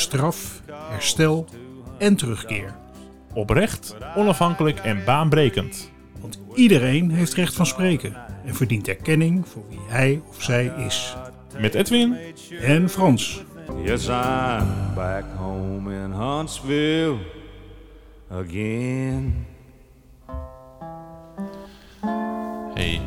straf, 0.00 0.62
herstel 0.90 1.46
en 1.98 2.16
terugkeer. 2.16 2.74
Oprecht, 3.32 3.96
onafhankelijk 4.16 4.78
en 4.78 5.04
baanbrekend. 5.04 5.90
Want 6.20 6.38
iedereen 6.54 7.10
heeft 7.10 7.34
recht 7.34 7.54
van 7.54 7.66
spreken 7.66 8.16
en 8.44 8.54
verdient 8.54 8.88
erkenning 8.88 9.48
voor 9.48 9.64
wie 9.68 9.80
hij 9.88 10.22
of 10.28 10.42
zij 10.42 10.72
is. 10.86 11.16
Met 11.58 11.74
Edwin 11.74 12.16
En 12.60 12.88
Frans. 12.88 13.44
Yes, 13.84 14.06
I'm 14.06 14.94
back 14.94 15.24
home 15.36 15.94
in 15.94 16.10
Huntsville 16.10 17.16
again. 18.30 19.46
Hey, 22.74 23.00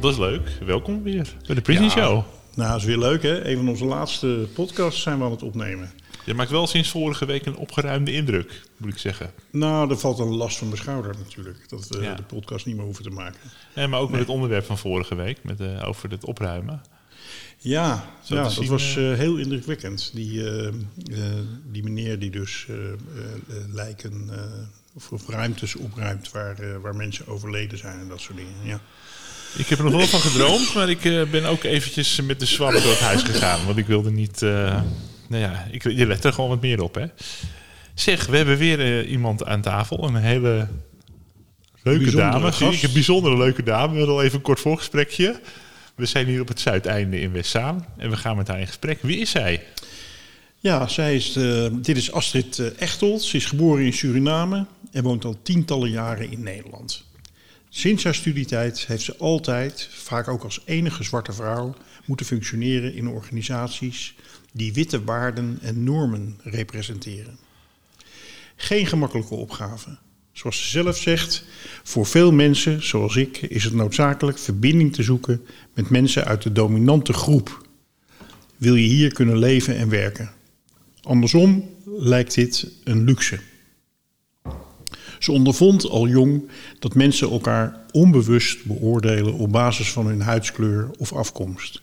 dat 0.00 0.12
is 0.12 0.18
leuk. 0.18 0.48
Welkom 0.66 1.02
weer 1.02 1.34
bij 1.46 1.54
de 1.54 1.60
Prison 1.60 1.84
Ja. 1.84 1.90
Show. 1.90 2.22
Nou, 2.54 2.70
dat 2.70 2.78
is 2.78 2.84
weer 2.84 2.98
leuk 2.98 3.22
hè. 3.22 3.48
Een 3.48 3.56
van 3.56 3.68
onze 3.68 3.84
laatste 3.84 4.48
podcasts 4.54 5.02
zijn 5.02 5.18
we 5.18 5.24
aan 5.24 5.30
het 5.30 5.42
opnemen. 5.42 5.90
Je 6.24 6.34
maakt 6.34 6.50
wel 6.50 6.66
sinds 6.66 6.88
vorige 6.88 7.26
week 7.26 7.46
een 7.46 7.56
opgeruimde 7.56 8.12
indruk, 8.12 8.60
moet 8.76 8.92
ik 8.92 8.98
zeggen. 8.98 9.32
Nou, 9.50 9.90
er 9.90 9.98
valt 9.98 10.18
een 10.18 10.34
last 10.34 10.58
van 10.58 10.68
mijn 10.68 10.80
schouder 10.80 11.14
natuurlijk. 11.24 11.68
Dat 11.68 11.88
we 11.88 12.02
Ja. 12.02 12.14
de 12.14 12.22
podcast 12.22 12.66
niet 12.66 12.76
meer 12.76 12.84
hoeven 12.84 13.04
te 13.04 13.10
maken. 13.10 13.40
En 13.74 13.90
maar 13.90 14.00
ook 14.00 14.10
met 14.10 14.20
het 14.20 14.28
onderwerp 14.28 14.64
van 14.64 14.78
vorige 14.78 15.14
week, 15.14 15.38
met, 15.42 15.60
eh, 15.60 15.82
over 15.88 16.10
het 16.10 16.24
opruimen. 16.24 16.82
Ja, 17.58 18.10
Zo 18.22 18.34
ja 18.34 18.40
te 18.42 18.48
dat 18.48 18.52
zien, 18.64 18.68
was 18.70 18.96
eh, 18.96 19.12
eh, 19.12 19.18
heel 19.18 19.36
indrukwekkend. 19.36 20.10
Die, 20.14 20.50
eh, 20.50 20.66
eh, 20.66 20.72
die 21.70 21.82
meneer 21.82 22.18
die 22.18 22.30
dus 22.30 22.66
eh, 22.68 22.74
eh, 22.76 22.84
eh, 22.92 23.54
lijken 23.72 24.28
eh, 24.30 24.38
of, 24.94 25.10
of 25.12 25.28
ruimtes 25.28 25.76
opruimt 25.76 26.30
waar, 26.30 26.58
eh, 26.58 26.76
waar 26.82 26.96
mensen 26.96 27.26
overleden 27.26 27.78
zijn 27.78 27.98
en 28.00 28.08
dat 28.08 28.20
soort 28.20 28.36
dingen. 28.36 28.52
Ja. 28.64 28.80
Ik 29.56 29.66
heb 29.66 29.78
er 29.78 29.84
nog 29.84 29.94
wel 29.94 30.06
van 30.06 30.20
gedroomd, 30.20 30.74
maar 30.74 30.90
ik 30.90 31.04
eh, 31.04 31.22
ben 31.30 31.44
ook 31.44 31.62
eventjes 31.62 32.20
met 32.20 32.40
de 32.40 32.46
zwabber 32.46 32.82
door 32.82 32.90
het 32.90 33.00
huis 33.00 33.22
gegaan. 33.22 33.66
Want 33.66 33.78
ik 33.78 33.86
wilde 33.86 34.10
niet... 34.10 34.42
nou 35.34 35.52
ja, 35.52 35.66
ik, 35.70 35.82
je 35.82 36.06
let 36.06 36.24
er 36.24 36.32
gewoon 36.32 36.50
wat 36.50 36.60
meer 36.60 36.82
op, 36.82 36.94
hè. 36.94 37.06
Zeg, 37.94 38.26
we 38.26 38.36
hebben 38.36 38.56
weer 38.56 38.80
eh, 38.80 39.10
iemand 39.10 39.44
aan 39.44 39.60
tafel. 39.60 40.04
Een 40.04 40.14
hele 40.14 40.68
leuke 41.82 42.02
Bijzondere 42.02 42.30
dame. 42.30 42.52
gast. 42.52 42.82
Een 42.82 42.92
bijzondere 42.92 43.36
leuke 43.36 43.62
dame. 43.62 43.92
We 43.92 43.98
hadden 43.98 44.14
al 44.14 44.22
even 44.22 44.36
een 44.36 44.42
kort 44.42 44.60
voorgesprekje. 44.60 45.40
We 45.94 46.06
zijn 46.06 46.26
hier 46.26 46.40
op 46.40 46.48
het 46.48 46.60
Zuideinde 46.60 47.20
in 47.20 47.32
Westzaan. 47.32 47.86
En 47.96 48.10
we 48.10 48.16
gaan 48.16 48.36
met 48.36 48.48
haar 48.48 48.60
in 48.60 48.66
gesprek. 48.66 48.98
Wie 49.02 49.18
is 49.18 49.30
zij? 49.30 49.62
Ja, 50.58 50.88
zij 50.88 51.14
is, 51.14 51.36
eh, 51.36 51.66
dit 51.72 51.96
is 51.96 52.12
Astrid 52.12 52.58
eh, 52.58 52.66
Echtelt. 52.80 53.22
Ze 53.22 53.36
is 53.36 53.46
geboren 53.46 53.84
in 53.84 53.92
Suriname 53.92 54.66
en 54.92 55.02
woont 55.02 55.24
al 55.24 55.36
tientallen 55.42 55.90
jaren 55.90 56.30
in 56.30 56.42
Nederland. 56.42 57.04
Sinds 57.76 58.04
haar 58.04 58.14
studietijd 58.14 58.86
heeft 58.86 59.02
ze 59.02 59.16
altijd, 59.16 59.88
vaak 59.90 60.28
ook 60.28 60.42
als 60.42 60.62
enige 60.64 61.02
zwarte 61.02 61.32
vrouw, 61.32 61.74
moeten 62.04 62.26
functioneren 62.26 62.94
in 62.94 63.08
organisaties 63.08 64.14
die 64.52 64.72
witte 64.72 65.04
waarden 65.04 65.58
en 65.62 65.84
normen 65.84 66.38
representeren. 66.42 67.38
Geen 68.56 68.86
gemakkelijke 68.86 69.34
opgave. 69.34 69.98
Zoals 70.32 70.62
ze 70.62 70.68
zelf 70.68 70.96
zegt, 70.96 71.44
voor 71.82 72.06
veel 72.06 72.32
mensen, 72.32 72.82
zoals 72.82 73.16
ik, 73.16 73.36
is 73.36 73.64
het 73.64 73.74
noodzakelijk 73.74 74.38
verbinding 74.38 74.92
te 74.92 75.02
zoeken 75.02 75.46
met 75.72 75.90
mensen 75.90 76.24
uit 76.24 76.42
de 76.42 76.52
dominante 76.52 77.12
groep. 77.12 77.66
Wil 78.56 78.74
je 78.74 78.88
hier 78.88 79.12
kunnen 79.12 79.38
leven 79.38 79.76
en 79.76 79.88
werken? 79.88 80.32
Andersom 81.02 81.70
lijkt 81.84 82.34
dit 82.34 82.66
een 82.84 83.04
luxe. 83.04 83.38
Ze 85.24 85.32
ondervond 85.32 85.88
al 85.88 86.08
jong 86.08 86.48
dat 86.78 86.94
mensen 86.94 87.30
elkaar 87.30 87.80
onbewust 87.90 88.64
beoordelen 88.64 89.34
op 89.34 89.52
basis 89.52 89.92
van 89.92 90.06
hun 90.06 90.20
huidskleur 90.20 90.90
of 90.98 91.12
afkomst. 91.12 91.82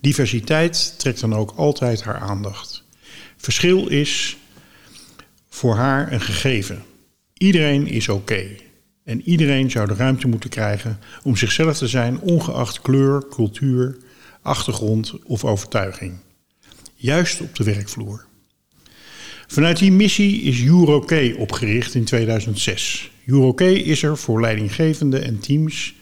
Diversiteit 0.00 0.98
trekt 0.98 1.20
dan 1.20 1.34
ook 1.34 1.52
altijd 1.56 2.02
haar 2.02 2.18
aandacht. 2.18 2.84
Verschil 3.36 3.86
is 3.86 4.36
voor 5.48 5.74
haar 5.74 6.12
een 6.12 6.20
gegeven. 6.20 6.82
Iedereen 7.32 7.86
is 7.86 8.08
oké. 8.08 8.46
En 9.04 9.22
iedereen 9.22 9.70
zou 9.70 9.88
de 9.88 9.94
ruimte 9.94 10.28
moeten 10.28 10.50
krijgen 10.50 10.98
om 11.22 11.36
zichzelf 11.36 11.78
te 11.78 11.88
zijn, 11.88 12.20
ongeacht 12.20 12.80
kleur, 12.80 13.28
cultuur, 13.30 13.96
achtergrond 14.42 15.14
of 15.24 15.44
overtuiging. 15.44 16.18
Juist 16.94 17.40
op 17.40 17.54
de 17.56 17.64
werkvloer. 17.64 18.25
Vanuit 19.46 19.78
die 19.78 19.92
missie 19.92 20.42
is 20.42 20.64
Euroké 20.64 21.34
opgericht 21.38 21.94
in 21.94 22.04
2006. 22.04 23.10
Euroké 23.26 23.66
is 23.68 24.02
er 24.02 24.18
voor 24.18 24.40
leidinggevenden 24.40 25.24
en 25.24 25.38
teams 25.38 25.94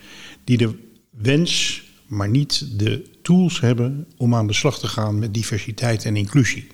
die 0.45 0.57
de 0.57 0.75
wens, 1.11 1.83
maar 2.07 2.29
niet 2.29 2.79
de 2.79 3.05
tools 3.23 3.61
hebben 3.61 4.07
om 4.17 4.35
aan 4.35 4.47
de 4.47 4.53
slag 4.53 4.79
te 4.79 4.87
gaan 4.87 5.19
met 5.19 5.35
diversiteit 5.35 6.05
en 6.05 6.17
inclusie. 6.17 6.67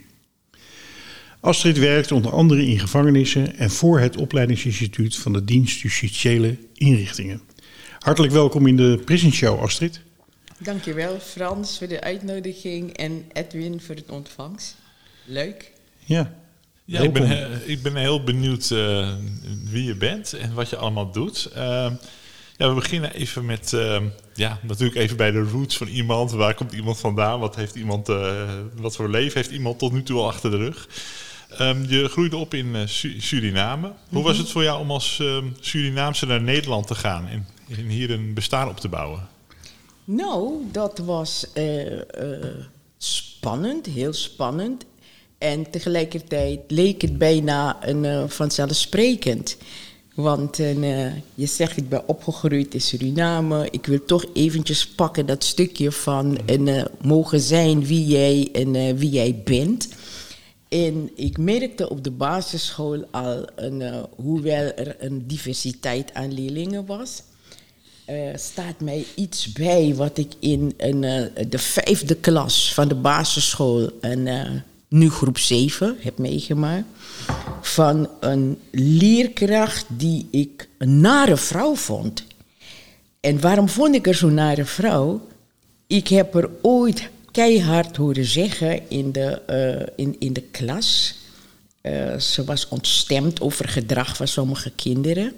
Astrid 1.40 1.78
werkt 1.78 2.12
onder 2.12 2.32
andere 2.32 2.66
in 2.66 2.78
gevangenissen 2.78 3.56
en 3.56 3.70
voor 3.70 4.00
het 4.00 4.16
opleidingsinstituut 4.16 5.16
van 5.16 5.32
de 5.32 5.44
dienst 5.44 5.80
justitiële 5.80 6.56
inrichtingen. 6.74 7.40
Hartelijk 7.98 8.32
welkom 8.32 8.66
in 8.66 8.76
de 8.76 9.02
Prison 9.04 9.32
Show, 9.32 9.60
Astrid. 9.60 10.00
Dankjewel 10.58 11.20
Frans 11.20 11.78
voor 11.78 11.88
de 11.88 12.00
uitnodiging 12.00 12.92
en 12.92 13.24
Edwin 13.32 13.80
voor 13.80 13.94
het 13.94 14.10
ontvangst. 14.10 14.76
Leuk. 15.24 15.72
Ja, 16.04 16.39
Ja, 16.90 17.00
ik 17.00 17.12
ben, 17.12 17.26
he- 17.28 17.56
ik 17.64 17.82
ben 17.82 17.96
heel 17.96 18.22
benieuwd 18.24 18.70
eh, 18.70 19.08
wie 19.64 19.84
je 19.84 19.94
bent 19.94 20.32
en 20.32 20.54
wat 20.54 20.68
je 20.70 20.76
allemaal 20.76 21.10
doet. 21.12 21.50
Eh, 21.54 21.90
ja, 22.56 22.68
we 22.68 22.74
beginnen 22.74 23.14
even 23.14 23.44
met, 23.44 23.72
eh, 23.72 24.00
ja, 24.34 24.58
natuurlijk 24.62 24.98
even 24.98 25.16
bij 25.16 25.30
de 25.30 25.42
roots 25.42 25.76
van 25.76 25.86
iemand. 25.86 26.30
Waar 26.30 26.54
komt 26.54 26.72
iemand 26.72 26.98
vandaan? 26.98 27.40
Wat, 27.40 27.56
heeft 27.56 27.74
iemand, 27.74 28.08
eh, 28.08 28.42
wat 28.76 28.96
voor 28.96 29.08
leven 29.08 29.34
heeft 29.36 29.50
iemand 29.50 29.78
tot 29.78 29.92
nu 29.92 30.02
toe 30.02 30.18
al 30.18 30.26
achter 30.26 30.50
de 30.50 30.56
rug? 30.56 30.88
Ehm, 31.58 31.84
je 31.88 32.08
groeide 32.08 32.36
op 32.36 32.54
in 32.54 32.74
eh, 32.74 32.82
Su- 32.86 33.20
Suriname. 33.20 33.92
Hoe 34.08 34.22
was 34.22 34.38
het 34.38 34.48
voor 34.50 34.62
jou 34.62 34.80
om 34.80 34.90
als 34.90 35.18
ehm, 35.20 35.44
Surinaamse 35.60 36.26
naar 36.26 36.42
Nederland 36.42 36.86
te 36.86 36.94
gaan 36.94 37.26
en, 37.26 37.46
en 37.76 37.86
hier 37.88 38.10
een 38.10 38.34
bestaan 38.34 38.68
op 38.68 38.80
te 38.80 38.88
bouwen? 38.88 39.28
Nou, 40.04 40.52
dat 40.72 40.98
was 40.98 41.46
spannend, 42.98 43.86
heel 43.86 44.12
spannend. 44.12 44.84
En 45.40 45.70
tegelijkertijd 45.70 46.60
leek 46.68 47.02
het 47.02 47.18
bijna 47.18 47.86
een, 47.88 48.04
eh, 48.04 48.24
vanzelfsprekend. 48.28 49.56
Want 50.14 50.58
eh, 50.58 51.14
je 51.34 51.46
zegt, 51.46 51.76
ik 51.76 51.88
ben 51.88 52.08
opgegroeid 52.08 52.74
in 52.74 52.80
Suriname. 52.80 53.68
Ik 53.70 53.86
wil 53.86 54.04
toch 54.04 54.24
eventjes 54.32 54.86
pakken 54.86 55.26
dat 55.26 55.44
stukje 55.44 55.92
van 55.92 56.38
en, 56.46 56.68
eh, 56.68 56.84
mogen 57.00 57.40
zijn 57.40 57.86
wie 57.86 58.06
jij 58.06 58.48
en 58.52 58.74
eh, 58.74 58.94
wie 58.94 59.10
jij 59.10 59.40
bent. 59.44 59.88
En 60.68 61.10
ik 61.14 61.38
merkte 61.38 61.90
op 61.90 62.04
de 62.04 62.10
basisschool 62.10 63.04
al, 63.10 63.44
een, 63.56 63.82
eh, 63.82 64.02
hoewel 64.16 64.72
er 64.76 64.96
een 64.98 65.26
diversiteit 65.26 66.14
aan 66.14 66.32
leerlingen 66.32 66.86
was, 66.86 67.22
eh, 68.10 68.16
staat 68.34 68.80
mij 68.80 69.04
iets 69.14 69.52
bij 69.52 69.94
wat 69.94 70.18
ik 70.18 70.32
in 70.38 70.74
een, 70.76 71.04
eh, 71.04 71.44
de 71.48 71.58
vijfde 71.58 72.14
klas 72.14 72.74
van 72.74 72.88
de 72.88 72.94
basisschool, 72.94 73.90
en 74.00 74.26
eh, 74.26 74.50
nu 74.90 75.10
groep 75.10 75.38
7, 75.38 75.96
heb 76.00 76.18
meegemaakt. 76.18 76.84
Van 77.60 78.08
een 78.20 78.58
leerkracht 78.70 79.84
die 79.88 80.28
ik 80.30 80.68
een 80.78 81.00
nare 81.00 81.36
vrouw 81.36 81.74
vond. 81.74 82.24
En 83.20 83.40
waarom 83.40 83.68
vond 83.68 83.94
ik 83.94 84.06
er 84.06 84.14
zo'n 84.14 84.34
nare 84.34 84.64
vrouw? 84.64 85.28
Ik 85.86 86.08
heb 86.08 86.34
er 86.34 86.50
ooit 86.62 87.10
keihard 87.30 87.96
horen 87.96 88.24
zeggen 88.24 88.90
in 88.90 89.12
de, 89.12 89.40
eh, 89.46 90.04
in, 90.04 90.16
in 90.18 90.32
de 90.32 90.42
klas. 90.42 91.14
Eh, 91.80 92.18
ze 92.18 92.44
was 92.44 92.68
ontstemd 92.68 93.40
over 93.40 93.68
gedrag 93.68 94.16
van 94.16 94.28
sommige 94.28 94.70
kinderen. 94.70 95.34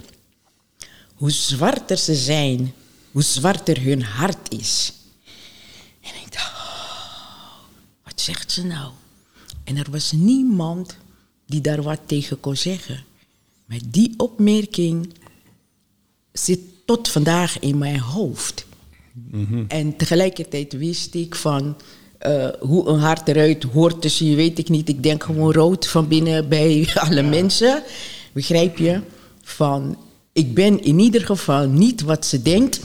Hoe 1.14 1.30
zwarter 1.30 1.96
ze 1.96 2.14
zijn, 2.14 2.74
hoe 3.10 3.22
zwarter 3.22 3.82
hun 3.82 4.02
hart 4.02 4.52
is. 4.52 4.92
En 6.00 6.10
ik 6.24 6.32
dacht, 6.32 6.52
oh, 6.52 7.54
wat 8.04 8.20
zegt 8.20 8.52
ze 8.52 8.66
nou? 8.66 8.90
En 9.64 9.76
er 9.76 9.90
was 9.90 10.12
niemand 10.12 10.96
die 11.46 11.60
daar 11.60 11.82
wat 11.82 12.00
tegen 12.06 12.40
kon 12.40 12.56
zeggen. 12.56 13.04
Maar 13.66 13.78
die 13.88 14.14
opmerking 14.16 15.14
zit 16.32 16.60
tot 16.84 17.08
vandaag 17.08 17.58
in 17.58 17.78
mijn 17.78 17.98
hoofd. 17.98 18.66
En 19.68 19.96
tegelijkertijd 19.96 20.72
wist 20.72 21.14
ik 21.14 21.34
van, 21.34 21.76
eh, 22.18 22.48
hoe 22.60 22.88
een 22.88 22.98
hart 22.98 23.28
eruit 23.28 23.62
hoort 23.62 24.02
te 24.02 24.08
zien, 24.08 24.36
weet 24.36 24.58
ik 24.58 24.68
niet. 24.68 24.88
Ik 24.88 25.02
denk 25.02 25.22
gewoon 25.22 25.52
rood 25.52 25.86
van 25.86 26.08
binnen 26.08 26.48
bij 26.48 26.88
alle 27.08 27.22
mensen. 27.22 27.82
Begrijp 28.32 28.78
je? 28.78 29.00
Van, 29.42 29.96
ik 30.32 30.54
ben 30.54 30.82
in 30.82 30.98
ieder 30.98 31.20
geval 31.20 31.68
niet 31.68 32.00
wat 32.00 32.26
ze 32.26 32.42
denkt 32.42 32.80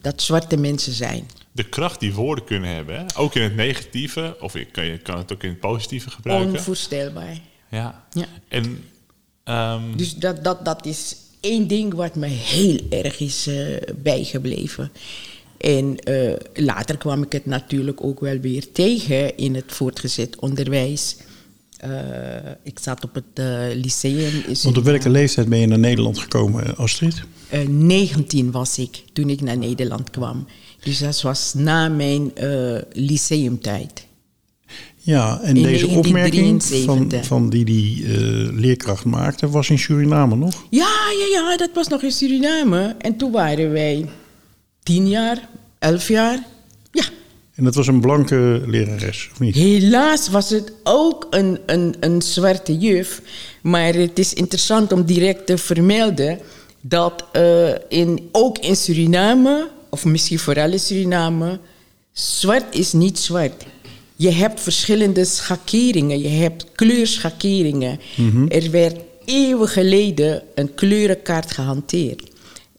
dat 0.00 0.22
zwarte 0.22 0.56
mensen 0.56 0.92
zijn. 0.92 1.26
De 1.54 1.64
kracht 1.64 2.00
die 2.00 2.14
woorden 2.14 2.44
kunnen 2.44 2.74
hebben, 2.74 2.98
hè? 2.98 3.04
ook 3.16 3.34
in 3.34 3.42
het 3.42 3.56
negatieve, 3.56 4.36
of 4.40 4.52
je 4.52 4.64
kan, 4.64 4.84
je 4.84 4.98
kan 4.98 5.18
het 5.18 5.32
ook 5.32 5.42
in 5.42 5.48
het 5.48 5.60
positieve 5.60 6.10
gebruiken. 6.10 6.50
Onvoorstelbaar. 6.50 7.38
Ja. 7.70 8.04
Ja. 8.12 8.26
En 8.48 8.84
ehm, 9.44 9.96
Dus 9.96 10.14
dat, 10.14 10.44
dat, 10.44 10.64
dat 10.64 10.86
is 10.86 11.16
één 11.40 11.66
ding 11.66 11.94
wat 11.94 12.14
me 12.14 12.26
heel 12.26 12.80
erg 12.90 13.20
is 13.20 13.46
eh, 13.46 13.76
bijgebleven. 13.96 14.92
En 15.58 15.96
eh, 15.98 16.32
later 16.54 16.96
kwam 16.96 17.22
ik 17.22 17.32
het 17.32 17.46
natuurlijk 17.46 18.04
ook 18.04 18.20
wel 18.20 18.38
weer 18.38 18.72
tegen 18.72 19.36
in 19.36 19.54
het 19.54 19.72
voortgezet 19.72 20.38
onderwijs. 20.38 21.16
Eh, 21.84 21.90
ik 22.62 22.78
zat 22.78 23.04
op 23.04 23.14
het 23.14 23.24
eh, 23.34 23.44
lyceum. 23.74 24.42
Want 24.62 24.76
op 24.76 24.84
welke 24.84 25.10
leeftijd 25.10 25.48
ben 25.48 25.58
je 25.58 25.66
naar 25.66 25.78
Nederland 25.78 26.18
gekomen, 26.18 26.76
Astrid? 26.76 27.22
Eh, 27.48 27.68
19 27.68 28.50
was 28.50 28.78
ik 28.78 29.04
toen 29.12 29.30
ik 29.30 29.40
naar 29.40 29.58
Nederland 29.58 30.10
kwam. 30.10 30.46
Dus 30.84 30.98
dat 30.98 31.20
was 31.20 31.54
na 31.54 31.88
mijn 31.88 32.36
eh, 32.36 32.76
lyceumtijd. 32.92 34.06
Ja, 34.96 35.40
en 35.42 35.56
In 35.56 35.62
deze 35.62 35.86
opmerking 35.86 36.60
1973. 36.60 37.26
van, 37.26 37.40
van 37.40 37.50
die 37.50 37.64
die 37.64 38.04
eh, 38.04 38.12
leerkracht 38.52 39.04
maakte, 39.04 39.48
was 39.48 39.70
in 39.70 39.78
Suriname 39.78 40.36
nog? 40.36 40.64
Ja, 40.70 40.94
ja, 41.18 41.40
ja, 41.40 41.56
dat 41.56 41.70
was 41.74 41.88
nog 41.88 42.02
in 42.02 42.12
Suriname. 42.12 42.94
En 42.98 43.16
toen 43.16 43.32
waren 43.32 43.70
wij 43.72 44.08
tien 44.82 45.08
jaar, 45.08 45.48
elf 45.78 46.08
jaar. 46.08 46.46
Ja, 46.92 47.04
En 47.54 47.64
dat 47.64 47.74
was 47.74 47.86
een 47.86 48.00
blanke 48.00 48.62
lerares, 48.66 49.28
of 49.32 49.40
niet? 49.40 49.54
helaas 49.54 50.28
was 50.28 50.50
het 50.50 50.72
ook 50.82 51.26
een, 51.30 51.58
een, 51.66 51.94
een 52.00 52.22
zwarte 52.22 52.78
juf. 52.78 53.22
Maar 53.62 53.94
het 53.94 54.18
is 54.18 54.34
interessant 54.34 54.92
om 54.92 55.04
direct 55.04 55.46
te 55.46 55.58
vermelden 55.58 56.38
dat 56.80 57.24
eh, 57.32 57.68
in, 57.88 58.28
ook 58.32 58.58
in 58.58 58.76
Suriname, 58.76 59.68
of 59.94 60.04
misschien 60.04 60.38
vooral 60.38 60.70
in 60.70 60.80
Suriname, 60.80 61.58
zwart 62.12 62.74
is 62.74 62.92
niet 62.92 63.18
zwart. 63.18 63.64
Je 64.16 64.30
hebt 64.30 64.60
verschillende 64.60 65.24
schakeringen, 65.24 66.20
je 66.20 66.28
hebt 66.28 66.66
kleurschakeringen. 66.74 68.00
Er 68.48 68.70
werd 68.70 68.96
eeuwen 69.24 69.68
geleden 69.68 70.42
een 70.54 70.74
kleurenkaart 70.74 71.52
gehanteerd. 71.52 72.22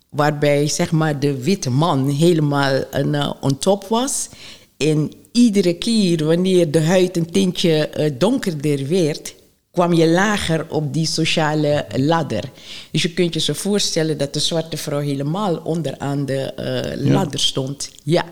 Waarbij 0.09 0.67
zeg 0.67 0.91
maar, 0.91 1.19
de 1.19 1.44
witte 1.44 1.69
man 1.69 2.09
helemaal 2.09 2.83
een, 2.91 3.15
eh, 3.15 3.33
on 3.41 3.57
top 3.57 3.88
was. 3.88 4.29
En 4.77 5.11
iedere 5.31 5.73
keer 5.73 6.25
wanneer 6.25 6.71
de 6.71 6.81
huid 6.81 7.18
een 7.18 7.31
tintje 7.31 7.88
eh, 7.88 8.11
donkerder 8.18 8.88
werd, 8.88 9.35
kwam 9.75 9.94
je 9.94 10.07
lager 10.07 10.66
op 10.69 10.94
die 10.94 11.06
sociale 11.06 11.86
ladder. 11.95 12.44
Dus 12.92 13.01
je 13.01 13.13
kunt 13.13 13.33
je 13.33 13.39
zo 13.39 13.54
voorstellen 13.54 14.18
dat 14.18 14.33
de 14.33 14.39
zwarte 14.39 14.77
vrouw 14.77 15.00
helemaal 15.00 15.56
onderaan 15.57 16.25
de 16.25 16.42
eh, 16.54 17.06
Ja. 17.06 17.12
ladder 17.13 17.39
stond. 17.39 17.92
Ja. 18.04 18.25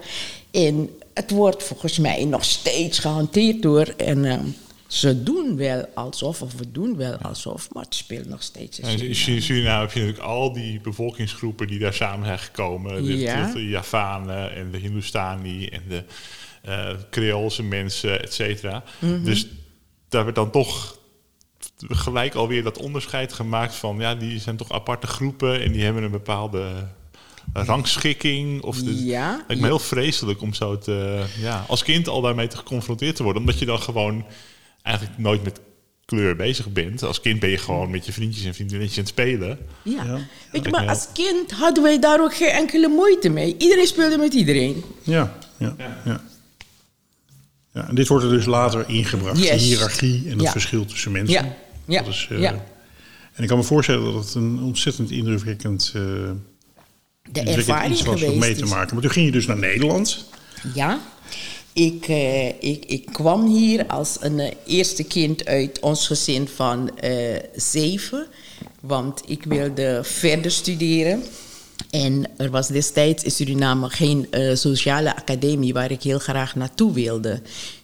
En 0.52 0.90
het 1.14 1.32
wordt 1.32 1.64
volgens 1.64 1.98
mij 1.98 2.26
nog 2.26 2.44
steeds 2.46 3.00
gehanteerd 3.00 3.62
door. 3.62 3.86
En 3.98 4.26
eh, 4.26 4.40
ze 4.88 5.24
doen 5.24 5.56
wel 5.58 5.86
alsof, 5.94 6.42
of 6.42 6.54
we 6.58 6.72
doen 6.72 6.96
wel 6.98 7.16
alsof, 7.16 7.68
maar 7.74 7.84
het 7.84 7.96
speelt 7.96 8.30
nog 8.30 8.44
steeds. 8.44 8.78
Ja, 8.78 8.88
in 8.88 9.16
Suriname. 9.16 9.42
Suriname 9.42 9.82
heb 9.82 9.92
je 9.92 10.00
natuurlijk 10.00 10.28
al 10.28 10.54
die 10.54 10.80
bevolkingsgroepen 10.82 11.68
die 11.68 11.80
daar 11.80 11.94
samen 11.94 12.26
zijn 12.26 12.40
gekomen. 12.40 13.04
De, 13.06 13.18
Ja. 13.18 13.48
de, 13.48 13.54
de 13.54 13.68
Javanen 13.68 14.56
en 14.56 14.72
de 14.72 14.78
Hindustani 14.78 15.66
en 15.68 15.82
de 15.90 16.04
Creoolse 17.10 17.64
mensen, 17.64 18.22
et 18.22 18.34
cetera. 18.34 18.84
Mhm. 19.00 19.24
Dus 19.24 19.48
daar 20.10 20.24
werd 20.24 20.36
dan 20.36 20.52
toch 20.52 20.98
gelijk 21.78 22.36
alweer 22.36 22.64
dat 22.64 22.78
onderscheid 22.78 23.34
gemaakt 23.34 23.76
van... 23.76 23.98
ja, 24.00 24.16
die 24.16 24.40
zijn 24.40 24.58
toch 24.58 24.72
aparte 24.72 25.08
groepen 25.08 25.62
en 25.62 25.72
die 25.72 25.84
hebben 25.84 26.04
een 26.04 26.12
bepaalde 26.12 26.88
rangschikking. 27.54 28.62
Of 28.62 28.78
de, 28.78 29.06
Ja, 29.06 29.30
lijkt 29.30 29.48
me 29.48 29.56
ja. 29.56 29.64
heel 29.64 29.80
vreselijk 29.80 30.42
om 30.42 30.54
zo 30.54 30.78
te, 30.78 31.24
ja, 31.40 31.66
als 31.68 31.84
kind 31.84 32.08
al 32.08 32.22
daarmee 32.22 32.48
te 32.48 32.58
geconfronteerd 32.58 33.16
te 33.16 33.24
worden. 33.24 33.42
Omdat 33.42 33.60
je 33.60 33.66
dan 33.66 33.80
gewoon 33.80 34.26
eigenlijk 34.82 35.18
nooit 35.18 35.44
met 35.44 35.60
kleur 36.06 36.36
bezig 36.36 36.72
bent. 36.72 37.04
Als 37.04 37.22
kind 37.22 37.40
ben 37.40 37.50
je 37.50 37.58
gewoon 37.58 37.90
met 37.90 38.06
je 38.06 38.14
vriendjes 38.14 38.46
en 38.46 38.54
vriendinnetjes 38.54 38.98
aan 38.98 39.04
het 39.04 39.12
spelen. 39.12 39.60
Ja. 39.82 40.04
Ja. 40.04 40.20
Weet 40.52 40.64
je, 40.64 40.70
maar 40.70 40.88
als 40.88 41.08
kind 41.14 41.52
hadden 41.52 41.84
wij 41.84 42.00
daar 42.00 42.22
ook 42.22 42.36
geen 42.36 42.50
enkele 42.50 42.88
moeite 42.88 43.30
mee. 43.30 43.56
Iedereen 43.58 43.88
speelde 43.88 44.18
met 44.18 44.34
iedereen. 44.34 44.84
Ja, 45.04 45.34
ja, 45.58 45.76
ja. 46.06 46.22
Ja. 47.74 47.88
en 47.88 47.96
dit 47.96 48.08
wordt 48.08 48.24
er 48.24 48.30
dus 48.32 48.46
later 48.46 48.86
ingebracht, 48.88 49.38
Yes. 49.40 49.50
de 49.50 49.56
hiërarchie 49.56 50.24
en 50.26 50.32
het 50.32 50.42
Ja. 50.42 50.52
verschil 50.52 50.86
tussen 50.86 51.12
mensen. 51.12 51.34
Ja, 51.34 51.56
ja, 51.88 52.00
Dat 52.04 52.14
is, 52.14 52.28
eh, 52.32 52.40
ja. 52.40 52.52
En 53.34 53.44
ik 53.44 53.48
kan 53.48 53.58
me 53.58 53.64
voorstellen 53.64 54.14
dat 54.14 54.24
het 54.26 54.34
een 54.36 54.60
ontzettend 54.64 55.12
indrukwekkend, 55.12 55.92
eh, 55.96 56.02
De 57.32 57.42
ervaring 57.42 57.94
iets 57.94 58.04
was 58.04 58.22
om 58.24 58.40
mee 58.40 58.56
te 58.56 58.66
maken. 58.66 58.94
Maar 58.94 59.04
toen 59.04 59.12
ging 59.12 59.26
je 59.26 59.32
dus 59.32 59.46
naar 59.46 59.58
Nederland. 59.58 60.26
Ja, 60.74 61.00
ik, 61.74 62.08
eh, 62.08 62.48
ik, 62.48 62.86
ik 62.86 63.06
kwam 63.12 63.48
hier 63.48 63.88
als 63.88 64.18
een 64.20 64.54
eerste 64.66 65.04
kind 65.04 65.46
uit 65.46 65.80
ons 65.80 66.08
gezin 66.08 66.48
van 66.48 66.92
zeven. 67.56 68.28
Want 68.82 69.22
ik 69.26 69.44
wilde 69.44 70.00
verder 70.04 70.52
studeren. 70.52 71.24
En 71.90 72.26
er 72.38 72.50
was 72.50 72.68
destijds 72.68 73.24
in 73.24 73.32
Suriname 73.32 73.90
geen 73.90 74.28
eh, 74.32 74.56
sociale 74.56 75.16
academie 75.16 75.74
waar 75.74 75.92
ik 75.92 76.04
heel 76.04 76.20
graag 76.20 76.56
naartoe 76.56 76.94
wilde. 76.94 77.42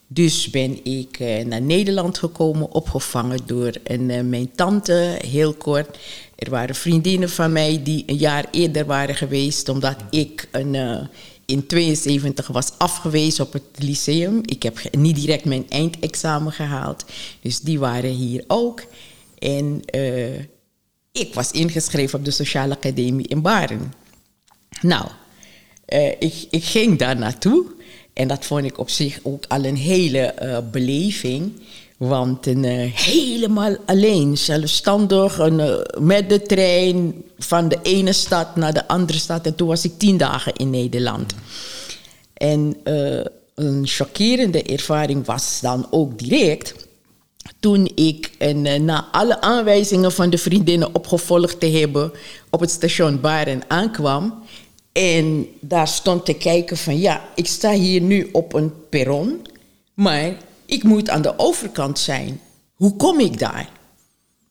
Dus 0.07 0.49
ben 0.49 0.85
ik 0.85 1.19
eh, 1.19 1.45
naar 1.45 1.61
Nederland 1.61 2.17
gekomen, 2.17 2.71
opgevangen 2.71 3.39
door 3.45 3.71
eh, 3.83 3.99
mijn 4.21 4.51
tante, 4.55 5.17
heel 5.27 5.53
kort. 5.53 5.97
Er 6.35 6.49
waren 6.49 6.75
vriendinnen 6.75 7.29
van 7.29 7.51
mij 7.51 7.83
die 7.83 8.03
een 8.05 8.17
jaar 8.17 8.45
eerder 8.51 8.85
waren 8.85 9.15
geweest, 9.15 9.69
omdat 9.69 9.95
ik 10.09 10.47
een, 10.51 11.07
in 11.45 11.67
72 11.67 12.47
was 12.47 12.71
afgewezen 12.77 13.45
op 13.45 13.53
het 13.53 13.63
lyceum. 13.77 14.41
Ik 14.45 14.63
heb 14.63 14.79
niet 14.91 15.15
direct 15.15 15.45
mijn 15.45 15.69
eindexamen 15.69 16.51
gehaald, 16.51 17.05
dus 17.41 17.59
die 17.59 17.79
waren 17.79 18.11
hier 18.11 18.43
ook. 18.47 18.83
En 19.37 19.81
ik 21.19 21.33
was 21.33 21.51
ingeschreven 21.51 22.19
op 22.19 22.25
de 22.25 22.31
Sociale 22.31 22.75
Academie 22.75 23.27
in 23.27 23.41
Baren. 23.41 23.93
Nou, 24.81 25.05
eh, 25.85 26.07
ik, 26.07 26.47
ik 26.49 26.63
ging 26.63 26.97
daar 26.97 27.17
naartoe. 27.17 27.65
En 28.13 28.27
dat 28.27 28.45
vond 28.45 28.65
ik 28.65 28.77
op 28.77 28.89
zich 28.89 29.19
ook 29.23 29.43
al 29.47 29.63
een 29.63 29.77
hele 29.77 30.19
eh, 30.19 30.57
beleving. 30.71 31.51
Want 31.97 32.47
een, 32.47 32.65
eh, 32.65 32.93
helemaal 32.93 33.75
alleen, 33.85 34.37
zelfstandig, 34.37 35.37
een, 35.37 35.85
met 35.99 36.29
de 36.29 36.41
trein 36.41 37.23
van 37.37 37.69
de 37.69 37.79
ene 37.83 38.13
stad 38.13 38.55
naar 38.55 38.73
de 38.73 38.87
andere 38.87 39.17
stad. 39.17 39.45
En 39.45 39.55
toen 39.55 39.67
was 39.67 39.85
ik 39.85 39.97
tien 39.97 40.17
dagen 40.17 40.53
in 40.53 40.69
Nederland. 40.69 41.33
En 42.33 42.77
een 43.55 43.87
chockerende 43.87 44.63
ervaring 44.63 45.25
was 45.25 45.59
dan 45.61 45.87
ook 45.89 46.19
direct 46.19 46.87
toen 47.59 47.91
ik 47.95 48.31
en, 48.37 48.65
eh, 48.65 48.79
na 48.79 49.07
alle 49.11 49.41
aanwijzingen 49.41 50.11
van 50.11 50.29
de 50.29 50.37
vriendinnen 50.37 50.95
opgevolgd 50.95 51.59
te 51.59 51.69
hebben 51.69 52.11
op 52.49 52.59
het 52.59 52.71
station 52.71 53.19
Baren 53.19 53.61
aankwam. 53.67 54.43
En 54.91 55.47
daar 55.59 55.87
stond 55.87 56.25
te 56.25 56.33
kijken 56.33 56.77
van 56.77 56.99
ja, 56.99 57.25
ik 57.35 57.47
sta 57.47 57.71
hier 57.71 58.01
nu 58.01 58.29
op 58.31 58.53
een 58.53 58.73
perron, 58.89 59.41
maar 59.93 60.37
ik 60.65 60.83
moet 60.83 61.09
aan 61.09 61.21
de 61.21 61.33
overkant 61.37 61.99
zijn. 61.99 62.41
Hoe 62.75 62.95
kom 62.95 63.19
ik 63.19 63.39
daar? 63.39 63.69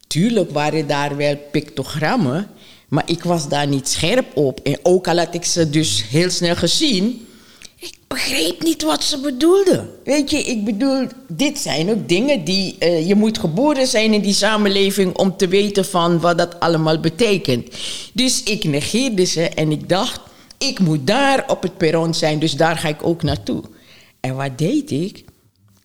Tuurlijk 0.06 0.50
waren 0.50 0.86
daar 0.86 1.16
wel 1.16 1.36
pictogrammen, 1.50 2.46
maar 2.88 3.10
ik 3.10 3.22
was 3.22 3.48
daar 3.48 3.66
niet 3.66 3.88
scherp 3.88 4.36
op. 4.36 4.60
En 4.60 4.78
ook 4.82 5.08
al 5.08 5.16
had 5.18 5.34
ik 5.34 5.44
ze 5.44 5.70
dus 5.70 6.04
heel 6.08 6.30
snel 6.30 6.56
gezien, 6.56 7.27
ik 7.78 7.94
begreep 8.06 8.62
niet 8.62 8.82
wat 8.82 9.04
ze 9.04 9.18
bedoelden. 9.20 9.90
Weet 10.04 10.30
je, 10.30 10.38
ik 10.38 10.64
bedoel, 10.64 11.06
dit 11.28 11.58
zijn 11.58 11.90
ook 11.90 12.08
dingen 12.08 12.44
die... 12.44 12.76
eh, 12.78 13.08
je 13.08 13.14
moet 13.14 13.38
geboren 13.38 13.86
zijn 13.86 14.12
in 14.12 14.20
die 14.20 14.34
samenleving 14.34 15.16
om 15.16 15.36
te 15.36 15.48
weten 15.48 15.84
van 15.84 16.20
wat 16.20 16.38
dat 16.38 16.60
allemaal 16.60 17.00
betekent. 17.00 17.68
Dus 18.12 18.42
ik 18.42 18.64
negeerde 18.64 19.24
ze 19.24 19.48
en 19.48 19.70
ik 19.70 19.88
dacht, 19.88 20.20
ik 20.58 20.78
moet 20.78 21.06
daar 21.06 21.44
op 21.48 21.62
het 21.62 21.76
perron 21.76 22.14
zijn, 22.14 22.38
dus 22.38 22.52
daar 22.52 22.76
ga 22.76 22.88
ik 22.88 23.06
ook 23.06 23.22
naartoe. 23.22 23.62
En 24.20 24.36
wat 24.36 24.58
deed 24.58 24.90
ik? 24.90 25.24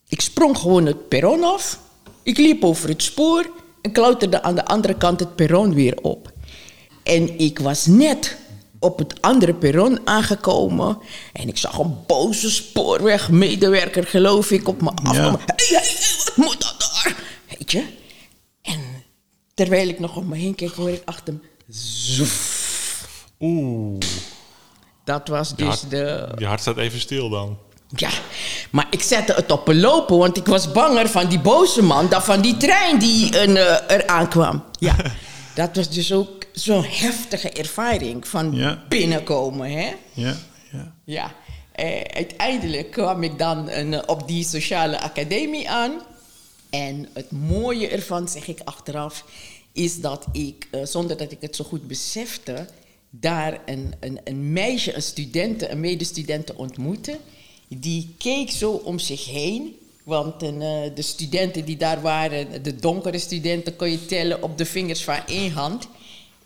Ik 0.08 0.22
sprong 0.22 0.58
gewoon 0.58 0.86
het 0.86 1.08
perron 1.08 1.44
af. 1.44 1.80
Ik 2.24 2.38
liep 2.38 2.64
over 2.64 2.90
het 2.90 3.04
spoor 3.04 3.52
en 3.82 3.92
klauterde 3.92 4.42
aan 4.42 4.56
de 4.56 4.66
andere 4.66 4.98
kant 4.98 5.20
het 5.20 5.36
perron 5.36 5.74
weer 5.74 5.98
op. 6.02 6.32
En 7.04 7.40
ik 7.40 7.60
was 7.60 7.86
net 7.86 8.38
op 8.84 8.98
het 8.98 9.22
andere 9.22 9.54
perron 9.54 10.00
aangekomen. 10.04 10.98
En 11.34 11.48
ik 11.48 11.58
zag 11.58 11.78
een 11.78 11.96
boze 12.08 12.52
spoorwegmedewerker, 12.52 14.04
geloof 14.06 14.52
ik, 14.52 14.68
op 14.68 14.82
me 14.82 14.90
afkomen. 14.90 15.40
Hé, 15.46 15.66
hé, 15.66 15.76
hé, 15.76 16.16
wat 16.18 16.34
moet 16.36 16.62
dat 16.62 16.90
daar? 17.04 17.16
Weet 17.50 17.72
je? 17.72 17.84
En 18.62 18.80
terwijl 19.54 19.88
ik 19.88 20.00
nog 20.00 20.16
om 20.16 20.28
me 20.28 20.38
heen 20.38 20.56
keek, 20.56 20.72
hoor 20.72 20.90
ik 20.90 21.02
achter 21.06 21.34
hem... 21.34 21.42
Zoef. 21.70 22.62
Oeh, 23.40 24.00
Dat 25.04 25.28
was 25.28 25.50
je 25.50 25.56
dus 25.56 25.68
hart, 25.68 25.90
de... 25.90 26.30
je 26.38 26.46
hart 26.46 26.62
staat 26.62 26.78
even 26.78 27.00
stil 27.00 27.30
dan. 27.30 27.58
Ja, 27.96 28.10
Maar 28.70 28.88
ik 28.90 29.02
zette 29.02 29.34
het 29.34 29.52
op 29.52 29.68
een 29.68 29.80
lopen, 29.80 30.18
want 30.18 30.38
ik 30.38 30.46
was 30.46 30.72
banger 30.72 31.10
van 31.10 31.28
die 31.28 31.40
boze 31.40 31.84
man 31.84 32.10
dan 32.10 32.24
van 32.24 32.42
die 32.42 32.58
trein 32.58 33.00
die 33.00 33.40
een, 33.40 33.58
eh, 33.58 33.92
er 33.96 34.08
aankwam. 34.08 34.64
Ja, 34.80 34.96
dat 35.56 35.76
was 35.76 35.90
dus 35.90 36.12
ook 36.14 36.46
zo'n 36.52 36.84
heftige 36.84 37.50
ervaring 37.50 38.28
van 38.28 38.56
Ja. 38.56 38.84
binnenkomen, 38.90 39.72
hè? 39.72 39.92
Ja, 40.14 40.38
ja. 40.72 40.96
Ja, 41.04 41.36
eh, 41.72 42.02
uiteindelijk 42.02 42.92
kwam 42.92 43.24
ik 43.24 43.38
dan 43.38 43.70
een, 43.70 44.08
op 44.08 44.28
die 44.28 44.44
sociale 44.44 45.00
academie 45.00 45.70
aan. 45.70 45.92
En 46.70 47.08
het 47.14 47.32
mooie 47.32 47.88
ervan, 47.88 48.28
zeg 48.30 48.48
ik 48.48 48.60
achteraf, 48.64 49.26
is 49.72 50.02
dat 50.02 50.26
ik, 50.32 50.68
eh, 50.72 50.86
zonder 50.86 51.18
dat 51.18 51.32
ik 51.32 51.38
het 51.42 51.56
zo 51.56 51.64
goed 51.64 51.88
besefte, 51.88 52.68
daar 53.10 53.60
een, 53.66 53.94
een, 54.00 54.20
een 54.24 54.54
meisje, 54.54 54.96
een 54.96 55.02
studente, 55.02 55.70
een 55.70 55.80
medestudente 55.80 56.56
ontmoette. 56.58 57.18
Die 57.68 58.16
keek 58.18 58.52
zo 58.52 58.72
om 58.72 59.00
zich 59.00 59.26
heen. 59.26 59.76
Want 60.04 60.44
eh, 60.44 60.50
de 60.96 61.02
studenten 61.02 61.66
die 61.66 61.78
daar 61.78 62.02
waren, 62.02 62.64
de 62.64 62.76
donkere 62.76 63.20
studenten, 63.20 63.76
kon 63.76 63.92
je 63.92 64.06
tellen 64.06 64.44
op 64.44 64.58
de 64.58 64.66
vingers 64.66 65.04
van 65.04 65.20
één 65.26 65.52
hand. 65.52 65.88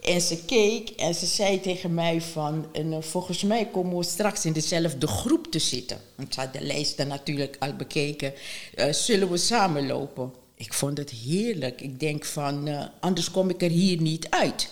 En 0.01 0.21
ze 0.21 0.45
keek 0.45 0.89
en 0.89 1.15
ze 1.15 1.25
zei 1.25 1.61
tegen 1.61 1.93
mij 1.93 2.21
van... 2.21 2.67
Eh, 2.71 2.83
volgens 2.99 3.43
mij 3.43 3.65
komen 3.65 3.97
we 3.97 4.03
straks 4.03 4.45
in 4.45 4.53
dezelfde 4.53 5.07
groep 5.07 5.51
te 5.51 5.59
zitten. 5.59 5.97
Want 6.15 6.33
ze 6.33 6.39
had 6.39 6.53
de 6.53 6.61
lijsten 6.61 7.07
natuurlijk 7.07 7.55
al 7.59 7.73
bekeken. 7.75 8.33
Eh, 8.75 8.93
zullen 8.93 9.31
we 9.31 9.37
samen 9.37 9.87
lopen? 9.87 10.33
Ik 10.55 10.73
vond 10.73 10.97
het 10.97 11.09
heerlijk. 11.09 11.81
Ik 11.81 11.99
denk 11.99 12.25
van, 12.25 12.89
anders 12.99 13.31
kom 13.31 13.49
ik 13.49 13.61
er 13.61 13.69
hier 13.69 14.01
niet 14.01 14.29
uit. 14.29 14.69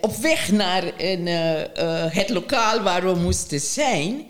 Op 0.00 0.16
weg 0.16 0.52
naar 0.52 0.92
het 2.12 2.28
lokaal 2.28 2.82
waar 2.82 3.02
we 3.02 3.20
moesten 3.20 3.60
zijn... 3.60 4.26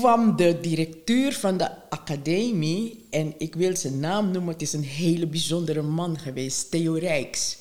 kwam 0.00 0.36
de 0.36 0.60
directeur 0.60 1.32
van 1.32 1.56
de 1.56 1.90
academie... 1.90 3.06
en 3.10 3.34
ik 3.38 3.54
wil 3.54 3.76
zijn 3.76 4.00
naam 4.00 4.30
noemen, 4.30 4.52
het 4.52 4.62
is 4.62 4.72
een 4.72 4.84
hele 4.84 5.26
bijzondere 5.26 5.82
man 5.82 6.18
geweest... 6.18 6.70
Theo 6.70 6.92
Rijks. 6.92 7.56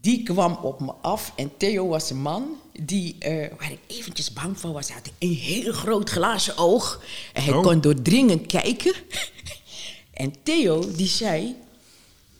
Die 0.00 0.22
kwam 0.22 0.54
op 0.62 0.80
me 0.80 0.92
af 0.92 1.32
en 1.36 1.56
Theo 1.56 1.86
was 1.88 2.10
een 2.10 2.20
man 2.20 2.56
die, 2.80 3.16
eh, 3.18 3.50
waar 3.58 3.72
ik 3.72 3.78
eventjes 3.86 4.32
bang 4.32 4.60
voor 4.60 4.72
was. 4.72 4.86
Hij 4.86 4.96
had 4.96 5.12
een 5.18 5.34
heel 5.34 5.72
groot 5.72 6.10
glazen 6.10 6.56
oog 6.56 7.02
en 7.32 7.42
hij 7.42 7.52
Oh. 7.54 7.62
kon 7.62 7.80
doordringend 7.80 8.46
kijken. 8.46 8.94
en 10.22 10.34
Theo 10.42 10.92
die 10.96 11.08
zei, 11.08 11.56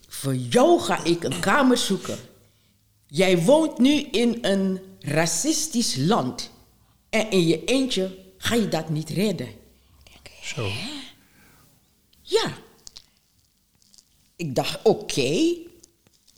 voor 0.09 0.35
jou 0.35 0.81
ga 0.81 1.05
ik 1.05 1.25
een 1.25 1.41
kamer 1.41 1.77
zoeken. 1.77 2.19
Jij 3.07 3.43
woont 3.43 3.79
nu 3.79 3.93
in 4.01 4.39
een 4.41 4.81
racistisch 5.01 5.97
land 5.97 6.51
en 7.11 7.31
in 7.31 7.47
je 7.47 7.65
eentje 7.65 8.21
ga 8.43 8.55
je 8.55 8.69
dat 8.69 8.89
niet 8.89 9.11
redden. 9.11 9.49
Zo. 10.43 10.69
Ja. 12.23 12.53
Ik 14.37 14.55
dacht, 14.55 14.79
oké. 14.83 15.57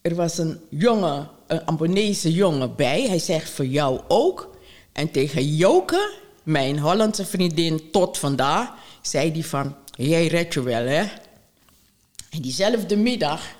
Er 0.02 0.14
was 0.14 0.38
een 0.38 0.61
jongen, 0.70 1.30
een 1.46 1.64
Ambonese 1.64 2.32
jongen 2.32 2.76
bij. 2.76 3.02
Hij 3.02 3.18
zegt, 3.18 3.50
voor 3.50 3.66
jou 3.66 4.00
ook. 4.08 4.56
En 4.92 5.11
tegen 5.11 5.56
Joke, 5.56 6.14
mijn 6.42 6.78
Hollandse 6.78 7.26
vriendin 7.26 7.90
tot 7.90 8.18
vandaag, 8.18 8.73
zei 9.02 9.32
hij 9.32 9.42
van, 9.42 9.76
jij 9.96 10.26
redt 10.26 10.54
je 10.54 10.62
wel, 10.62 10.87
hè? 10.87 11.04
En 12.30 12.40
diezelfde 12.40 12.96
middag, 12.96 13.56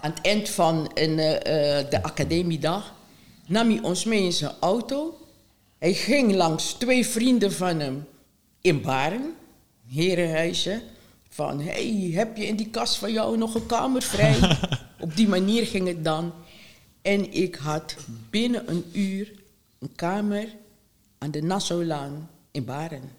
aan 0.00 0.10
het 0.10 0.20
eind 0.20 0.48
van 0.48 0.90
een, 0.94 1.18
eh, 1.18 1.78
eh, 1.78 1.90
de 1.90 2.02
academiedag, 2.02 2.94
nam 3.46 3.70
hij 3.70 3.80
ons 3.82 4.04
mee 4.04 4.22
in 4.22 4.32
zijn 4.32 4.54
auto. 4.60 5.18
Hij 5.80 5.94
ging 5.94 6.34
langs 6.34 6.72
twee 6.72 7.06
vrienden 7.06 7.52
van 7.52 7.80
hem 7.80 8.06
in 8.60 8.80
Baren, 8.80 9.34
herenhuizen. 9.86 10.82
Van, 11.28 11.60
hey, 11.60 12.10
heb 12.12 12.36
je 12.36 12.46
in 12.46 12.56
die 12.56 12.70
kast 12.70 12.96
van 12.96 13.12
jou 13.12 13.38
nog 13.38 13.54
een 13.54 13.66
kamer 13.66 14.02
vrij? 14.02 14.58
Op 15.00 15.16
die 15.16 15.28
manier 15.28 15.66
ging 15.66 15.86
het 15.86 16.04
dan. 16.04 16.32
En 17.02 17.32
ik 17.32 17.54
had 17.54 17.96
binnen 18.30 18.70
een 18.70 18.84
uur 18.92 19.32
een 19.78 19.94
kamer 19.94 20.48
aan 21.18 21.30
de 21.30 21.42
Nassaulaan 21.42 22.30
in 22.50 22.64
Baren. 22.64 23.10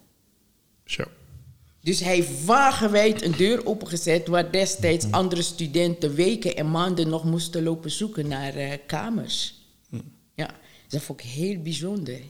Zo. 0.84 1.04
Dus 1.80 2.00
hij 2.00 2.14
heeft 2.14 2.44
wagenwijd 2.44 3.22
een 3.22 3.36
deur 3.36 3.66
opengezet 3.66 4.26
waar 4.26 4.50
destijds 4.50 5.10
andere 5.10 5.42
studenten 5.42 6.14
weken 6.14 6.56
en 6.56 6.70
maanden 6.70 7.08
nog 7.08 7.24
moesten 7.24 7.62
lopen 7.62 7.90
zoeken 7.90 8.28
naar 8.28 8.54
eh, 8.54 8.78
kamers. 8.86 9.54
Ja, 10.34 10.50
dat 10.88 11.02
vond 11.02 11.20
ik 11.20 11.26
heel 11.26 11.58
bijzonder. 11.58 12.20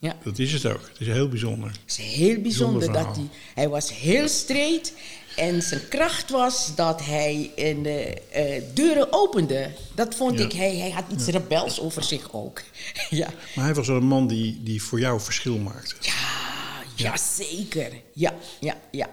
Ja, 0.00 0.16
Dat 0.24 0.38
is 0.38 0.52
het 0.52 0.66
ook. 0.66 0.88
Het 0.88 1.00
is 1.00 1.06
heel 1.06 1.28
bijzonder. 1.28 1.70
het 1.70 1.80
is 1.86 1.96
heel 1.96 2.40
bijzonder 2.40 2.92
dat 2.92 3.16
hij... 3.16 3.28
Hij 3.54 3.68
was 3.68 3.98
heel 3.98 4.28
streed 4.28 4.94
en 5.36 5.62
zijn 5.62 5.88
kracht 5.88 6.30
was 6.30 6.74
dat 6.74 7.04
hij 7.04 7.50
in 7.54 7.82
de 7.82 8.20
eh, 8.30 8.62
deuren 8.74 9.12
opende. 9.12 9.70
Dat 9.94 10.14
vond 10.14 10.38
Ja. 10.38 10.44
ik, 10.44 10.52
hij, 10.52 10.76
hij 10.76 10.90
had 10.90 11.04
iets 11.12 11.26
rebels 11.26 11.80
over 11.80 12.02
zich 12.04 12.32
ook. 12.32 12.62
ja. 13.10 13.28
Maar 13.54 13.64
hij 13.64 13.74
was 13.74 13.86
wel 13.86 13.96
een 13.96 14.04
man 14.06 14.26
die, 14.26 14.62
die 14.62 14.82
voor 14.82 15.00
jou 15.00 15.20
verschil 15.20 15.58
maakte. 15.58 15.94
Ja, 16.00 16.82
ja, 16.96 17.16
zeker. 17.16 17.92
Ja, 18.12 18.34
ja, 18.60 18.76
ja. 18.90 19.08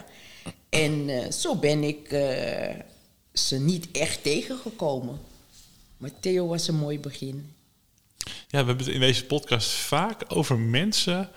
En 0.70 1.10
eh, 1.10 1.32
zo 1.32 1.56
ben 1.56 1.84
ik 1.84 2.12
eh, 2.12 2.75
ze 3.34 3.60
niet 3.60 3.88
echt 3.91 4.24
tegengekomen. 4.24 5.20
Maar 5.98 6.12
Theo 6.20 6.48
was 6.48 6.67
een 6.67 6.75
mooi 6.75 7.00
begin. 7.00 7.51
Ja, 8.27 8.60
we 8.60 8.67
hebben 8.67 8.77
het 8.77 8.88
in 8.88 9.00
deze 9.00 9.25
podcast 9.25 9.69
vaak 9.69 10.24
over 10.27 10.60
mensen 10.60 11.29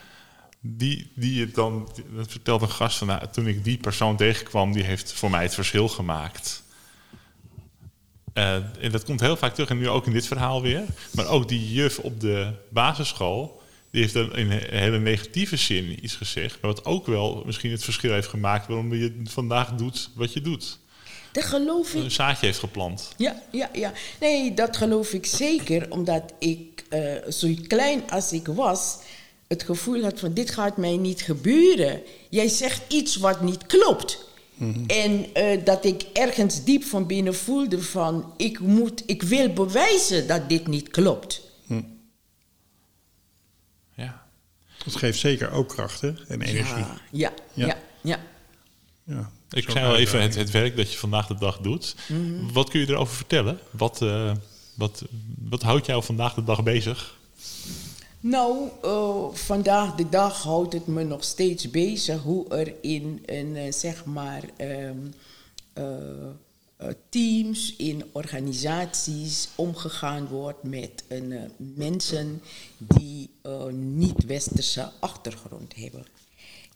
die, 0.60 1.12
die 1.14 1.40
het 1.40 1.54
dan... 1.54 1.88
Dat 2.16 2.30
vertelt 2.30 2.62
een 2.62 2.70
gast 2.70 2.98
van, 2.98 3.06
nou, 3.06 3.26
toen 3.32 3.46
ik 3.46 3.64
die 3.64 3.78
persoon 3.78 4.16
tegenkwam, 4.16 4.72
die 4.72 4.82
heeft 4.82 5.12
voor 5.12 5.30
mij 5.30 5.42
het 5.42 5.54
verschil 5.54 5.88
gemaakt. 5.88 6.62
Eh, 8.32 8.54
en 8.54 8.90
dat 8.90 9.04
komt 9.04 9.20
heel 9.20 9.36
vaak 9.36 9.54
terug, 9.54 9.70
en 9.70 9.78
nu 9.78 9.88
ook 9.88 10.06
in 10.06 10.12
dit 10.12 10.26
verhaal 10.26 10.62
weer. 10.62 10.84
Maar 11.14 11.26
ook 11.26 11.48
die 11.48 11.72
juf 11.72 11.98
op 11.98 12.20
de 12.20 12.52
basisschool, 12.70 13.62
die 13.90 14.00
heeft 14.00 14.14
dan 14.14 14.36
in 14.36 14.50
een 14.50 14.78
hele 14.78 14.98
negatieve 14.98 15.56
zin 15.56 16.04
iets 16.04 16.16
gezegd. 16.16 16.58
Maar 16.60 16.72
wat 16.74 16.84
ook 16.84 17.06
wel 17.06 17.42
misschien 17.46 17.70
het 17.70 17.84
verschil 17.84 18.12
heeft 18.12 18.28
gemaakt 18.28 18.66
waarom 18.66 18.94
je 18.94 19.20
vandaag 19.24 19.74
doet 19.74 20.10
wat 20.14 20.32
je 20.32 20.40
doet. 20.40 20.78
Dat 21.32 21.44
geloof 21.44 21.94
ik 21.94 22.02
Een 22.02 22.10
zaadje 22.10 22.46
heeft 22.46 22.58
geplant. 22.58 23.08
Ja, 23.16 23.42
ja, 23.50 23.70
ja. 23.72 23.92
Nee, 24.20 24.54
dat 24.54 24.76
geloof 24.76 25.12
ik 25.12 25.26
zeker, 25.26 25.90
omdat 25.90 26.22
ik 26.38 26.84
eh, 26.88 27.00
zo 27.28 27.54
klein 27.66 28.10
als 28.10 28.32
ik 28.32 28.46
was, 28.46 28.96
het 29.48 29.62
gevoel 29.62 30.02
had 30.02 30.20
van 30.20 30.34
dit 30.34 30.50
gaat 30.50 30.76
mij 30.76 30.96
niet 30.96 31.22
gebeuren. 31.22 32.02
Jij 32.30 32.48
zegt 32.48 32.92
iets 32.92 33.16
wat 33.16 33.40
niet 33.40 33.66
klopt. 33.66 34.28
En 34.86 35.34
eh, 35.34 35.64
dat 35.64 35.84
ik 35.84 36.02
ergens 36.12 36.64
diep 36.64 36.84
van 36.84 37.06
binnen 37.06 37.34
voelde 37.34 37.82
van 37.82 38.32
ik 38.36 38.60
moet, 38.60 39.02
ik 39.06 39.22
wil 39.22 39.52
bewijzen 39.52 40.26
dat 40.26 40.48
dit 40.48 40.66
niet 40.66 40.88
klopt. 40.88 41.42
Ja. 43.94 44.26
Dat 44.84 44.96
geeft 44.96 45.18
zeker 45.18 45.50
ook 45.50 45.68
krachten 45.68 46.18
en 46.28 46.42
energie. 46.42 46.84
Ja, 46.84 47.00
ja, 47.10 47.32
Ja. 47.54 47.66
ja, 47.66 47.76
ja. 48.02 48.18
Ja. 49.04 49.30
Ik 49.50 49.70
zei 49.70 49.86
al 49.86 49.96
even 49.96 50.20
het, 50.20 50.50
werk 50.50 50.76
dat 50.76 50.92
je 50.92 50.98
vandaag 50.98 51.26
de 51.26 51.34
dag 51.34 51.58
doet. 51.58 51.94
Mhm. 52.08 52.52
Wat 52.52 52.70
kun 52.70 52.80
je 52.80 52.88
erover 52.88 53.14
vertellen? 53.14 53.58
Wat, 53.70 54.02
eh, 54.02 54.32
wat, 54.74 55.04
wat 55.38 55.62
houdt 55.62 55.86
jou 55.86 56.02
vandaag 56.02 56.34
de 56.34 56.44
dag 56.44 56.62
bezig? 56.62 57.18
Nou, 58.20 58.68
eh, 58.82 59.24
vandaag 59.32 59.94
de 59.94 60.08
dag 60.08 60.42
houdt 60.42 60.72
het 60.72 60.86
me 60.86 61.04
nog 61.04 61.24
steeds 61.24 61.70
bezig 61.70 62.22
hoe 62.22 62.48
er 62.48 62.74
in 62.82 63.22
een, 63.26 63.56
eh, 63.56 63.72
zeg 63.72 64.04
maar, 64.04 64.42
ehm, 64.56 64.96
eh, 65.72 65.84
eh, 66.80 66.88
teams, 67.08 67.74
in 67.76 68.04
organisaties 68.12 69.48
omgegaan 69.54 70.26
wordt 70.26 70.62
met 70.62 71.04
een, 71.08 71.32
eh, 71.32 71.40
mensen 71.56 72.42
die 72.78 73.30
eh, 73.42 73.64
niet-westerse 73.72 74.90
achtergrond 75.00 75.74
hebben. 75.76 76.04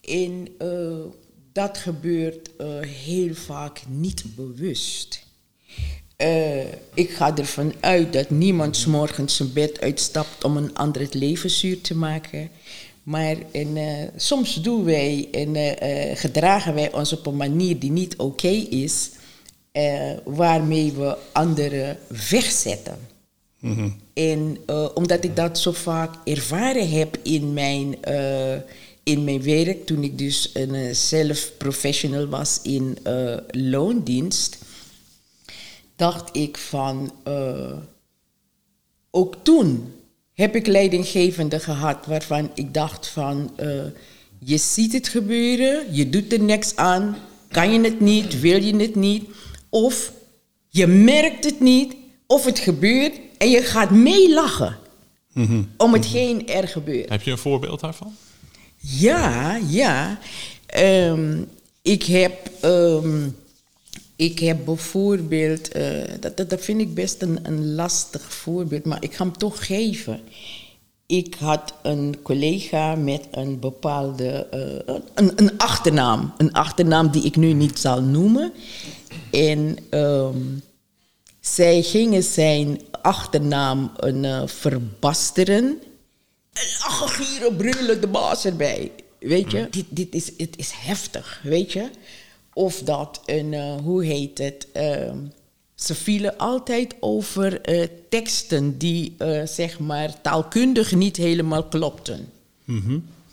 En 0.00 0.48
eh, 0.58 1.04
dat 1.54 1.78
gebeurt 1.78 2.56
eh, 2.56 2.66
heel 2.80 3.34
vaak 3.34 3.82
niet 3.88 4.24
bewust. 4.36 5.26
Eh, 6.16 6.72
ik 6.94 7.10
ga 7.10 7.36
ervan 7.36 7.72
uit 7.80 8.12
dat 8.12 8.30
niemand 8.30 8.76
's 8.76 8.86
morgens 8.86 9.36
zijn 9.36 9.52
bed 9.52 9.80
uitstapt 9.80 10.44
om 10.44 10.56
een 10.56 10.74
ander 10.74 11.02
het 11.02 11.14
leven 11.14 11.50
zuur 11.50 11.80
te 11.80 11.96
maken. 11.96 12.50
Maar 13.02 13.36
en, 13.52 13.76
eh, 13.76 14.08
soms 14.16 14.54
doen 14.62 14.84
wij 14.84 15.28
en 15.32 15.76
gedragen 16.16 16.74
wij 16.74 16.92
ons 16.92 17.12
op 17.12 17.26
een 17.26 17.36
manier 17.36 17.78
die 17.78 17.90
niet 17.90 18.16
oké 18.16 18.48
is, 18.68 19.10
waarmee 20.24 20.92
we 20.92 21.16
anderen 21.32 21.98
wegzetten. 22.30 22.98
En 24.14 24.58
eh, 24.66 24.88
omdat 24.94 25.24
ik 25.24 25.36
dat 25.36 25.58
zo 25.58 25.72
vaak 25.72 26.14
ervaren 26.24 26.90
heb 26.90 27.18
in 27.22 27.52
mijn, 27.52 27.96
in 29.04 29.24
mijn 29.24 29.42
werk, 29.42 29.86
toen 29.86 30.02
ik 30.02 30.18
dus 30.18 30.50
een 30.52 30.74
eh, 30.74 30.94
zelf-professional 30.94 32.26
was 32.26 32.60
in 32.62 32.98
eh, 33.02 33.36
loondienst, 33.50 34.58
dacht 35.96 36.36
ik 36.36 36.58
van, 36.58 37.12
eh, 37.24 37.72
ook 39.10 39.36
toen 39.42 39.92
heb 40.34 40.54
ik 40.56 40.66
leidinggevende 40.66 41.60
gehad 41.60 42.06
waarvan 42.06 42.50
ik 42.54 42.74
dacht 42.74 43.06
van, 43.06 43.52
eh, 43.56 43.84
Je 44.46 44.58
ziet 44.58 44.92
het 44.92 45.08
gebeuren, 45.08 45.94
je 45.94 46.10
doet 46.10 46.32
er 46.32 46.40
niks 46.40 46.76
aan. 46.76 47.16
Kan 47.48 47.72
je 47.72 47.80
het 47.80 48.00
niet, 48.00 48.40
wil 48.40 48.62
je 48.62 48.76
het 48.76 48.94
niet. 48.94 49.24
Of 49.68 50.12
je 50.68 50.86
merkt 50.86 51.44
het 51.44 51.60
niet, 51.60 51.94
of 52.26 52.44
het 52.44 52.58
gebeurt 52.58 53.14
en 53.38 53.50
je 53.50 53.62
gaat 53.62 53.90
meelachen. 53.90 54.78
Om 55.76 55.92
hetgeen 55.92 56.48
er 56.48 56.68
gebeurt. 56.68 57.08
Heb 57.08 57.22
je 57.22 57.30
een 57.30 57.38
voorbeeld 57.38 57.80
daarvan? 57.80 58.14
Ja, 58.86 59.56
ja. 59.68 60.18
Ehm, 60.66 61.42
ik, 61.82 62.02
heb, 62.02 62.50
ehm, 62.60 63.28
ik 64.16 64.38
heb 64.38 64.64
bijvoorbeeld, 64.64 65.68
eh, 65.68 66.02
dat, 66.20 66.50
dat, 66.50 66.60
vind 66.60 66.80
ik 66.80 66.94
best 66.94 67.22
een, 67.22 67.38
een 67.42 67.74
lastig 67.74 68.34
voorbeeld, 68.34 68.84
maar 68.84 69.02
ik 69.02 69.14
ga 69.14 69.24
hem 69.24 69.38
toch 69.38 69.66
geven. 69.66 70.20
Ik 71.06 71.34
had 71.38 71.74
een 71.82 72.16
collega 72.22 72.94
met 72.94 73.26
een 73.30 73.58
bepaalde, 73.58 74.46
eh, 74.50 74.94
een, 75.14 75.32
een 75.36 75.58
achternaam. 75.58 76.32
Een 76.36 76.52
achternaam 76.52 77.10
die 77.10 77.22
ik 77.22 77.36
nu 77.36 77.52
niet 77.52 77.78
zal 77.78 78.02
noemen. 78.02 78.52
En 79.30 79.76
ehm, 79.90 80.38
zij 81.40 81.82
gingen 81.82 82.22
zijn 82.22 82.80
achternaam 83.02 83.90
een, 83.96 84.24
eh, 84.24 84.42
verbasteren. 84.46 85.78
En 86.54 86.66
lachen, 86.78 87.08
gieren, 87.08 87.56
brullen, 87.56 88.00
de 88.00 88.06
baas 88.06 88.44
erbij. 88.44 88.92
Weet 89.18 89.50
je, 89.50 89.66
dit, 89.70 89.84
dit 89.88 90.14
is, 90.14 90.26
het 90.36 90.56
is 90.56 90.70
heftig, 90.74 91.40
weet 91.42 91.72
je. 91.72 91.90
Of 92.52 92.78
dat 92.78 93.22
een, 93.26 93.54
eh, 93.54 93.76
hoe 93.76 94.04
heet 94.04 94.38
het... 94.38 94.66
ehm, 94.72 95.18
ze 95.74 95.94
vielen 95.94 96.36
altijd 96.36 96.94
over 97.00 97.60
eh, 97.60 97.88
teksten 98.08 98.78
die, 98.78 99.14
eh, 99.18 99.46
zeg 99.46 99.78
maar, 99.78 100.20
taalkundig 100.20 100.94
niet 100.94 101.16
helemaal 101.16 101.64
klopten. 101.64 102.32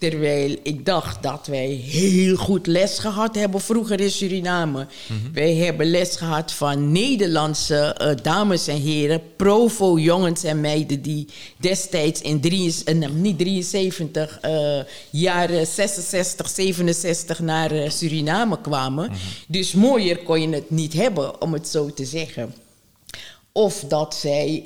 Terwijl 0.02 0.56
ik 0.62 0.86
dacht 0.86 1.22
dat 1.22 1.46
wij 1.46 1.66
heel 1.68 2.36
goed 2.36 2.66
les 2.66 2.98
gehad 2.98 3.34
hebben 3.34 3.60
vroeger 3.60 4.00
in 4.00 4.10
Suriname. 4.10 4.86
Wij 5.32 5.54
hebben 5.54 5.90
les 5.90 6.16
gehad 6.16 6.52
van 6.52 6.92
Nederlandse 6.92 7.76
eh, 7.76 8.10
dames 8.22 8.66
en 8.66 8.80
heren, 8.80 9.22
provo 9.36 9.98
jongens 9.98 10.44
en 10.44 10.60
meiden 10.60 11.02
die 11.02 11.26
destijds 11.56 12.20
in 12.20 12.40
drie, 12.40 12.74
eh, 12.84 12.94
nee, 12.94 13.08
niet 13.08 13.38
73, 13.38 14.38
eh, 14.40 14.78
jaren 15.10 15.66
66, 15.66 16.48
67 16.48 17.38
naar 17.38 17.90
Suriname 17.90 18.60
kwamen. 18.60 19.10
Dus 19.48 19.72
mooier 19.72 20.18
kon 20.18 20.40
je 20.40 20.48
het 20.48 20.70
niet 20.70 20.92
hebben, 20.92 21.40
om 21.40 21.52
het 21.52 21.68
zo 21.68 21.92
te 21.94 22.04
zeggen. 22.04 22.54
Of 23.52 23.84
dat 23.88 24.14
zij, 24.14 24.64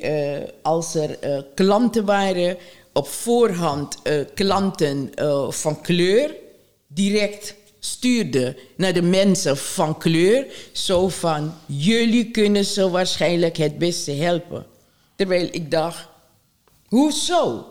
als 0.62 0.94
er 0.94 1.44
klanten 1.54 2.04
waren, 2.04 2.56
op 2.96 3.08
voorhand 3.08 3.98
eh, 4.02 4.14
klanten 4.34 5.14
eh, 5.14 5.50
van 5.50 5.80
kleur 5.80 6.34
direct 6.86 7.54
stuurde 7.78 8.56
naar 8.76 8.92
de 8.92 9.02
mensen 9.02 9.56
van 9.56 9.98
kleur. 9.98 10.46
Zo 10.72 11.08
van, 11.08 11.54
jullie 11.66 12.30
kunnen 12.30 12.64
ze 12.64 12.90
waarschijnlijk 12.90 13.56
het 13.56 13.78
beste 13.78 14.12
helpen. 14.12 14.66
Terwijl 15.16 15.48
ik 15.52 15.70
dacht, 15.70 16.08
hoezo? 16.86 17.66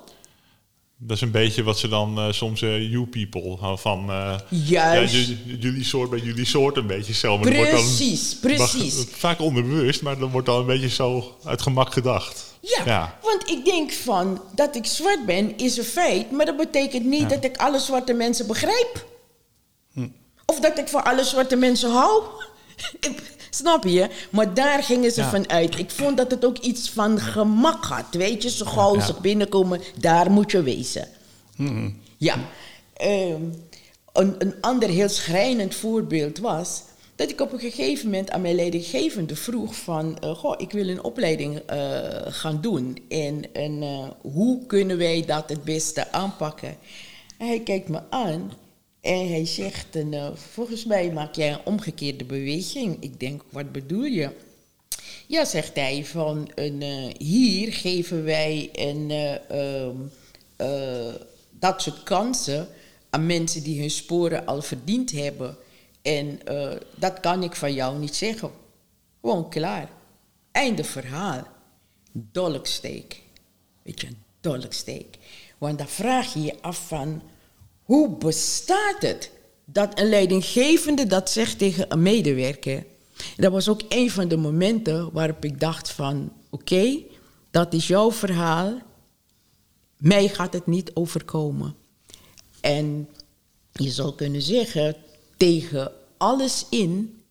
Dat 0.98 1.16
is 1.16 1.22
een 1.22 1.32
beetje 1.32 1.64
wat 1.64 1.80
ze 1.80 1.88
dan 1.88 2.18
eh, 2.18 2.32
soms 2.32 2.60
you 2.60 3.06
people 3.06 3.78
van... 3.78 4.06
Juist. 4.50 5.14
Ja, 5.14 5.34
jullie 5.60 5.84
soort 5.84 6.10
bij 6.10 6.20
jullie 6.20 6.46
soort 6.46 6.78
een 6.78 6.88
beetje 6.88 7.14
zo. 7.14 7.38
Maar 7.38 7.56
wordt 7.56 7.72
dan- 7.72 7.80
Precies, 7.82 8.34
mag- 8.34 8.42
precies. 8.42 9.06
vaak 9.12 9.40
onderbewust, 9.42 10.02
maar 10.02 10.18
dan 10.20 10.30
wordt 10.32 10.48
dan 10.48 10.60
een 10.60 10.66
beetje 10.66 10.90
zo 10.90 11.38
uit 11.44 11.62
gemak 11.62 11.94
gedacht. 11.94 12.45
Ja, 12.66 12.82
Ja. 12.86 13.18
want 13.22 13.50
ik 13.50 13.66
denk 13.66 13.92
van 13.92 14.42
dat 14.56 14.76
ik 14.76 14.86
zwart 14.86 15.26
ben 15.26 15.58
is 15.58 15.78
een 15.78 15.84
feit, 15.84 16.32
maar 16.32 16.46
dat 16.46 16.58
betekent 16.58 17.06
niet 17.06 17.30
dat 17.30 17.44
ik 17.44 17.58
alle 17.58 17.80
zwarte 17.80 18.14
mensen 18.14 18.48
begrijp. 18.48 19.06
Of 20.46 20.60
dat 20.60 20.78
ik 20.78 20.88
voor 20.88 21.04
alle 21.04 21.24
zwarte 21.24 21.56
mensen 21.56 21.92
hou. 21.92 22.24
Snap 23.50 23.84
je? 23.84 24.10
Maar 24.30 24.54
daar 24.54 24.84
gingen 24.84 25.12
ze 25.12 25.22
Ja. 25.22 25.30
van 25.30 25.50
uit. 25.50 25.80
Ik 25.80 25.92
vond 25.92 26.18
dat 26.18 26.32
het 26.32 26.46
ook 26.46 26.58
iets 26.58 26.90
van 26.90 27.20
gemak 27.20 27.86
had. 27.86 28.06
Weet 28.12 28.44
je, 28.44 28.50
zo 28.50 28.66
gauw 28.66 29.00
ze 29.00 29.14
binnenkomen, 29.22 29.82
daar 30.00 30.32
moet 30.32 30.52
je 30.52 30.62
wezen. 30.64 31.08
Ja. 32.18 32.36
Ehm, 32.94 33.42
een, 34.14 34.36
een 34.38 34.56
ander 34.62 34.90
heel 34.90 35.10
schrijnend 35.10 35.76
voorbeeld 35.76 36.38
was 36.38 36.82
dat 37.16 37.30
ik 37.30 37.42
op 37.42 37.52
een 37.54 37.60
gegeven 37.60 38.06
moment 38.06 38.32
aan 38.32 38.42
mijn 38.42 38.56
leidinggevende 38.56 39.36
vroeg 39.36 39.76
van, 39.76 40.20
eh, 40.20 40.36
goh, 40.36 40.54
ik 40.58 40.72
wil 40.72 40.88
een 40.88 41.04
opleiding 41.04 41.58
eh, 41.58 41.80
gaan 42.26 42.62
doen 42.62 42.98
en, 43.10 43.54
eh, 43.54 44.10
hoe 44.22 44.66
kunnen 44.66 44.98
wij 44.98 45.26
dat 45.26 45.50
het 45.50 45.64
beste 45.64 46.12
aanpakken? 46.12 46.78
En 47.38 47.48
hij 47.48 47.60
kijkt 47.60 47.90
me 47.90 48.00
aan 48.10 48.52
en 49.02 49.30
hij 49.30 49.46
zegt, 49.46 49.96
en, 49.96 50.38
volgens 50.54 50.86
mij 50.86 51.12
maak 51.12 51.36
jij 51.36 51.52
een 51.52 51.66
omgekeerde 51.66 52.24
beweging. 52.24 52.98
Ik 53.00 53.20
denk, 53.20 53.42
wat 53.50 53.72
bedoel 53.72 54.04
je? 54.04 54.30
Ja, 55.28 55.46
zegt 55.46 55.76
hij, 55.76 56.06
van 56.06 56.52
een, 56.56 56.84
hier 57.18 57.74
geven 57.74 58.24
wij 58.24 58.70
een, 58.74 59.12
eh, 59.12 59.50
ehm, 59.50 59.96
eh, 60.56 61.14
dat 61.52 61.82
soort 61.82 62.04
kansen 62.04 62.68
aan 63.10 63.26
mensen 63.26 63.64
die 63.64 63.80
hun 63.80 63.90
sporen 63.90 64.46
al 64.46 64.62
verdiend 64.62 65.12
hebben. 65.12 65.58
En 66.06 66.46
eh, 66.46 66.72
dat 66.96 67.20
kan 67.20 67.44
ik 67.44 67.56
van 67.56 67.74
jou 67.74 67.98
niet 67.98 68.16
zeggen. 68.16 68.52
Gewoon 69.22 69.50
klaar. 69.50 69.90
Einde 70.52 70.84
verhaal. 70.84 71.48
Dolksteek. 72.12 73.22
Weet 73.82 74.02
je, 74.02 74.08
dolksteek. 74.42 75.18
Want 75.58 75.78
dan 75.78 75.88
vraag 75.88 76.34
je 76.34 76.42
je 76.42 76.62
af 76.62 76.88
van, 76.88 77.22
hoe 77.84 78.10
bestaat 78.18 79.02
het 79.02 79.32
dat 79.66 80.00
een 80.00 80.10
leidinggevende 80.10 81.08
dat 81.08 81.30
zegt 81.30 81.58
tegen 81.58 81.86
een 81.92 82.02
medewerker? 82.02 82.86
Dat 83.38 83.52
was 83.52 83.70
ook 83.70 83.82
een 83.90 84.12
van 84.12 84.28
de 84.28 84.38
momenten 84.38 85.12
waarop 85.12 85.46
ik 85.46 85.60
dacht 85.60 85.92
van, 85.92 86.32
oké, 86.50 86.98
dat 87.52 87.74
is 87.74 87.88
jouw 87.88 88.12
verhaal. 88.12 88.82
Mij 89.98 90.28
gaat 90.28 90.54
het 90.54 90.66
niet 90.66 90.92
overkomen. 90.94 91.76
En 92.62 93.10
je 93.72 93.90
zou 93.90 94.16
kunnen 94.16 94.42
zeggen, 94.42 94.96
tegen 95.38 95.92
alles 96.18 96.66
in 96.70 97.24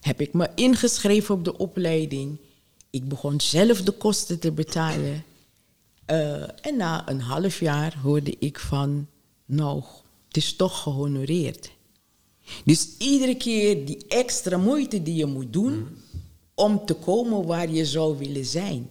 heb 0.00 0.20
ik 0.20 0.32
me 0.32 0.48
ingeschreven 0.54 1.34
op 1.34 1.44
de 1.44 1.58
opleiding. 1.58 2.38
Ik 2.90 3.08
begon 3.08 3.40
zelf 3.40 3.82
de 3.82 3.92
kosten 3.92 4.38
te 4.38 4.52
betalen. 4.52 5.24
Eh, 6.04 6.66
en 6.66 6.76
na 6.76 7.08
een 7.08 7.20
half 7.20 7.60
jaar 7.60 7.98
hoorde 8.02 8.36
ik 8.38 8.58
van, 8.58 9.06
nou, 9.44 9.82
het 10.26 10.36
is 10.36 10.56
toch 10.56 10.82
gehonoreerd. 10.82 11.70
Dus 12.64 12.96
iedere 12.98 13.36
keer 13.36 13.86
die 13.86 14.06
extra 14.08 14.56
moeite 14.56 15.02
die 15.02 15.14
je 15.14 15.26
moet 15.26 15.52
doen 15.52 15.88
om 16.54 16.86
te 16.86 16.94
komen 16.94 17.46
waar 17.46 17.70
je 17.70 17.86
zou 17.86 18.18
willen 18.18 18.44
zijn. 18.44 18.90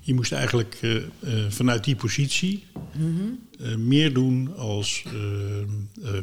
Je 0.00 0.14
moest 0.14 0.32
eigenlijk 0.32 0.78
eh, 0.80 0.96
eh, 0.96 1.02
vanuit 1.48 1.84
die 1.84 1.96
positie 1.96 2.66
eh, 2.92 3.74
meer 3.76 4.12
doen 4.12 4.56
als 4.56 5.04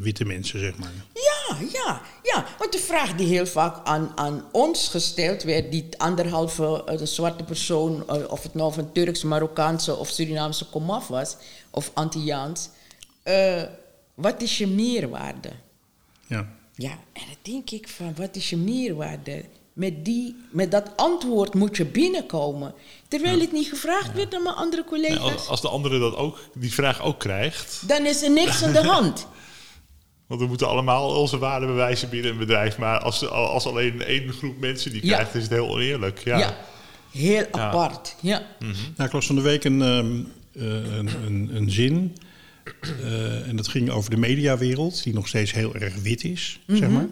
witte 0.02 0.26
mensen, 0.26 0.60
zeg 0.60 0.78
maar. 0.78 0.92
Ja, 1.14 1.58
ja, 1.74 2.02
ja. 2.24 2.46
Want 2.58 2.72
de 2.72 2.80
vraag 2.80 3.16
die 3.16 3.28
heel 3.28 3.46
vaak 3.46 3.88
aan, 3.88 4.12
aan 4.16 4.44
ons 4.52 4.88
gesteld 4.88 5.44
werd, 5.44 5.72
die 5.72 5.88
anderhalve 5.98 6.96
de 6.98 7.06
zwarte 7.06 7.44
persoon, 7.44 8.10
of 8.30 8.44
het 8.44 8.54
nou 8.54 8.74
van 8.74 8.92
Turks, 8.92 9.24
Marokkaanse 9.24 9.96
of 9.96 10.10
Surinaamse 10.10 10.66
komaf 10.66 11.08
was, 11.08 11.38
of 11.70 11.92
Antilliaans, 11.94 12.70
wat 14.14 14.42
is 14.42 14.58
je 14.58 14.68
meerwaarde? 14.68 15.52
Ja. 16.28 16.58
Ja, 16.76 16.92
en 16.92 17.22
dan 17.26 17.38
denk 17.42 17.70
ik 17.70 17.88
van, 17.88 18.14
wat 18.16 18.36
is 18.36 18.50
je 18.50 18.58
meerwaarde? 18.58 19.44
Met, 19.74 20.06
die, 20.06 20.36
met 20.52 20.72
dat 20.72 20.92
antwoord 20.96 21.54
moet 21.54 21.78
je 21.78 21.86
binnenkomen. 21.86 22.74
Terwijl 23.08 23.40
het 23.40 23.52
niet 23.52 23.68
gevraagd 23.68 24.14
werd 24.14 24.36
aan 24.36 24.44
mijn 24.44 24.56
andere 24.56 24.82
Ja, 24.82 24.88
collega's. 24.90 25.32
als, 25.34 25.48
als 25.48 25.62
de 25.62 25.70
andere 25.70 26.00
dat 26.00 26.16
ook, 26.16 26.38
die 26.54 26.74
vraag 26.74 27.02
ook 27.02 27.20
krijgt. 27.20 27.84
Dan 27.88 28.06
is 28.06 28.22
er 28.24 28.32
niks 28.32 28.64
aan 28.64 28.72
de 28.74 28.84
hand. 28.96 29.28
Want 30.28 30.42
we 30.42 30.48
moeten 30.48 30.68
allemaal 30.68 31.16
onze 31.20 31.38
waarde 31.38 31.66
bewijzen 31.66 32.10
binnen 32.10 32.32
een 32.32 32.38
bedrijf. 32.38 32.78
Maar 32.78 33.00
als, 33.00 33.28
als 33.30 33.66
alleen 33.66 34.02
één 34.04 34.34
groep 34.34 34.60
mensen 34.60 34.92
die 34.92 35.06
Ja. 35.06 35.14
krijgt, 35.14 35.36
is 35.36 35.42
het 35.44 35.52
heel 35.52 35.70
oneerlijk. 35.70 36.24
Ja. 36.24 36.38
Ja, 36.38 36.58
heel 37.12 37.46
apart. 37.52 38.16
Ja. 38.22 38.46
Nou, 38.60 38.74
ik 39.08 39.12
las 39.12 39.26
van 39.26 39.36
de 39.36 39.42
week 39.42 39.64
een, 39.64 39.82
ehm, 39.82 40.20
eh, 40.54 40.98
een, 40.98 41.10
een, 41.26 41.50
een 41.56 41.72
zin. 41.72 42.18
eh, 43.02 43.48
en 43.48 43.56
dat 43.56 43.68
ging 43.68 43.90
over 43.90 44.10
de 44.10 44.18
mediawereld, 44.18 45.04
die 45.04 45.14
nog 45.14 45.28
steeds 45.28 45.52
heel 45.54 45.76
erg 45.76 45.96
wit 45.96 46.24
is, 46.24 46.60
zeg 46.68 46.90
maar. 46.90 47.08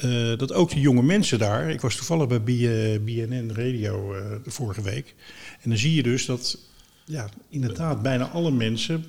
Eh, 0.00 0.38
dat 0.38 0.52
ook 0.52 0.70
die 0.70 0.80
jonge 0.80 1.02
mensen 1.02 1.38
daar. 1.38 1.70
Ik 1.70 1.80
was 1.80 1.96
toevallig 1.96 2.26
bij 2.26 2.40
B- 2.40 2.48
eh, 2.48 3.00
BNN 3.04 3.50
Radio 3.54 4.14
eh, 4.14 4.30
de 4.44 4.50
vorige 4.50 4.82
week. 4.82 5.14
En 5.62 5.68
dan 5.70 5.78
zie 5.78 5.94
je 5.94 6.02
dus 6.02 6.26
dat 6.26 6.58
ja, 7.04 7.28
inderdaad 7.48 8.02
bijna 8.02 8.28
alle 8.28 8.50
mensen 8.50 9.04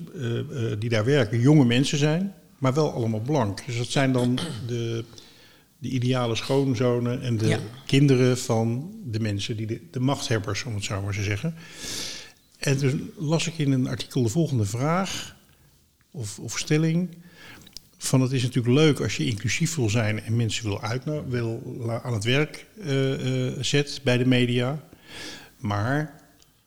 die 0.78 0.88
daar 0.90 1.04
werken 1.04 1.40
jonge 1.40 1.64
mensen 1.64 1.98
zijn, 1.98 2.34
maar 2.58 2.74
wel 2.74 2.92
allemaal 2.92 3.20
blank. 3.20 3.66
Dus 3.66 3.76
dat 3.76 3.86
zijn 3.90 4.12
dan 4.12 4.38
de, 4.66 5.04
de 5.78 5.88
ideale 5.88 6.34
schoonzonen 6.36 7.22
en 7.22 7.36
de 7.36 7.46
Ja. 7.46 7.58
kinderen 7.86 8.38
van 8.38 8.90
de 9.10 9.20
mensen, 9.20 9.56
die 9.56 9.66
de, 9.66 9.80
de 9.90 10.00
machthebbers, 10.00 10.64
om 10.64 10.74
het 10.74 10.84
zo 10.84 11.02
maar 11.02 11.14
te 11.14 11.22
zeggen. 11.22 11.54
En 12.58 12.78
toen 12.78 13.10
las 13.18 13.46
ik 13.46 13.58
in 13.58 13.72
een 13.72 13.86
artikel 13.88 14.22
de 14.22 14.28
volgende 14.28 14.64
vraag. 14.64 15.36
of, 16.10 16.38
of 16.38 16.58
stelling. 16.58 17.08
Van 18.02 18.20
het 18.20 18.32
is 18.32 18.42
natuurlijk 18.42 18.74
leuk 18.74 19.00
als 19.00 19.16
je 19.16 19.24
inclusief 19.26 19.74
wil 19.74 19.90
zijn 19.90 20.20
en 20.22 20.36
mensen 20.36 20.64
wil, 20.64 20.82
uitno- 20.82 21.24
wil 21.28 21.76
la- 21.80 22.02
aan 22.02 22.12
het 22.12 22.24
werk 22.24 22.66
eh, 22.80 23.52
zet 23.60 24.00
bij 24.04 24.18
de 24.18 24.26
media. 24.26 24.84
Maar 25.58 26.20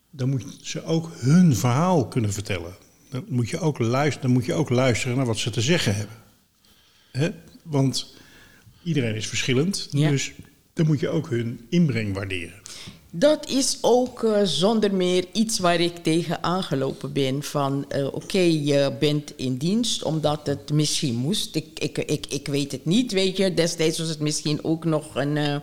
dan 0.10 0.30
moet 0.30 0.58
ze 0.62 0.84
ook 0.84 1.12
hun 1.16 1.56
verhaal 1.56 2.08
kunnen 2.08 2.34
vertellen. 2.34 2.74
Dan 3.10 3.26
moet 3.30 3.50
je 3.50 3.60
ook 3.60 3.80
luisteren, 3.80 4.22
dan 4.22 4.32
moet 4.38 4.46
je 4.46 4.54
ook 4.54 4.70
luisteren 4.70 5.18
naar 5.18 5.26
wat 5.26 5.38
ze 5.38 5.50
te 5.50 5.62
zeggen 5.62 5.96
hebben. 5.96 6.16
Hè? 7.12 7.30
Want 7.64 8.16
iedereen 8.84 9.16
is 9.16 9.28
verschillend, 9.28 9.88
Ja. 9.92 10.10
dus 10.10 10.32
dan 10.74 10.86
moet 10.86 11.00
je 11.00 11.10
ook 11.10 11.30
hun 11.30 11.66
inbreng 11.70 12.14
waarderen. 12.14 12.62
Dat 13.18 13.50
is 13.50 13.78
ook 13.82 14.24
eh, 14.24 14.42
zonder 14.44 14.94
meer 14.94 15.26
iets 15.32 15.60
waar 15.60 15.80
ik 15.80 15.98
tegen 15.98 16.44
aangelopen 16.44 17.14
ben. 17.14 17.44
Van 17.44 17.86
eh, 17.90 18.14
oké, 18.14 18.38
je 18.40 18.94
bent 19.00 19.34
in 19.36 19.58
dienst 19.58 20.04
omdat 20.04 20.48
het 20.48 20.72
misschien 20.72 21.16
moest. 21.16 21.56
Ik, 21.56 21.80
ik, 21.80 21.98
ik, 21.98 22.26
ik 22.28 22.48
weet 22.48 22.72
het 22.72 22.86
niet, 22.86 23.12
weet 23.12 23.38
je. 23.38 23.54
Destijds 23.54 24.00
was 24.00 24.08
het 24.10 24.20
misschien 24.20 24.64
ook 24.64 24.86
nog 24.86 25.16
een, 25.16 25.38
eh, 25.38 25.56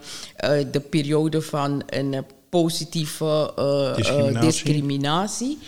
de 0.72 0.80
periode 0.80 1.42
van 1.42 1.82
een 1.86 2.24
positieve 2.48 3.52
Discriminatie. 3.96 4.40
discriminatie. 4.46 5.58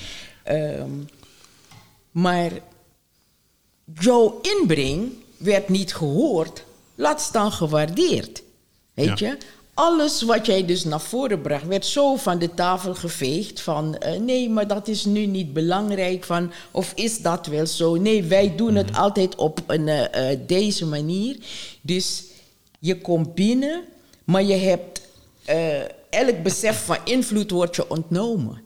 Ehm, 0.45 0.91
maar 2.11 2.51
jouw 4.01 4.41
inbreng 4.43 5.13
werd 5.37 5.69
niet 5.69 5.95
gehoord, 5.95 6.65
laat 6.95 7.21
staan 7.21 7.53
gewaardeerd. 7.53 8.43
Weet 8.95 9.19
Ja. 9.19 9.29
je? 9.29 9.39
Alles 9.75 10.23
wat 10.23 10.47
jij 10.47 10.67
dus 10.67 10.85
naar 10.85 11.01
voren 11.01 11.41
bracht, 11.41 11.67
werd 11.67 11.87
zo 11.87 12.17
van 12.17 12.39
de 12.39 12.55
tafel 12.55 12.95
geveegd 12.95 13.61
van 13.61 13.97
eh, 13.97 14.21
nee, 14.21 14.51
maar 14.51 14.67
dat 14.67 14.89
is 14.89 15.05
nu 15.05 15.27
niet 15.27 15.53
belangrijk 15.53 16.25
van 16.25 16.53
of 16.71 16.93
is 16.95 17.21
dat 17.21 17.47
wel 17.47 17.67
zo? 17.67 17.95
Nee, 17.95 18.23
wij 18.23 18.57
doen 18.57 18.75
het 18.75 18.97
altijd 18.97 19.35
op 19.35 19.61
een, 19.67 19.89
eh, 19.89 20.33
eh, 20.33 20.41
deze 20.47 20.87
manier. 20.87 21.37
Dus 21.81 22.25
je 22.79 23.01
komt 23.01 23.35
binnen, 23.35 23.85
maar 24.25 24.43
je 24.43 24.55
hebt 24.55 25.03
elk 26.11 26.43
besef 26.43 26.85
van 26.85 26.99
invloed 27.05 27.51
wordt 27.51 27.77
je 27.77 27.91
ontnomen. 27.91 28.63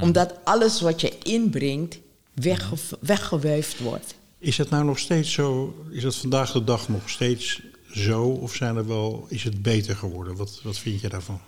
Omdat 0.00 0.34
alles 0.44 0.80
wat 0.80 1.00
je 1.00 1.12
inbrengt 1.22 1.98
wegge 2.34 2.76
weggewuifd 3.00 3.78
wordt. 3.78 4.14
Is 4.38 4.58
het 4.58 4.70
nou 4.70 4.84
nog 4.84 4.98
steeds 4.98 5.32
zo? 5.32 5.74
Is 5.90 6.02
het 6.02 6.16
vandaag 6.16 6.52
de 6.52 6.64
dag 6.64 6.88
nog 6.88 7.10
steeds 7.10 7.62
zo? 7.96 8.22
Of 8.24 8.54
zijn 8.54 8.76
er 8.76 8.86
wel, 8.86 9.26
is 9.28 9.44
het 9.44 9.62
beter 9.62 9.96
geworden? 9.96 10.36
Wat, 10.36 10.60
wat 10.62 10.78
vind 10.78 11.00
je 11.00 11.08
daarvan? 11.08 11.40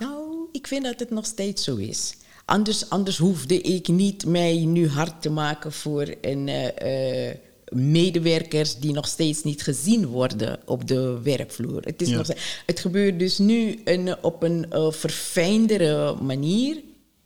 Nou, 0.00 0.48
ik 0.52 0.66
vind 0.66 0.84
dat 0.84 1.00
het 1.00 1.10
nog 1.10 1.26
steeds 1.26 1.64
zo 1.64 1.76
is. 1.76 2.14
Anders, 2.44 2.90
anders 2.90 3.18
hoefde 3.18 3.60
ik 3.60 3.88
niet 3.88 4.26
mij 4.26 4.64
nu 4.64 4.88
hard 4.88 5.22
te 5.22 5.30
maken 5.30 5.72
voor 5.72 6.14
een, 6.20 6.48
eh, 6.48 7.28
eh, 7.30 7.36
medewerkers 7.72 8.76
die 8.76 8.92
nog 8.92 9.06
steeds 9.06 9.42
niet 9.42 9.62
gezien 9.62 10.06
worden 10.06 10.60
op 10.64 10.88
de 10.88 11.20
werkvloer. 11.22 11.82
Het, 11.82 12.02
is 12.02 12.08
Ja. 12.08 12.16
nog, 12.16 12.28
het 12.66 12.80
gebeurt 12.80 13.18
dus 13.18 13.38
nu 13.38 13.80
een, 13.84 14.22
op 14.24 14.42
een 14.42 14.70
eh, 14.70 14.90
verfijndere 14.90 16.14
manier, 16.22 16.80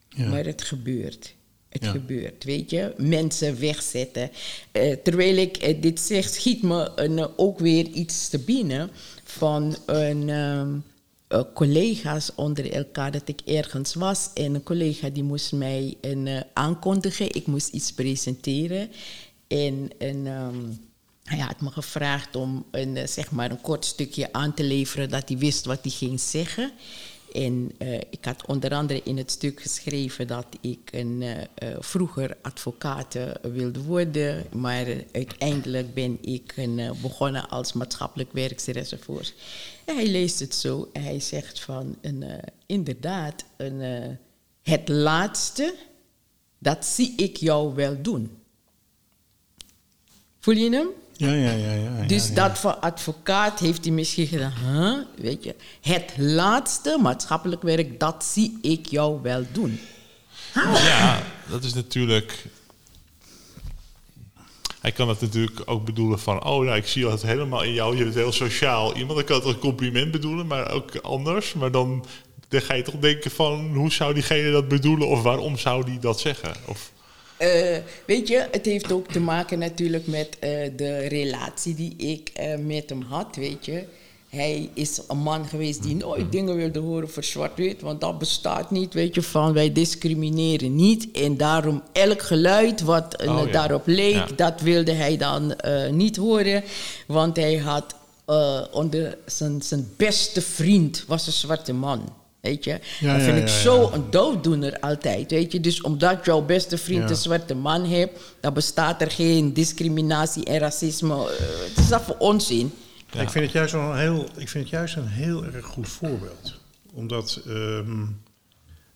Ja. 0.09 0.29
maar 0.29 0.45
het 0.45 0.61
gebeurt. 0.61 1.33
Het 1.73 1.83
Ja. 1.83 1.91
gebeurt, 1.91 2.43
weet 2.43 2.69
je. 2.69 2.93
Mensen 2.97 3.59
wegzetten. 3.59 4.29
Eh, 4.71 4.95
terwijl 5.03 5.35
ik 5.37 5.57
eh, 5.57 5.81
dit 5.81 5.99
zeg, 5.99 6.29
schiet 6.29 6.61
me 6.61 6.91
een, 6.95 7.19
eh, 7.19 7.25
ook 7.35 7.59
weer 7.59 7.85
iets 7.87 8.29
te 8.29 8.39
binnen 8.39 8.89
van 9.23 9.75
een... 9.85 10.29
ehm, 10.29 10.69
eh, 11.27 11.41
collega's 11.53 12.31
onder 12.35 12.71
elkaar 12.71 13.11
dat 13.11 13.27
ik 13.27 13.41
ergens 13.45 13.93
was. 13.93 14.29
En 14.33 14.53
een 14.55 14.63
collega 14.63 15.09
die 15.09 15.23
moest 15.23 15.51
mij 15.51 15.95
een, 16.01 16.43
aankondigen. 16.53 17.35
Ik 17.35 17.45
moest 17.47 17.67
iets 17.67 17.93
presenteren. 17.93 18.89
En 19.47 19.89
een, 19.97 20.27
ehm, 20.27 20.55
hij 21.23 21.37
had 21.39 21.61
me 21.61 21.69
gevraagd 21.69 22.35
om 22.35 22.65
een, 22.71 23.07
zeg 23.07 23.31
maar 23.31 23.51
een 23.51 23.61
kort 23.61 23.85
stukje 23.85 24.33
aan 24.33 24.53
te 24.53 24.63
leveren... 24.63 25.09
dat 25.09 25.29
hij 25.29 25.37
wist 25.37 25.65
wat 25.65 25.79
hij 25.81 25.91
ging 25.91 26.19
zeggen. 26.19 26.71
En 27.33 27.71
eh, 27.77 27.93
ik 27.93 28.25
had 28.25 28.45
onder 28.45 28.73
andere 28.73 29.01
in 29.03 29.17
het 29.17 29.31
stuk 29.31 29.61
geschreven 29.61 30.27
dat 30.27 30.45
ik 30.61 30.89
een, 30.91 31.21
eh, 31.21 31.41
eh, 31.41 31.77
vroeger 31.79 32.37
advocaat 32.41 33.17
wilde 33.41 33.81
worden. 33.81 34.45
Maar 34.51 34.85
uiteindelijk 35.11 35.93
ben 35.93 36.17
ik 36.21 36.53
een, 36.55 36.95
begonnen 37.01 37.49
als 37.49 37.73
maatschappelijk 37.73 38.31
werkster. 38.31 38.75
En 39.85 39.95
hij 39.95 40.07
leest 40.07 40.39
het 40.39 40.55
zo 40.55 40.89
en 40.93 41.03
hij 41.03 41.19
zegt 41.19 41.59
van 41.59 41.95
een, 42.01 42.23
inderdaad, 42.65 43.45
een, 43.57 44.17
het 44.61 44.87
laatste, 44.87 45.75
dat 46.59 46.85
zie 46.85 47.13
ik 47.15 47.37
jou 47.37 47.75
wel 47.75 48.01
doen. 48.01 48.37
Voel 50.39 50.55
je 50.55 50.69
hem? 50.69 50.87
Ja, 51.15 51.33
ja, 51.33 51.51
ja. 51.51 51.71
ja, 51.73 51.97
ja 51.99 52.07
Dus 52.07 52.27
ja. 52.27 52.33
dat 52.33 52.59
voor 52.59 52.75
advocaat 52.75 53.59
heeft 53.59 53.83
hij 53.83 53.93
misschien 53.93 54.27
gedaan. 54.27 54.53
Huh? 54.65 55.23
Weet 55.23 55.43
je, 55.43 55.55
het 55.81 56.13
laatste 56.17 56.97
maatschappelijk 57.01 57.61
werk, 57.61 57.99
dat 57.99 58.23
zie 58.23 58.57
ik 58.61 58.85
jou 58.85 59.21
wel 59.21 59.45
doen. 59.51 59.79
Ja, 60.53 61.23
dat 61.49 61.63
is 61.63 61.73
natuurlijk. 61.73 62.45
Hij 64.81 64.91
kan 64.91 65.09
het 65.09 65.21
natuurlijk 65.21 65.61
ook 65.65 65.85
bedoelen 65.85 66.19
van, 66.19 66.45
oh, 66.45 66.65
nou, 66.65 66.77
ik 66.77 66.87
zie 66.87 67.07
het 67.07 67.21
helemaal 67.21 67.63
in 67.63 67.73
jou. 67.73 67.97
Je 67.97 68.03
bent 68.03 68.15
heel 68.15 68.31
sociaal. 68.31 68.95
Iemand 68.95 69.17
dan 69.17 69.25
kan 69.25 69.35
het 69.35 69.45
als 69.45 69.53
een 69.53 69.59
compliment 69.59 70.11
bedoelen, 70.11 70.47
maar 70.47 70.71
ook 70.71 70.95
anders. 70.95 71.53
Maar 71.53 71.71
dan, 71.71 72.05
dan 72.47 72.61
ga 72.61 72.73
je 72.73 72.81
toch 72.81 72.99
denken 72.99 73.31
van, 73.31 73.75
hoe 73.75 73.91
zou 73.91 74.13
diegene 74.13 74.51
dat 74.51 74.67
bedoelen 74.67 75.07
of 75.07 75.21
waarom 75.21 75.57
zou 75.57 75.85
die 75.85 75.99
dat 75.99 76.19
zeggen? 76.19 76.53
Of, 76.65 76.91
Eh, 77.37 77.77
weet 78.05 78.27
je, 78.27 78.47
het 78.51 78.65
heeft 78.65 78.91
ook 78.91 79.07
te 79.07 79.19
maken 79.19 79.59
natuurlijk 79.59 80.07
met 80.07 80.37
eh, 80.39 80.49
de 80.75 80.97
relatie 80.97 81.75
die 81.75 81.95
ik 81.97 82.29
eh, 82.33 82.57
met 82.57 82.89
hem 82.89 83.01
had, 83.01 83.35
weet 83.35 83.65
je. 83.65 83.83
Hij 84.29 84.69
is 84.73 85.01
een 85.07 85.17
man 85.17 85.45
geweest 85.45 85.83
die 85.83 85.95
nooit 85.95 86.31
dingen 86.31 86.55
wilde 86.55 86.79
horen 86.79 87.09
voor 87.09 87.23
zwart-wit, 87.23 87.81
want 87.81 88.01
dat 88.01 88.19
bestaat 88.19 88.71
niet, 88.71 88.93
weet 88.93 89.15
je, 89.15 89.21
van 89.21 89.53
wij 89.53 89.71
discrimineren 89.71 90.75
niet. 90.75 91.11
En 91.11 91.37
daarom 91.37 91.81
elk 91.91 92.21
geluid 92.21 92.81
wat 92.81 93.23
Oh, 93.27 93.45
ja. 93.45 93.51
daarop 93.51 93.81
leek, 93.85 94.13
Ja. 94.13 94.27
dat 94.35 94.61
wilde 94.61 94.91
hij 94.91 95.17
dan 95.17 95.55
niet 95.91 96.15
horen, 96.15 96.63
want 97.07 97.35
hij 97.35 97.57
had 97.57 97.95
onder 98.71 99.17
zijn, 99.25 99.61
zijn 99.61 99.91
beste 99.97 100.41
vriend 100.41 101.03
was 101.07 101.27
een 101.27 101.33
zwarte 101.33 101.73
man. 101.73 102.13
Weet 102.43 102.63
je, 102.63 102.79
Ja, 102.99 103.13
dat 103.13 103.23
vind 103.23 103.37
ik 103.37 103.47
zo 103.47 103.91
een 103.91 104.09
dooddoener 104.09 104.79
altijd, 104.79 105.31
weet 105.31 105.51
je. 105.51 105.59
Dus 105.59 105.81
omdat 105.81 106.25
jouw 106.25 106.41
beste 106.41 106.77
vriend 106.77 107.09
een 107.09 107.15
zwarte 107.15 107.53
man 107.53 107.85
hebt, 107.85 108.19
dan 108.39 108.53
bestaat 108.53 109.01
er 109.01 109.11
geen 109.11 109.53
discriminatie 109.53 110.45
en 110.45 110.59
racisme. 110.59 111.13
Eh, 111.13 111.37
Het 111.67 111.77
is 111.77 111.87
dat 111.87 112.01
voor 112.01 112.17
onzin. 112.17 112.73
Ja. 113.11 113.21
Ik, 113.21 113.29
vind 113.29 113.43
het 113.43 113.53
juist 113.53 113.73
een 113.73 113.97
heel, 113.97 114.23
ik 114.37 114.49
vind 114.49 114.63
het 114.63 114.69
juist 114.69 114.95
een 114.95 115.07
heel 115.07 115.45
erg 115.45 115.65
goed 115.65 115.87
voorbeeld. 115.89 116.59
Omdat 116.93 117.41
ehm, 117.47 118.05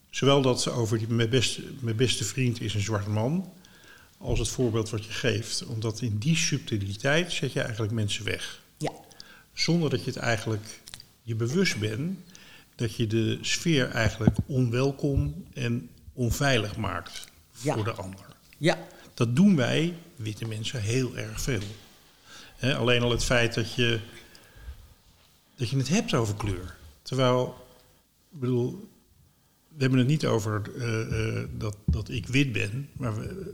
zowel 0.10 0.42
dat 0.42 0.62
ze 0.62 0.72
over 0.72 0.98
die, 0.98 1.08
mijn, 1.08 1.30
beste, 1.30 1.64
mijn 1.80 1.96
beste 1.96 2.24
vriend 2.24 2.62
is 2.62 2.74
een 2.74 2.82
zwart 2.82 3.08
man, 3.08 3.52
als 4.18 4.40
het 4.40 4.48
voorbeeld 4.48 4.90
wat 4.90 5.06
je 5.06 5.12
geeft. 5.12 5.66
Omdat 5.66 6.02
in 6.02 6.18
die 6.18 6.36
subtiliteit 6.36 7.32
zet 7.32 7.54
je 7.54 7.62
eigenlijk 7.62 7.94
mensen 7.94 8.26
weg. 8.26 8.62
Ja, 8.78 8.92
Zonder 9.54 9.90
dat 9.90 10.04
je 10.04 10.12
het 10.12 10.20
eigenlijk 10.20 10.80
je 11.22 11.36
bewust 11.36 11.80
bent 11.80 12.20
dat 12.78 12.96
je 12.96 13.08
de 13.08 13.38
sfeer 13.42 13.90
eigenlijk 13.90 14.38
onwelkom 14.46 15.46
en 15.54 15.90
onveilig 16.14 16.76
maakt 16.78 17.28
Ja. 17.62 17.74
voor 17.74 17.84
de 17.84 17.92
ander. 17.92 18.26
ja, 18.58 18.78
Dat 19.14 19.36
doen 19.36 19.56
wij, 19.56 19.94
witte 20.16 20.48
mensen, 20.48 20.82
heel 20.82 21.18
erg 21.18 21.42
veel. 21.42 21.62
Alleen 22.62 23.02
al 23.02 23.12
het 23.12 23.24
feit 23.24 23.54
dat 23.54 23.74
je, 23.74 24.00
dat 25.56 25.70
je 25.70 25.78
het 25.78 25.90
hebt 25.90 26.14
over 26.14 26.36
kleur. 26.36 26.76
Terwijl, 27.02 27.68
ik 28.34 28.40
bedoel, 28.40 28.90
we 29.68 29.82
hebben 29.82 30.00
het 30.00 30.08
niet 30.08 30.26
over 30.26 30.62
eh, 30.78 31.38
eh, 31.38 31.48
dat, 31.58 31.76
dat 31.86 32.10
ik 32.10 32.28
wit 32.28 32.52
ben, 32.52 32.90
maar 32.94 33.20
we, 33.20 33.54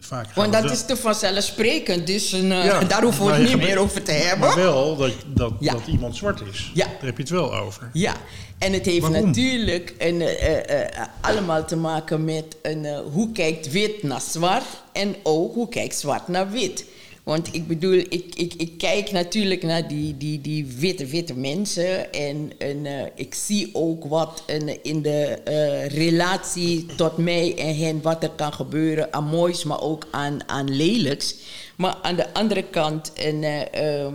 vaak 0.00 0.34
want 0.34 0.52
dat 0.52 0.70
is 0.70 0.84
te 0.84 0.96
vanzelfsprekend, 0.96 2.06
dus 2.06 2.32
een, 2.32 2.52
eh, 2.52 2.64
Ja, 2.64 2.80
daar 2.94 3.02
hoeven 3.02 3.26
we 3.26 3.32
het 3.32 3.48
niet 3.48 3.56
meer 3.56 3.78
over 3.78 4.02
te 4.02 4.12
hebben. 4.12 4.48
Maar 4.48 4.56
wel 4.56 4.96
dat, 4.96 5.12
dat, 5.26 5.52
Ja. 5.60 5.72
dat 5.72 5.86
iemand 5.86 6.16
zwart 6.16 6.40
is. 6.52 6.70
Ja. 6.74 6.84
Daar 6.84 6.96
heb 7.00 7.16
je 7.16 7.22
het 7.22 7.32
wel 7.32 7.54
over. 7.56 7.90
Ja, 7.92 8.14
en 8.58 8.72
het 8.72 8.86
heeft 8.86 9.00
Waarom? 9.08 9.26
natuurlijk 9.26 9.94
een, 9.98 10.20
eh, 10.20 10.82
eh, 10.82 11.06
allemaal 11.20 11.64
te 11.64 11.76
maken 11.76 12.24
met 12.24 12.56
een, 12.62 12.86
hoe 13.12 13.32
kijkt 13.32 13.70
wit 13.70 14.02
naar 14.02 14.20
zwart 14.20 14.64
en 14.92 15.16
ook 15.22 15.54
hoe 15.54 15.68
kijkt 15.68 15.98
zwart 15.98 16.28
naar 16.28 16.50
wit. 16.50 16.84
Want 17.28 17.54
ik 17.54 17.66
bedoel, 17.66 17.92
ik, 17.92 18.34
ik, 18.34 18.54
ik 18.56 18.78
kijk 18.78 19.10
natuurlijk 19.10 19.62
naar 19.62 19.88
die, 19.88 20.16
die, 20.16 20.40
die 20.40 20.66
witte, 20.78 21.06
witte 21.06 21.34
mensen 21.34 22.12
en, 22.12 22.52
en 22.58 22.86
eh, 22.86 23.06
ik 23.14 23.34
zie 23.34 23.70
ook 23.72 24.04
wat 24.04 24.42
een, 24.46 24.82
in 24.82 25.02
de 25.02 25.38
eh, 25.44 25.86
relatie 25.86 26.86
tot 26.96 27.16
mij 27.16 27.56
en 27.56 27.76
hen, 27.76 28.02
wat 28.02 28.22
er 28.22 28.30
kan 28.30 28.52
gebeuren 28.52 29.12
aan 29.12 29.24
moois, 29.24 29.64
maar 29.64 29.80
ook 29.80 30.06
aan, 30.10 30.48
aan 30.48 30.76
lelijks. 30.76 31.34
Maar 31.76 31.96
aan 32.02 32.16
de 32.16 32.34
andere 32.34 32.62
kant, 32.62 33.12
en, 33.12 33.42
eh, 33.42 34.02
ehm, 34.04 34.14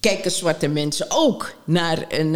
kijken 0.00 0.30
zwarte 0.30 0.68
mensen 0.68 1.06
ook 1.08 1.54
naar 1.64 2.04
een, 2.08 2.32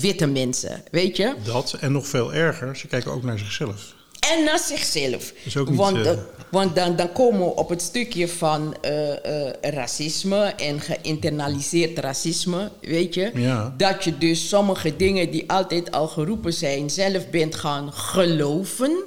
witte 0.00 0.26
mensen, 0.26 0.82
weet 0.90 1.16
je? 1.16 1.34
Dat 1.44 1.76
en 1.80 1.92
nog 1.92 2.06
veel 2.06 2.34
erger, 2.34 2.76
ze 2.76 2.86
kijken 2.86 3.12
ook 3.12 3.22
naar 3.22 3.38
zichzelf. 3.38 3.94
en 4.36 4.44
naar 4.44 4.58
zichzelf. 4.58 5.32
is 5.44 5.56
ook 5.56 5.68
niet, 5.68 5.78
want 5.78 6.18
want 6.56 6.74
dan, 6.74 6.96
dan 6.96 7.12
komen 7.12 7.40
we 7.40 7.54
op 7.54 7.68
het 7.68 7.82
stukje 7.82 8.28
van 8.28 8.76
eh, 8.80 9.46
eh, 9.46 9.54
racisme 9.60 10.44
en 10.44 10.80
geïnternaliseerd 10.80 11.98
racisme, 11.98 12.70
weet 12.80 13.14
je. 13.14 13.30
Ja. 13.34 13.74
Dat 13.76 14.04
je 14.04 14.18
dus 14.18 14.48
sommige 14.48 14.96
dingen 14.96 15.30
die 15.30 15.50
altijd 15.50 15.92
al 15.92 16.08
geroepen 16.08 16.52
zijn, 16.52 16.90
zelf 16.90 17.30
bent 17.30 17.54
gaan 17.54 17.92
geloven. 17.92 19.04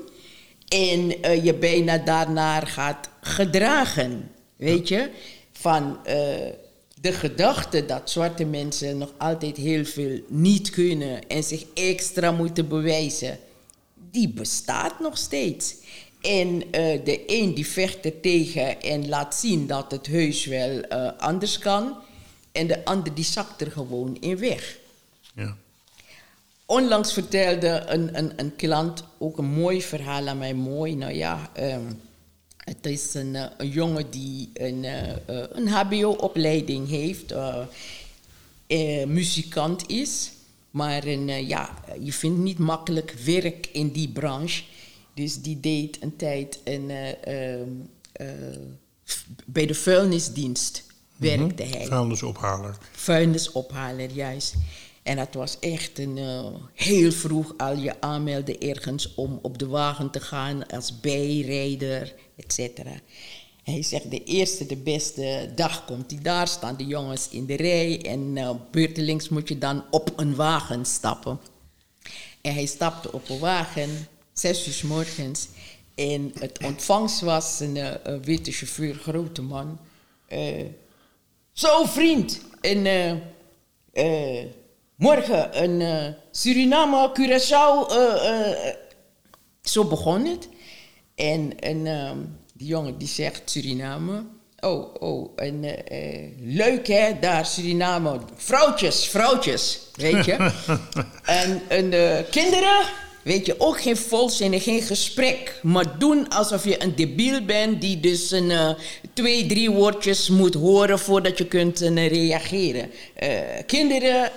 En 0.68 1.22
eh, 1.22 1.44
je 1.44 1.54
bijna 1.54 1.98
daarnaar 1.98 2.68
gaat 2.68 3.10
gedragen, 3.22 4.32
weet 4.56 4.88
je. 4.88 5.10
Van 5.52 5.98
de 7.02 7.12
gedachte 7.12 7.86
dat 7.86 8.10
zwarte 8.10 8.46
mensen 8.46 8.98
nog 8.98 9.14
altijd 9.18 9.58
heel 9.58 9.86
veel 9.86 10.20
niet 10.28 10.70
kunnen 10.70 11.28
en 11.28 11.44
zich 11.44 11.66
extra 11.74 12.32
moeten 12.32 12.68
bewijzen 12.68 13.38
die 14.12 14.30
bestaat 14.30 15.00
nog 15.00 15.18
steeds. 15.18 15.76
En 16.22 16.72
eh, 16.72 17.06
de 17.06 17.24
een 17.28 17.54
die 17.54 17.68
vecht 17.68 18.06
er 18.06 18.20
tegen 18.20 18.82
en 18.82 19.10
laat 19.10 19.36
zien 19.36 19.68
dat 19.68 19.92
het 19.92 20.08
heus 20.08 20.46
wel 20.46 20.82
eh, 20.82 21.12
anders 21.18 21.58
kan. 21.58 21.96
En 22.52 22.68
de 22.68 22.86
ander 22.86 23.14
die 23.14 23.24
zakt 23.24 23.62
er 23.62 23.72
gewoon 23.72 24.18
in 24.20 24.38
weg. 24.38 24.78
Ja. 25.36 25.58
Onlangs 26.66 27.14
vertelde 27.14 27.84
een, 27.88 28.18
een, 28.18 28.32
een 28.36 28.56
klant 28.56 29.04
ook 29.18 29.38
een 29.38 29.52
mooi 29.52 29.82
verhaal 29.82 30.28
aan 30.28 30.38
mij. 30.38 30.54
Mooi, 30.54 30.96
nou 30.96 31.14
ja, 31.14 31.50
ehm, 31.54 31.92
het 32.58 32.86
is 32.86 33.14
een, 33.14 33.36
eh, 33.36 33.46
een 33.58 33.70
jongen 33.70 34.10
die 34.10 34.50
een, 34.54 34.86
een 35.58 35.68
HBO-opleiding 35.68 36.90
heeft, 36.90 37.32
eh, 38.68 39.06
muzikant 39.06 39.88
is. 39.88 40.32
Maar 40.72 41.06
een, 41.06 41.48
ja, 41.48 41.84
je 42.00 42.14
vindt 42.14 42.40
niet 42.40 42.58
makkelijk 42.58 43.12
werk 43.12 43.70
in 43.72 43.92
die 43.92 44.10
branche. 44.10 44.64
Dus 45.14 45.42
die 45.42 45.60
deed 45.60 46.02
een 46.02 46.16
tijd 46.16 46.60
eh, 46.64 47.10
ehm, 47.24 47.70
eh, 48.12 48.28
bij 49.46 49.66
de 49.66 49.76
vuilnisdienst 49.76 50.84
werkte 51.16 51.64
hij 51.64 51.86
Vuilnisophaler. 51.86 52.78
vuilnisophaler, 52.92 54.12
juist. 54.12 54.56
En 55.04 55.16
dat 55.16 55.34
was 55.34 55.60
echt 55.60 56.00
een 56.00 56.18
eh, 56.18 56.46
heel 56.74 57.12
vroeg 57.12 57.54
al 57.58 57.78
je 57.78 58.02
aanmelden 58.02 58.60
ergens 58.60 59.16
om 59.16 59.40
op 59.42 59.58
de 59.58 59.68
wagen 59.68 60.12
te 60.12 60.20
gaan 60.20 60.68
als 60.68 61.00
bijrijder, 61.00 62.16
et 62.36 62.54
cetera. 62.54 62.94
Hij 63.64 63.84
zegt 63.84 64.12
de 64.12 64.24
eerste, 64.24 64.66
de 64.66 64.76
beste 64.76 65.52
dag 65.56 65.86
komt 65.86 66.12
hij 66.12 66.20
daar, 66.22 66.48
staan 66.48 66.78
de 66.78 66.86
jongens 66.86 67.30
in 67.30 67.46
de 67.46 67.56
rij 67.56 68.06
en 68.06 68.38
eh, 68.38 68.52
beurtelings 68.72 69.30
moet 69.30 69.48
je 69.48 69.58
dan 69.58 69.84
op 69.92 70.14
een 70.16 70.36
wagen 70.36 70.86
stappen. 70.86 71.40
En 72.42 72.54
hij 72.54 72.66
stapte 72.66 73.12
op 73.12 73.30
een 73.30 73.40
wagen, 73.40 74.08
zes 74.40 74.68
uur 74.68 74.74
's 74.74 74.82
morgens. 74.82 75.48
En 75.96 76.32
het 76.40 76.60
ontvangst 76.64 77.22
was 77.22 77.60
een, 77.60 77.78
eh, 77.78 77.92
een 78.04 78.24
witte 78.24 78.52
chauffeur, 78.52 78.96
grote 78.96 79.42
man. 79.42 79.80
Eh, 80.28 80.66
zo, 81.52 81.86
vriend. 81.86 82.42
En 82.62 82.86
eh, 83.92 84.44
morgen 84.96 85.64
een 85.64 86.16
Suriname, 86.32 87.12
Curaçao. 87.14 87.88
zo 89.62 89.86
begon 89.86 90.26
het. 90.26 90.48
En, 91.16 91.60
en 91.60 91.88
ehm, 91.88 92.18
die 92.54 92.68
jongen 92.68 92.98
die 92.98 93.08
zegt 93.08 93.50
Suriname. 93.50 94.24
Oh, 94.60 94.96
oh, 95.00 95.32
en 95.36 95.62
leuk 96.40 96.88
hè, 96.88 97.20
daar 97.20 97.46
Suriname. 97.46 98.20
Vrouwtjes, 98.36 99.08
vrouwtjes, 99.08 99.80
weet 99.96 100.26
je. 100.26 100.34
en 101.42 101.62
en 101.68 101.90
kinderen, 102.30 102.82
weet 103.22 103.46
je, 103.46 103.56
ook 103.58 103.82
geen 103.82 103.98
volzin 103.98 104.54
en 104.54 104.62
geen 104.62 104.82
gesprek. 104.82 105.60
Maar 105.62 106.00
doen 106.00 106.30
alsof 106.30 106.64
je 106.64 106.84
een 106.84 106.96
debiel 106.96 107.46
bent 107.46 107.82
die 107.82 108.00
dus 108.00 108.32
een, 108.32 108.52
eh, 108.52 108.70
twee, 109.14 109.46
drie 109.46 109.72
woordjes 109.72 110.30
moet 110.30 110.54
horen 110.54 111.00
voordat 111.00 111.38
je 111.38 111.46
kunt 111.46 111.82
eh, 111.82 112.08
reageren. 112.08 112.92
Eh, 113.14 113.30
kinderen, 113.66 114.32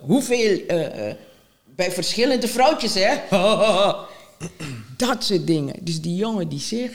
hoeveel, 0.00 0.60
bij 1.76 1.92
verschillende 1.92 2.48
vrouwtjes 2.48 2.94
hè. 2.94 3.14
Dat 4.96 5.24
soort 5.24 5.46
dingen. 5.46 5.74
Dus 5.80 6.00
die 6.00 6.16
jongen 6.16 6.48
die 6.48 6.60
zegt, 6.60 6.94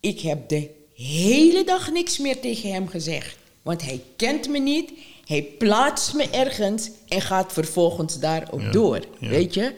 ik 0.00 0.20
heb 0.20 0.48
de 0.48 0.70
hele 0.94 1.64
dag 1.64 1.90
niks 1.90 2.18
meer 2.18 2.40
tegen 2.40 2.72
hem 2.72 2.88
gezegd. 2.88 3.36
Want 3.66 3.82
hij 3.82 4.02
kent 4.16 4.48
me 4.48 4.58
niet, 4.58 4.90
hij 5.24 5.42
plaatst 5.58 6.14
me 6.14 6.28
ergens 6.30 6.90
en 7.08 7.20
gaat 7.20 7.52
vervolgens 7.52 8.18
daarop 8.18 8.60
Ja, 8.60 8.70
door. 8.70 9.00
ja, 9.18 9.28
Weet 9.28 9.54
je? 9.54 9.74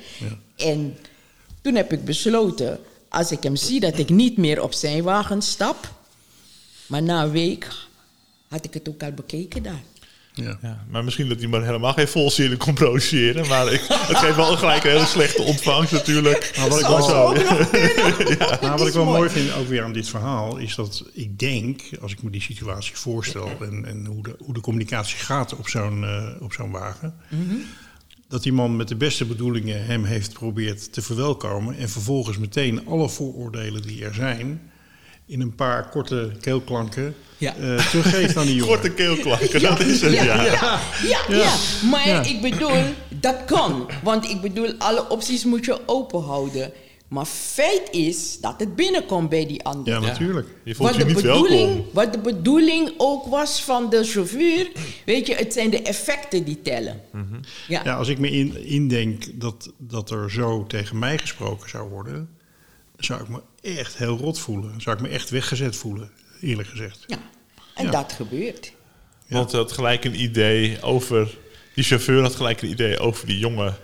En 0.56 0.96
toen 1.60 1.74
heb 1.74 1.92
ik 1.92 2.04
besloten, 2.04 2.80
als 3.08 3.30
ik 3.32 3.42
hem 3.42 3.56
zie, 3.56 3.80
dat 3.80 3.98
ik 3.98 4.08
niet 4.08 4.36
meer 4.36 4.62
op 4.62 4.72
zijn 4.72 5.02
wagen 5.02 5.42
stap. 5.42 5.92
Maar 6.86 7.02
na 7.02 7.22
een 7.22 7.30
week 7.30 7.68
had 8.48 8.64
ik 8.64 8.74
het 8.74 8.88
ook 8.88 9.02
al 9.02 9.12
bekeken 9.12 9.62
daar. 9.62 9.82
Ja. 10.42 10.58
Ja, 10.62 10.84
maar 10.90 11.04
misschien 11.04 11.28
dat 11.28 11.38
hij 11.38 11.48
maar 11.48 11.64
helemaal 11.64 11.92
geen 11.92 12.08
volzinnen 12.08 12.58
kon 12.58 12.74
produceren. 12.74 13.48
Maar 13.48 13.72
ik, 13.72 13.80
het 13.88 14.16
geeft 14.16 14.36
wel 14.36 14.56
gelijk 14.56 14.84
een 14.84 14.90
hele 14.90 15.06
slechte 15.06 15.42
ontvangst 15.42 15.92
natuurlijk. 15.92 16.52
Maar 16.56 16.68
wat 16.68 16.80
ik 16.80 16.86
wel, 16.86 17.02
zo 17.02 17.32
nou, 18.60 18.78
wat 18.78 18.86
ik 18.86 18.92
wel 18.92 19.04
mooi. 19.04 19.30
vind, 19.30 19.52
ook 19.52 19.68
weer 19.68 19.82
aan 19.82 19.92
dit 19.92 20.08
verhaal, 20.08 20.56
is 20.56 20.74
dat 20.74 21.04
ik 21.12 21.38
denk, 21.38 21.82
als 22.00 22.12
ik 22.12 22.22
me 22.22 22.30
die 22.30 22.40
situatie 22.40 22.96
voorstel 22.96 23.50
en, 23.60 23.84
en 23.84 24.06
hoe, 24.06 24.22
de, 24.22 24.34
hoe 24.38 24.54
de 24.54 24.60
communicatie 24.60 25.18
gaat 25.18 25.56
op 25.56 25.68
zo'n 25.68 26.04
eh, 26.04 26.28
op 26.40 26.52
zo'n 26.52 26.70
wagen, 26.70 27.14
dat 28.28 28.42
die 28.42 28.52
man 28.52 28.76
met 28.76 28.88
de 28.88 28.96
beste 28.96 29.24
bedoelingen 29.24 29.86
hem 29.86 30.04
heeft 30.04 30.32
geprobeerd 30.32 30.92
te 30.92 31.02
verwelkomen 31.02 31.76
en 31.76 31.88
vervolgens 31.88 32.38
meteen 32.38 32.86
alle 32.86 33.08
vooroordelen 33.08 33.82
die 33.82 34.04
er 34.04 34.14
zijn 34.14 34.67
in 35.28 35.40
een 35.40 35.54
paar 35.54 35.88
korte 35.88 36.32
keelklanken 36.40 37.14
Ja. 37.38 37.54
eh, 37.56 37.88
teruggeeft 37.88 38.36
aan 38.36 38.46
die 38.46 38.54
jongen. 38.60 38.72
Korte 38.74 38.90
keelklanken, 38.94 39.60
dat 39.68 39.80
is 39.80 40.00
het, 40.00 40.12
ja, 40.12 40.22
ja. 40.24 40.44
ja, 40.44 40.80
ja, 41.02 41.20
ja. 41.36 41.54
Maar 41.90 42.08
Ja. 42.08 42.22
ik 42.22 42.40
bedoel, 42.40 42.82
dat 43.20 43.36
kan. 43.46 43.88
Want 44.02 44.28
ik 44.28 44.40
bedoel, 44.40 44.74
alle 44.78 45.08
opties 45.08 45.44
moet 45.44 45.64
je 45.64 45.78
open 45.86 46.22
houden. 46.22 46.72
Maar 47.08 47.24
feit 47.26 47.82
is 47.90 48.40
dat 48.40 48.54
het 48.58 48.76
binnenkomt 48.76 49.28
bij 49.28 49.46
die 49.46 49.64
ander. 49.64 49.92
Ja, 49.94 50.00
natuurlijk. 50.00 50.46
Je 50.64 50.74
voelt 50.74 50.88
Wat 50.90 50.98
je 50.98 51.04
de, 51.06 51.12
niet 51.14 51.22
bedoeling, 51.22 51.66
welkom. 51.74 51.86
wat 51.92 52.12
de 52.12 52.18
bedoeling 52.18 52.92
ook 52.96 53.26
was 53.26 53.62
van 53.62 53.90
de 53.90 54.04
chauffeur, 54.04 54.70
weet 55.04 55.26
je, 55.26 55.34
het 55.34 55.52
zijn 55.52 55.70
de 55.70 55.82
effecten 55.82 56.44
die 56.44 56.62
tellen. 56.62 57.00
Ja. 57.68 57.80
Ja, 57.84 57.94
als 57.96 58.08
ik 58.08 58.18
me 58.18 58.30
in, 58.30 58.64
indenk 58.64 59.40
dat, 59.40 59.72
dat 59.78 60.10
er 60.10 60.30
zo 60.30 60.64
tegen 60.66 60.98
mij 60.98 61.18
gesproken 61.18 61.68
zou 61.68 61.88
worden, 61.88 62.28
zou 62.98 63.20
ik 63.22 63.28
me 63.28 63.40
echt 63.76 63.96
heel 63.96 64.16
rot 64.16 64.38
voelen. 64.38 64.70
Dan 64.70 64.80
zou 64.80 64.96
ik 64.96 65.02
me 65.02 65.08
echt 65.08 65.30
weggezet 65.30 65.76
voelen, 65.76 66.10
eerlijk 66.40 66.68
gezegd. 66.68 67.04
Ja. 67.06 67.18
En 67.74 67.84
Ja. 67.84 67.90
dat 67.90 68.12
gebeurt. 68.12 68.72
Want 69.28 69.50
hij 69.50 69.60
had 69.60 69.72
gelijk 69.72 70.04
een 70.04 70.20
idee 70.20 70.82
over... 70.82 71.36
Die 71.74 71.84
chauffeur 71.84 72.22
had 72.22 72.34
gelijk 72.34 72.62
een 72.62 72.70
idee 72.70 72.98
over 72.98 73.26
die 73.26 73.38
jongen. 73.38 73.76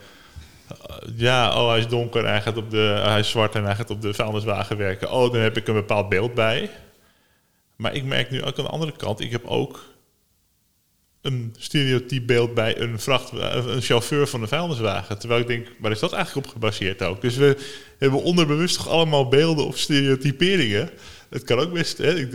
Uh, 0.73 0.97
ja, 1.17 1.61
oh, 1.63 1.69
hij 1.69 1.79
is 1.79 1.89
donker, 1.89 2.27
hij, 2.27 2.43
gaat 2.43 2.57
op 2.57 2.71
de, 2.71 3.01
hij 3.05 3.19
is 3.19 3.31
zwart 3.31 3.55
en 3.55 3.65
hij 3.65 3.75
gaat 3.75 3.91
op 3.91 4.03
de 4.03 4.15
vuilniswagen 4.15 4.77
werken. 4.77 5.11
Oh, 5.13 5.33
dan 5.33 5.41
heb 5.41 5.57
ik 5.57 5.69
een 5.69 5.75
bepaald 5.75 6.09
beeld 6.09 6.35
bij. 6.35 6.71
Maar 7.77 7.95
ik 7.95 8.05
merk 8.05 8.31
nu 8.31 8.43
ook 8.43 8.59
aan 8.59 8.65
de 8.65 8.71
andere 8.71 8.93
kant... 8.97 9.21
Ik 9.21 9.31
heb 9.31 9.45
ook 9.45 9.85
een 11.25 11.55
stereotyp 11.59 12.27
beeld 12.27 12.55
bij 12.55 12.81
een, 12.81 13.01
vracht, 13.01 13.33
een 13.67 13.83
chauffeur 13.83 14.27
van 14.27 14.43
een 14.43 14.49
vuilniswagen. 14.49 15.19
Terwijl 15.19 15.41
ik 15.41 15.47
denk, 15.47 15.67
waar 15.79 15.91
is 15.91 15.99
dat 15.99 16.13
eigenlijk 16.13 16.47
op 16.47 16.53
gebaseerd 16.53 17.03
ook? 17.03 17.21
Dus 17.21 17.37
we 17.37 17.57
hebben 17.99 18.23
onderbewust 18.23 18.77
toch 18.77 18.89
allemaal 18.89 19.29
beelden 19.29 19.67
of 19.67 19.79
stereotyperingen. 19.79 20.91
Het 21.29 21.45
kan 21.45 21.59
ook 21.59 21.73
best... 21.73 21.99
Hè, 21.99 22.29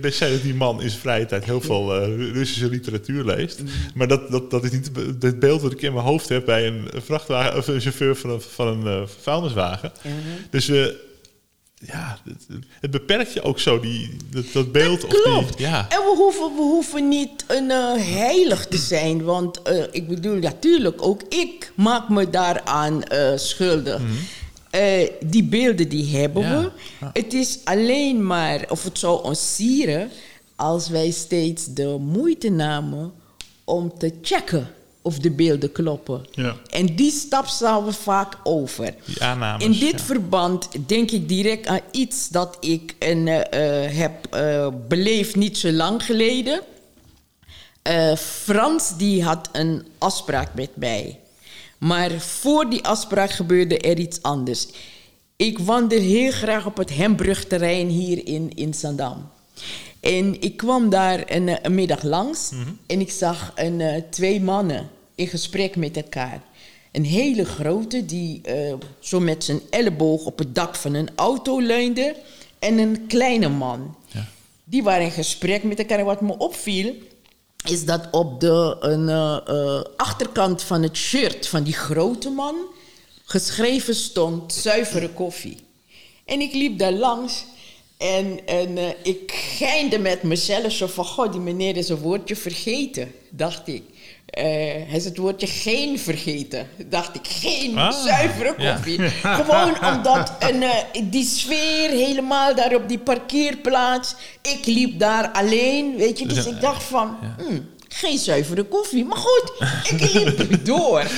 best 0.00 0.18
zijn 0.18 0.32
dat 0.32 0.42
die 0.42 0.54
man 0.54 0.82
in 0.82 0.88
zijn 0.88 1.00
vrije 1.00 1.26
tijd 1.26 1.44
heel 1.44 1.60
veel 1.60 1.94
eh, 1.94 2.32
Russische 2.32 2.68
literatuur 2.68 3.24
leest. 3.24 3.62
Maar 3.94 4.08
dat, 4.08 4.30
dat, 4.30 4.50
dat 4.50 4.64
is 4.64 4.70
niet 4.70 4.90
het 5.20 5.38
beeld 5.38 5.62
wat 5.62 5.72
ik 5.72 5.82
in 5.82 5.92
mijn 5.92 6.04
hoofd 6.04 6.28
heb 6.28 6.44
bij 6.44 6.66
een 6.66 6.88
vrachtwagen 6.94 7.56
of 7.56 7.66
een 7.66 7.80
chauffeur 7.80 8.16
van 8.16 8.30
een, 8.30 8.40
van 8.40 8.66
een 8.66 8.86
eh, 8.86 9.08
vuilniswagen. 9.20 9.92
Dus 10.50 10.66
we, 10.66 11.12
ja, 11.80 12.18
het, 12.24 12.46
het 12.80 12.90
beperkt 12.90 13.32
je 13.32 13.42
ook 13.42 13.60
zo, 13.60 13.80
die, 13.80 14.16
dat, 14.30 14.44
dat 14.52 14.72
beeld. 14.72 15.04
of 15.04 15.10
Klopt. 15.22 15.56
die, 15.56 15.66
ja. 15.66 15.86
En 15.88 15.98
we 15.98 16.14
hoeven, 16.16 16.54
we 16.54 16.62
hoeven 16.62 17.08
niet 17.08 17.44
een 17.46 17.70
eh, 17.70 17.94
heilig 17.96 18.66
te 18.66 18.76
zijn. 18.76 19.22
Want 19.24 19.62
eh, 19.62 19.82
ik 19.90 20.08
bedoel, 20.08 20.36
natuurlijk, 20.38 21.02
ook 21.02 21.22
ik 21.22 21.72
maak 21.76 22.08
me 22.08 22.30
daaraan 22.30 23.02
eh 23.02 23.32
schuldig. 23.36 24.02
Eh, 24.70 25.08
die 25.26 25.44
beelden 25.44 25.88
die 25.88 26.16
hebben 26.16 26.42
Ja. 26.42 26.60
we. 27.00 27.06
Het 27.12 27.32
is 27.32 27.58
alleen 27.64 28.26
maar, 28.26 28.64
of 28.68 28.84
het 28.84 28.98
zou 28.98 29.24
ons 29.24 29.54
sieren... 29.54 30.10
als 30.56 30.88
wij 30.88 31.10
steeds 31.10 31.64
de 31.74 31.96
moeite 32.00 32.48
namen 32.50 33.12
om 33.64 33.98
te 33.98 34.12
checken 34.22 34.68
of 35.04 35.18
de 35.18 35.30
beelden 35.30 35.72
kloppen. 35.72 36.26
Ja. 36.30 36.56
En 36.70 36.96
die 36.96 37.10
stap 37.10 37.46
staan 37.46 37.84
we 37.84 37.92
vaak 37.92 38.36
over. 38.42 38.94
Die 39.04 39.22
aannames, 39.22 39.64
In 39.64 39.72
dit 39.72 39.90
ja. 39.90 39.98
verband 39.98 40.68
denk 40.86 41.10
ik 41.10 41.28
direct 41.28 41.66
aan 41.66 41.80
iets 41.90 42.28
dat 42.28 42.56
ik 42.60 42.94
een, 42.98 43.28
eh, 43.28 43.84
eh, 43.84 43.92
heb 43.96 44.26
eh, 44.30 44.68
beleefd 44.88 45.36
niet 45.36 45.58
zo 45.58 45.70
lang 45.70 46.04
geleden. 46.04 46.60
Frans 48.16 48.96
die 48.96 49.24
had 49.24 49.48
een 49.52 49.86
afspraak 49.98 50.54
met 50.54 50.76
mij. 50.76 51.18
Maar 51.78 52.10
voor 52.10 52.70
die 52.70 52.84
afspraak 52.84 53.30
gebeurde 53.30 53.78
er 53.78 53.98
iets 53.98 54.22
anders. 54.22 54.66
Ik 55.36 55.58
wandel 55.58 56.00
heel 56.00 56.30
graag 56.30 56.66
op 56.66 56.76
het 56.76 56.90
Hembrugterrein 56.90 57.88
hier 57.88 58.26
in, 58.26 58.50
in 58.54 58.74
Zandam. 58.74 59.30
En 60.04 60.40
ik 60.40 60.56
kwam 60.56 60.88
daar 60.88 61.22
een, 61.26 61.48
eh, 61.48 61.56
een 61.62 61.74
middag 61.74 62.02
langs 62.02 62.50
en 62.86 63.00
ik 63.00 63.10
zag 63.10 63.52
een, 63.54 63.80
eh, 63.80 64.02
twee 64.10 64.40
mannen 64.40 64.90
in 65.14 65.26
gesprek 65.26 65.76
met 65.76 65.96
elkaar. 65.96 66.42
Een 66.92 67.04
hele 67.04 67.44
grote 67.44 68.04
die 68.04 68.40
eh, 68.42 68.74
zo 68.98 69.20
met 69.20 69.44
zijn 69.44 69.60
elleboog 69.70 70.24
op 70.24 70.38
het 70.38 70.54
dak 70.54 70.74
van 70.74 70.94
een 70.94 71.08
auto 71.14 71.60
leunde. 71.60 72.16
En 72.58 72.78
een 72.78 73.06
kleine 73.06 73.48
man. 73.48 73.96
Ja. 74.06 74.28
Die 74.64 74.82
waren 74.82 75.04
in 75.04 75.10
gesprek 75.10 75.62
met 75.62 75.78
elkaar. 75.78 75.98
En 75.98 76.04
wat 76.04 76.20
me 76.20 76.38
opviel, 76.38 76.94
is 77.68 77.84
dat 77.84 78.08
op 78.10 78.40
de 78.40 78.76
een, 78.80 79.08
achterkant 79.96 80.62
van 80.62 80.82
het 80.82 80.96
shirt 80.96 81.48
van 81.48 81.62
die 81.62 81.72
grote 81.72 82.30
man 82.30 82.54
geschreven 83.24 83.94
stond 83.94 84.52
zuivere 84.52 85.08
koffie. 85.08 85.56
En 86.24 86.40
ik 86.40 86.52
liep 86.52 86.78
daar 86.78 86.92
langs 86.92 87.44
en, 87.98 88.46
en 88.46 88.78
eh, 88.78 88.88
ik 89.02 89.32
geinde 89.56 89.98
met 89.98 90.22
mezelf 90.22 90.72
zo 90.72 90.86
van... 90.86 91.04
God, 91.04 91.32
die 91.32 91.40
meneer 91.40 91.76
is 91.76 91.88
een 91.88 91.96
woordje 91.96 92.36
vergeten, 92.36 93.12
dacht 93.30 93.68
ik. 93.68 93.82
Eh, 94.26 94.44
hij 94.44 94.96
is 94.96 95.04
het 95.04 95.16
woordje 95.16 95.46
geen 95.46 95.98
vergeten. 95.98 96.68
Dacht 96.86 97.14
ik, 97.14 97.26
geen 97.28 97.78
Ah, 97.78 98.04
zuivere 98.04 98.54
ja. 98.58 98.74
koffie. 98.74 98.98
Gewoon 99.40 99.94
omdat 99.94 100.32
een, 100.38 100.62
eh, 100.62 101.02
die 101.02 101.24
sfeer 101.24 101.90
helemaal 101.90 102.54
daar 102.54 102.74
op 102.74 102.88
die 102.88 102.98
parkeerplaats... 102.98 104.14
Ik 104.42 104.66
liep 104.66 104.98
daar 104.98 105.28
alleen, 105.30 105.96
weet 105.96 106.18
je. 106.18 106.26
Dus 106.26 106.46
ik 106.46 106.60
dacht 106.60 106.82
van, 106.82 107.16
hmm, 107.38 107.68
geen 107.88 108.18
zuivere 108.18 108.62
koffie. 108.64 109.04
Maar 109.04 109.18
goed, 109.18 109.52
ik 109.90 110.12
liep 110.12 110.64
door. 110.64 111.10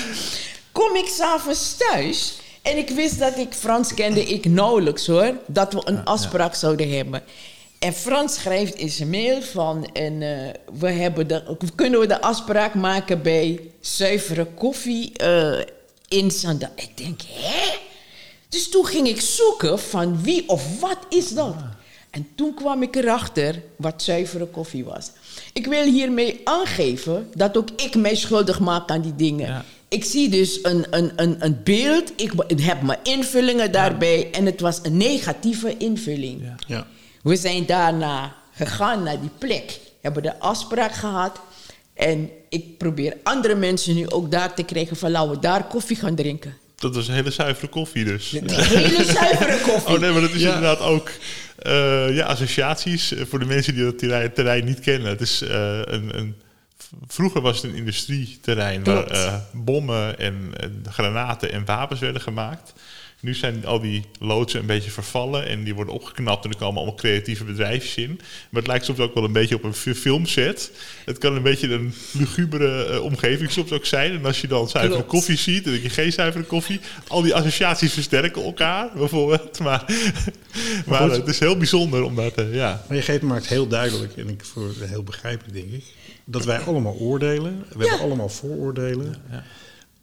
Kom 0.73 0.97
ik 0.97 1.07
s'avonds 1.07 1.77
thuis... 1.77 2.35
En 2.67 2.77
ik 2.77 2.89
wist 2.89 3.19
dat 3.19 3.39
ik 3.39 3.53
Frans 3.53 3.95
kende, 3.95 4.25
ik 4.25 4.45
nauwelijks 4.45 5.07
hoor. 5.07 5.35
Dat 5.47 5.73
we 5.73 5.81
een 5.85 6.05
afspraak 6.05 6.55
zouden 6.55 6.97
hebben. 6.97 7.23
En 7.79 7.93
Frans 7.93 8.35
schrijft 8.35 8.75
in 8.75 8.89
zijn 8.89 9.11
mail 9.11 9.43
van... 9.43 9.87
En, 9.93 10.23
eh, 10.23 10.55
we 10.79 10.91
hebben 10.91 11.29
de, 11.29 11.57
kunnen 11.75 12.01
we 12.01 12.07
de 12.07 12.21
afspraak 12.21 12.75
maken 12.75 13.23
bij 13.23 13.61
zuivere 13.81 14.45
koffie 14.45 15.13
eh, 15.13 15.65
in 16.09 16.31
Zandam? 16.31 16.71
Ik 16.75 16.97
denk, 16.97 17.21
hè? 17.29 17.77
Dus 18.49 18.69
toen 18.69 18.87
ging 18.87 19.09
ik 19.09 19.21
zoeken 19.21 19.79
van 19.79 20.23
wie 20.23 20.49
of 20.49 20.81
wat 20.81 20.99
is 21.09 21.29
dat? 21.29 21.55
En 22.11 22.29
toen 22.35 22.55
kwam 22.55 22.83
ik 22.83 22.97
erachter 22.97 23.63
wat 23.77 24.03
zuivere 24.03 24.47
koffie 24.47 24.85
was. 24.85 25.11
Ik 25.53 25.67
wil 25.67 25.85
hiermee 25.85 26.41
aangeven 26.45 27.31
dat 27.35 27.57
ook 27.57 27.69
ik 27.77 27.95
mij 27.95 28.15
schuldig 28.15 28.61
maak 28.61 28.91
aan 28.91 29.01
die 29.01 29.17
dingen. 29.17 29.47
Ja. 29.47 29.65
Ik 29.89 30.05
zie 30.05 30.29
dus 30.29 30.59
een, 30.63 30.87
een, 30.91 31.13
een, 31.17 31.37
een 31.45 31.61
beeld, 31.65 32.13
ik 32.17 32.33
heb 32.61 32.83
mijn 32.83 32.99
invullingen 33.03 33.73
daarbij 33.73 34.29
en 34.33 34.47
het 34.47 34.61
was 34.61 34.81
een 34.83 34.97
negatieve 34.97 35.77
invulling. 35.77 36.43
Ja. 36.43 36.55
Ja. 36.67 36.87
We 37.23 37.37
zijn 37.37 37.67
daarna 37.67 38.35
gegaan 38.55 39.03
naar 39.03 39.21
die 39.21 39.31
plek, 39.39 39.79
hebben 40.01 40.23
de 40.23 40.39
afspraak 40.39 40.93
gehad. 40.95 41.41
En 41.95 42.31
ik 42.49 42.79
probeer 42.79 43.17
andere 43.23 43.55
mensen 43.55 43.95
nu 43.95 44.09
ook 44.11 44.31
daar 44.31 44.55
te 44.55 44.63
krijgen 44.63 44.97
van 44.97 45.11
laten 45.11 45.31
we 45.31 45.39
daar 45.39 45.65
koffie 45.67 45.97
gaan 45.97 46.15
drinken. 46.15 46.57
Dat 46.77 46.95
was 46.95 47.09
een 47.09 47.15
hele 47.15 47.31
zuivere 47.31 47.67
koffie 47.69 48.05
dus. 48.05 48.29
De 48.31 48.55
hele 48.65 49.05
zuivere 49.05 49.61
koffie. 49.61 49.95
Oh 49.95 50.01
nee, 50.01 50.11
maar 50.13 50.21
dat 50.21 50.31
is 50.33 50.41
Ja. 50.43 50.55
inderdaad 50.55 50.81
ook 50.81 51.11
eh, 51.59 52.17
ja, 52.17 52.27
associaties 52.27 53.13
eh, 53.13 53.25
voor 53.29 53.39
de 53.39 53.45
mensen 53.45 53.75
die 53.75 53.85
dat 53.85 53.99
terrein, 53.99 54.33
terrein 54.33 54.65
niet 54.65 54.81
kennen. 54.81 55.09
Het 55.09 55.21
is 55.21 55.43
eh, 55.43 55.79
een, 55.85 56.19
een, 56.19 56.35
vroeger 57.07 57.41
was 57.41 57.57
het 57.63 57.71
een 57.71 57.77
industrieterrein 57.77 58.85
waar 58.85 59.07
eh, 59.07 59.35
bommen 59.53 60.19
en, 60.19 60.51
en 60.57 60.85
granaten 60.91 61.53
en 61.53 61.65
wapens 61.65 62.01
werden 62.01 62.23
gemaakt. 62.23 62.73
Nu 63.21 63.35
zijn 63.35 63.67
al 63.67 63.81
die 63.81 64.05
loodsen 64.19 64.61
een 64.61 64.67
beetje 64.67 64.91
vervallen 64.91 65.47
en 65.47 65.65
die 65.65 65.75
worden 65.75 65.95
opgeknapt 65.95 66.45
en 66.45 66.51
er 66.51 66.57
komen 66.57 66.77
allemaal 66.77 66.95
creatieve 66.95 67.45
bedrijfjes 67.45 67.95
in. 67.95 68.11
Maar 68.51 68.61
het 68.63 68.67
lijkt 68.67 68.85
soms 68.85 68.99
ook 68.99 69.15
wel 69.15 69.25
een 69.25 69.33
beetje 69.33 69.55
op 69.55 69.65
een 69.65 69.75
fi- 69.75 69.95
filmset. 69.95 70.71
Het 71.05 71.19
kan 71.19 71.37
een 71.37 71.43
beetje 71.43 71.73
een 71.73 71.95
lugubere 72.13 72.85
eh, 72.85 73.03
omgeving 73.03 73.51
soms 73.51 73.73
ook 73.73 73.85
zijn. 73.87 74.13
En 74.13 74.25
als 74.25 74.41
je 74.41 74.47
dan 74.47 74.69
zuivere 74.69 74.95
Klopt. 74.95 75.11
koffie 75.11 75.37
ziet, 75.37 75.65
dan 75.65 75.73
denk 75.73 75.85
je 75.85 75.91
geen 75.91 76.13
zuivere 76.13 76.45
koffie. 76.45 76.81
Al 77.09 77.23
die 77.23 77.35
associaties 77.35 77.93
versterken 77.93 78.43
elkaar, 78.43 78.91
bijvoorbeeld. 78.95 79.59
Maar, 79.67 79.85
maar 80.87 81.01
goed. 81.01 81.17
het 81.17 81.29
is 81.29 81.39
heel 81.39 81.57
bijzonder 81.57 82.03
om 82.03 82.15
dat, 82.15 82.35
eh, 82.35 82.55
ja. 82.55 82.85
Maar 82.89 82.97
je 82.97 83.03
geeft 83.03 83.23
maakt 83.23 83.47
heel 83.47 83.67
duidelijk, 83.67 84.17
en 84.17 84.29
ik 84.29 84.45
voor 84.45 84.71
heel 84.81 85.03
begrijpelijk 85.03 85.55
denk 85.55 85.73
ik, 85.73 85.85
dat 86.27 86.45
wij 86.45 86.59
allemaal 86.59 86.95
oordelen. 86.95 87.65
We 87.69 87.79
hebben 87.79 88.01
allemaal 88.01 88.29
vooroordelen. 88.29 89.17
ja. 89.31 89.45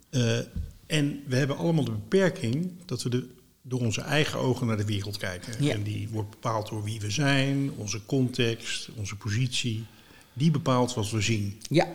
Eh, 0.09 0.37
en 0.85 1.23
we 1.27 1.35
hebben 1.35 1.57
allemaal 1.57 1.83
de 1.83 1.91
beperking 1.91 2.71
dat 2.85 3.03
we 3.03 3.09
de, 3.09 3.27
door 3.61 3.79
onze 3.79 4.01
eigen 4.01 4.39
ogen 4.39 4.67
naar 4.67 4.77
de 4.77 4.85
wereld 4.85 5.17
kijken. 5.17 5.63
Ja. 5.63 5.73
En 5.73 5.83
die 5.83 6.09
wordt 6.09 6.29
bepaald 6.29 6.69
door 6.69 6.83
wie 6.83 6.99
we 6.99 7.09
zijn, 7.09 7.71
onze 7.77 8.05
context, 8.05 8.89
onze 8.95 9.15
positie. 9.15 9.85
Die 10.33 10.51
bepaalt 10.51 10.93
wat 10.93 11.09
we 11.09 11.21
zien. 11.21 11.61
Ja, 11.69 11.87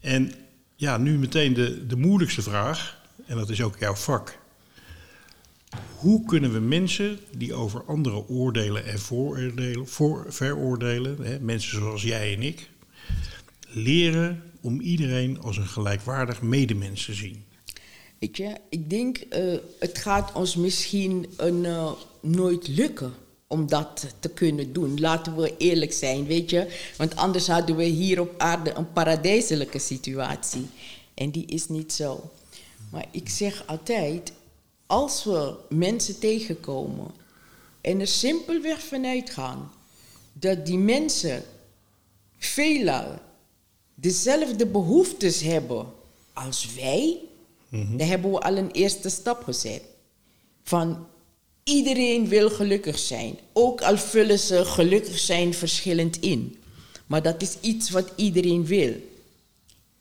En 0.00 0.32
ja, 0.76 0.96
nu 0.96 1.18
meteen 1.18 1.54
de, 1.54 1.86
de 1.86 1.96
moeilijkste 1.96 2.42
vraag, 2.42 3.02
en 3.26 3.36
dat 3.36 3.50
is 3.50 3.62
ook 3.62 3.78
jouw 3.78 3.94
vak. 3.94 4.38
Hoe 5.96 6.24
kunnen 6.24 6.52
we 6.52 6.60
mensen 6.60 7.18
die 7.36 7.54
over 7.54 7.84
anderen 7.84 8.28
oordelen 8.28 8.86
en 8.86 8.98
vooroordelen, 8.98 9.88
voor, 9.88 10.24
veroordelen, 10.28 11.16
hè, 11.22 11.40
mensen 11.40 11.78
zoals 11.78 12.02
jij 12.02 12.34
en 12.34 12.42
ik, 12.42 12.70
leren 13.70 14.42
om 14.60 14.80
iedereen 14.80 15.40
als 15.40 15.56
een 15.56 15.66
gelijkwaardig 15.66 16.42
medemens 16.42 17.04
te 17.04 17.14
zien? 17.14 17.44
weet 18.20 18.36
je, 18.36 18.56
ik 18.68 18.90
denk 18.90 19.18
eh, 19.18 19.54
het 19.78 19.98
gaat 19.98 20.32
ons 20.32 20.56
misschien 20.56 21.26
een, 21.36 21.64
eh, 21.64 21.92
nooit 22.20 22.68
lukken 22.68 23.14
om 23.46 23.68
dat 23.68 24.06
te 24.20 24.28
kunnen 24.28 24.72
doen. 24.72 25.00
Laten 25.00 25.36
we 25.36 25.56
eerlijk 25.56 25.92
zijn, 25.92 26.26
weet 26.26 26.50
je. 26.50 26.78
Want 26.96 27.16
anders 27.16 27.46
hadden 27.46 27.76
we 27.76 27.84
hier 27.84 28.20
op 28.20 28.34
aarde 28.38 28.72
een 28.72 28.92
paradijselijke 28.92 29.78
situatie. 29.78 30.66
En 31.14 31.30
die 31.30 31.46
is 31.46 31.68
niet 31.68 31.92
zo. 31.92 32.30
Maar 32.90 33.06
ik 33.10 33.28
zeg 33.28 33.66
altijd, 33.66 34.32
als 34.86 35.24
we 35.24 35.54
mensen 35.68 36.18
tegenkomen 36.18 37.10
en 37.80 38.00
er 38.00 38.06
simpelweg 38.06 38.80
vanuit 38.80 39.30
gaan 39.30 39.72
dat 40.32 40.66
die 40.66 40.78
mensen 40.78 41.42
veelal 42.38 43.18
dezelfde 44.00 44.66
behoeftes 44.66 45.40
hebben 45.40 45.86
als 46.32 46.74
wij, 46.74 47.18
dan 47.68 48.08
hebben 48.08 48.30
we 48.30 48.38
al 48.38 48.56
een 48.56 48.70
eerste 48.70 49.08
stap 49.08 49.42
gezet. 49.42 49.82
Van 50.62 51.06
iedereen 51.64 52.28
wil 52.28 52.50
gelukkig 52.50 52.98
zijn, 52.98 53.38
ook 53.52 53.82
al 53.82 53.96
vullen 53.98 54.38
ze 54.38 54.64
gelukkig 54.64 55.18
zijn 55.18 55.54
verschillend 55.54 56.20
in. 56.20 56.56
Maar 57.06 57.22
dat 57.22 57.42
is 57.42 57.56
iets 57.60 57.90
wat 57.90 58.12
iedereen 58.16 58.66
wil. 58.66 58.94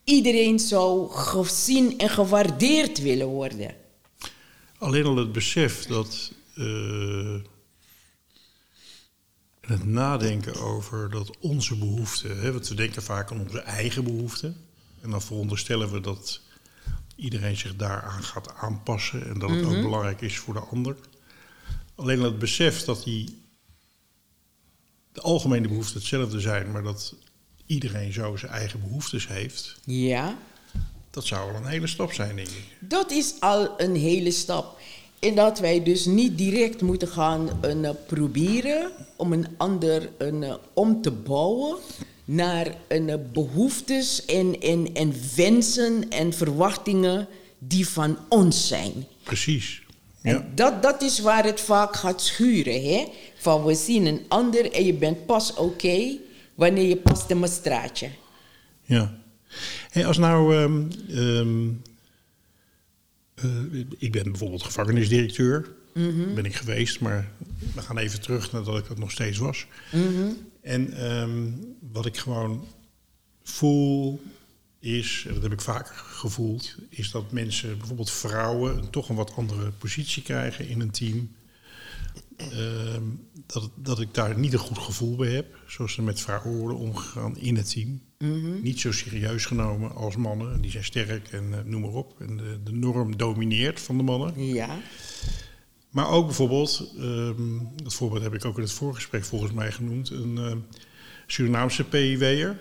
Iedereen 0.04 0.60
zou 0.60 1.10
gezien 1.12 1.98
en 1.98 2.10
gewaardeerd 2.10 3.02
willen 3.02 3.28
worden. 3.28 3.76
Alleen 4.78 5.06
al 5.06 5.16
het 5.16 5.32
besef 5.32 5.86
dat 5.86 6.32
het 9.70 9.86
nadenken 9.86 10.56
over 10.56 11.10
dat 11.10 11.38
onze 11.40 11.76
behoeften, 11.78 12.40
hè, 12.40 12.52
want 12.52 12.68
we 12.68 12.76
denken 12.76 13.04
vaak 13.04 13.32
aan 13.32 13.40
onze 13.40 13.60
eigen 13.60 14.04
behoeften. 14.04 14.56
En 15.02 15.10
dan 15.10 15.22
veronderstellen 15.22 15.92
we 15.92 16.00
dat 16.00 16.42
iedereen 17.16 17.58
zich 17.58 17.76
daaraan 17.76 18.24
gaat 18.24 18.54
aanpassen 18.56 19.28
en 19.28 19.40
dat 19.40 19.50
het 19.50 19.64
ook 19.66 19.82
belangrijk 19.82 20.22
is 20.22 20.38
voor 20.38 20.54
de 20.54 20.60
ander. 20.60 20.96
Alleen 21.96 22.18
al 22.20 22.24
het 22.26 22.40
besef 22.40 22.84
dat 22.84 23.04
die 23.04 23.42
de 25.12 25.22
algemene 25.22 25.68
behoeften 25.68 25.98
hetzelfde 25.98 26.40
zijn, 26.40 26.72
maar 26.72 26.84
dat 26.84 27.16
iedereen 27.66 28.14
zo 28.14 28.36
zijn 28.38 28.52
eigen 28.52 28.80
behoeftes 28.80 29.28
heeft, 29.28 29.80
Ja, 29.86 30.38
dat 31.10 31.26
zou 31.26 31.52
wel 31.52 31.62
een 31.62 31.68
hele 31.68 31.88
stap 31.88 32.14
zijn, 32.14 32.36
denk 32.36 32.48
ik. 32.48 32.64
dat 32.80 33.12
is 33.12 33.34
al 33.40 33.82
een 33.82 33.96
hele 33.96 34.32
stap. 34.32 34.79
En 35.20 35.36
dat 35.36 35.60
wij 35.60 35.84
dus 35.84 36.06
niet 36.06 36.38
direct 36.38 36.82
moeten 36.82 37.08
gaan 37.08 37.50
een, 37.62 37.86
eh, 37.86 37.92
proberen 38.08 38.92
om 39.16 39.34
een 39.34 39.48
ander 39.58 40.10
een, 40.18 40.44
eh, 40.44 40.56
om 40.74 41.02
te 41.02 41.12
bouwen 41.12 41.78
naar 42.26 42.76
een, 42.88 43.10
eh, 43.10 43.16
behoeftes 43.34 44.26
en, 44.26 44.62
en, 44.62 44.94
en 44.94 45.14
wensen 45.36 46.10
en 46.10 46.34
verwachtingen 46.34 47.28
die 47.58 47.88
van 47.88 48.18
ons 48.30 48.68
zijn. 48.68 49.06
Precies. 49.24 49.82
En 50.22 50.52
dat, 50.56 50.82
dat 50.82 51.02
is 51.02 51.20
waar 51.20 51.44
het 51.44 51.62
vaak 51.62 51.96
gaat 51.96 52.22
schuren. 52.22 52.84
Hè? 52.84 53.06
Van 53.38 53.64
we 53.64 53.76
zien 53.76 54.06
een 54.06 54.22
ander 54.28 54.72
en 54.72 54.86
je 54.86 54.94
bent 54.94 55.26
pas 55.26 55.54
oké 55.54 56.18
wanneer 56.56 56.88
je 56.88 56.98
past 56.98 57.30
in 57.30 57.40
mijn 57.40 57.52
straatje. 57.52 58.10
Ja. 58.84 59.18
Hey, 59.90 60.06
als 60.06 60.18
nou, 60.18 60.56
ehm, 60.56 60.84
ehm, 61.10 61.68
eh, 63.42 63.80
ik 63.98 64.12
ben 64.12 64.24
bijvoorbeeld 64.24 64.64
gevangenisdirecteur, 64.64 65.70
ben 66.36 66.46
ik 66.46 66.56
geweest, 66.56 67.00
maar 67.00 67.32
we 67.74 67.82
gaan 67.82 67.98
even 67.98 68.22
terug 68.22 68.52
nadat 68.52 68.78
ik 68.78 68.88
dat 68.88 68.98
nog 68.98 69.12
steeds 69.12 69.38
was. 69.38 69.68
En 70.62 70.94
ehm, 70.94 71.52
wat 71.92 72.06
ik 72.06 72.18
gewoon 72.18 72.68
voel 73.44 74.22
is, 74.80 75.26
en 75.28 75.34
dat 75.34 75.44
heb 75.44 75.52
ik 75.52 75.62
vaker 75.62 75.96
gevoeld, 75.96 76.76
is 76.90 77.12
dat 77.12 77.32
mensen, 77.32 77.78
bijvoorbeeld 77.78 78.12
vrouwen, 78.12 78.78
een 78.78 78.90
toch 78.90 79.10
een 79.10 79.16
wat 79.16 79.36
andere 79.36 79.72
positie 79.72 80.24
krijgen 80.24 80.68
in 80.68 80.82
een 80.82 80.92
team. 80.92 81.32
Ehm, 82.38 83.04
dat, 83.46 83.70
dat 83.76 84.00
ik 84.00 84.14
daar 84.14 84.40
niet 84.40 84.54
een 84.54 84.60
goed 84.60 84.78
gevoel 84.78 85.16
bij 85.16 85.32
heb, 85.32 85.58
zoals 85.68 85.98
er 85.98 86.04
met 86.04 86.22
vrouwen 86.22 86.58
worden 86.58 86.78
omgegaan 86.78 87.38
in 87.38 87.56
het 87.56 87.72
team. 87.72 88.02
Niet 88.62 88.80
zo 88.80 88.92
serieus 88.92 89.46
genomen 89.46 89.96
als 89.96 90.16
mannen, 90.16 90.62
die 90.62 90.72
zijn 90.72 90.84
sterk 90.84 91.28
en 91.28 91.54
eh, 91.54 91.60
noem 91.66 91.82
maar 91.82 91.92
op. 91.92 92.22
En 92.22 92.38
de, 92.38 92.60
de 92.64 92.72
norm 92.72 93.18
domineert 93.18 93.80
van 93.80 93.98
de 93.98 94.04
mannen. 94.04 94.46
Ja. 94.46 94.80
Maar 95.90 96.10
ook 96.10 96.26
bijvoorbeeld, 96.26 96.94
ehm, 96.98 97.58
dat 97.84 97.94
voorbeeld 97.94 98.24
heb 98.24 98.34
ik 98.34 98.46
ook 98.46 98.56
in 98.56 98.64
het 98.64 98.72
voorgesprek 98.72 99.26
volgens 99.26 99.52
mij 99.52 99.72
genoemd, 99.72 100.10
een 100.10 100.38
eh, 100.38 100.56
Surinaamse 101.28 101.84
PIW'er. 101.84 102.60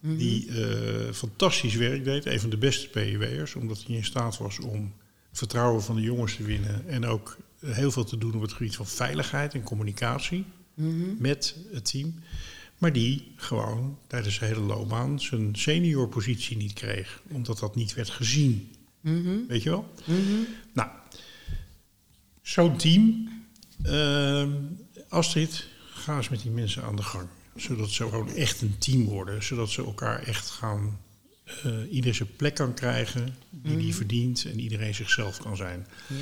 Die 0.00 0.48
eh, 0.48 1.12
fantastisch 1.12 1.74
werk 1.74 2.04
deed, 2.04 2.26
een 2.26 2.40
van 2.40 2.50
de 2.50 2.58
beste 2.58 2.88
PIW'ers, 2.88 3.54
omdat 3.54 3.84
hij 3.86 3.96
in 3.96 4.04
staat 4.04 4.38
was 4.38 4.58
om 4.58 4.92
vertrouwen 5.32 5.82
van 5.82 5.96
de 5.96 6.02
jongens 6.02 6.36
te 6.36 6.42
winnen 6.42 6.88
en 6.88 7.06
ook 7.06 7.36
heel 7.60 7.90
veel 7.90 8.04
te 8.04 8.18
doen 8.18 8.34
op 8.34 8.40
het 8.40 8.52
gebied 8.52 8.76
van 8.76 8.86
veiligheid 8.86 9.54
en 9.54 9.62
communicatie 9.62 10.44
met 11.18 11.56
het 11.72 11.90
team. 11.90 12.14
Maar 12.78 12.92
die 12.92 13.32
gewoon 13.36 13.98
tijdens 14.06 14.34
zijn 14.34 14.52
hele 14.54 14.66
loopbaan 14.66 15.20
zijn 15.20 15.56
seniorpositie 15.56 16.56
niet 16.56 16.72
kreeg, 16.72 17.22
omdat 17.30 17.58
dat 17.58 17.74
niet 17.74 17.94
werd 17.94 18.10
gezien. 18.10 18.72
Weet 19.48 19.62
je 19.62 19.70
wel? 19.70 19.92
Nou, 20.72 20.88
zo'n 22.42 22.76
team. 22.76 23.28
Ehm, 23.82 24.50
Astrid, 25.08 25.66
ga 25.90 26.16
eens 26.16 26.28
met 26.28 26.42
die 26.42 26.50
mensen 26.50 26.82
aan 26.82 26.96
de 26.96 27.02
gang. 27.02 27.28
Zodat 27.56 27.90
ze 27.90 28.02
gewoon 28.02 28.34
echt 28.34 28.60
een 28.60 28.78
team 28.78 29.04
worden. 29.04 29.42
Zodat 29.42 29.70
ze 29.70 29.84
elkaar 29.84 30.22
echt 30.22 30.50
gaan. 30.50 30.98
eh 31.62 31.92
ieder 31.92 32.14
zijn 32.14 32.36
plek 32.36 32.54
kan 32.54 32.74
krijgen 32.74 33.34
die 33.50 33.76
die 33.76 33.94
verdient. 33.94 34.44
En 34.44 34.60
iedereen 34.60 34.94
zichzelf 34.94 35.38
kan 35.38 35.56
zijn. 35.56 35.86
ja. 36.06 36.14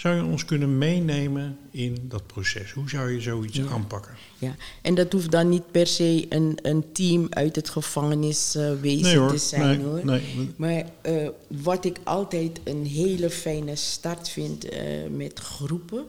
Zou 0.00 0.16
je 0.16 0.24
ons 0.24 0.44
kunnen 0.44 0.78
meenemen 0.78 1.58
in 1.70 1.96
dat 2.02 2.26
proces? 2.26 2.72
Hoe 2.72 2.88
zou 2.88 3.12
je 3.12 3.20
zoiets 3.20 3.60
aanpakken? 3.60 4.14
Ja, 4.38 4.54
en 4.82 4.94
dat 4.94 5.12
hoeft 5.12 5.30
dan 5.30 5.48
niet 5.48 5.70
per 5.70 5.86
se 5.86 6.26
een, 6.28 6.58
een 6.62 6.92
team 6.92 7.26
uit 7.30 7.56
het 7.56 7.68
gevangeniswezen 7.68 9.02
Nee, 9.02 9.16
hoor. 9.16 9.30
te 9.30 9.38
zijn 9.38 9.78
Nee, 9.78 9.86
hoor. 9.86 10.04
nee. 10.04 10.22
Maar 10.56 10.84
eh, 11.00 11.28
wat 11.48 11.84
ik 11.84 11.98
altijd 12.04 12.60
een 12.64 12.86
hele 12.86 13.30
fijne 13.30 13.76
start 13.76 14.28
vind 14.28 14.68
eh, 14.68 14.82
met 15.10 15.38
groepen, 15.38 16.04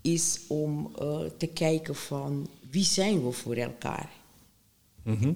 is 0.00 0.40
om 0.46 0.92
eh, 0.98 1.18
te 1.36 1.46
kijken 1.46 1.94
van 1.94 2.48
wie 2.70 2.84
zijn 2.84 3.24
we 3.24 3.32
voor 3.32 3.54
elkaar. 3.54 4.10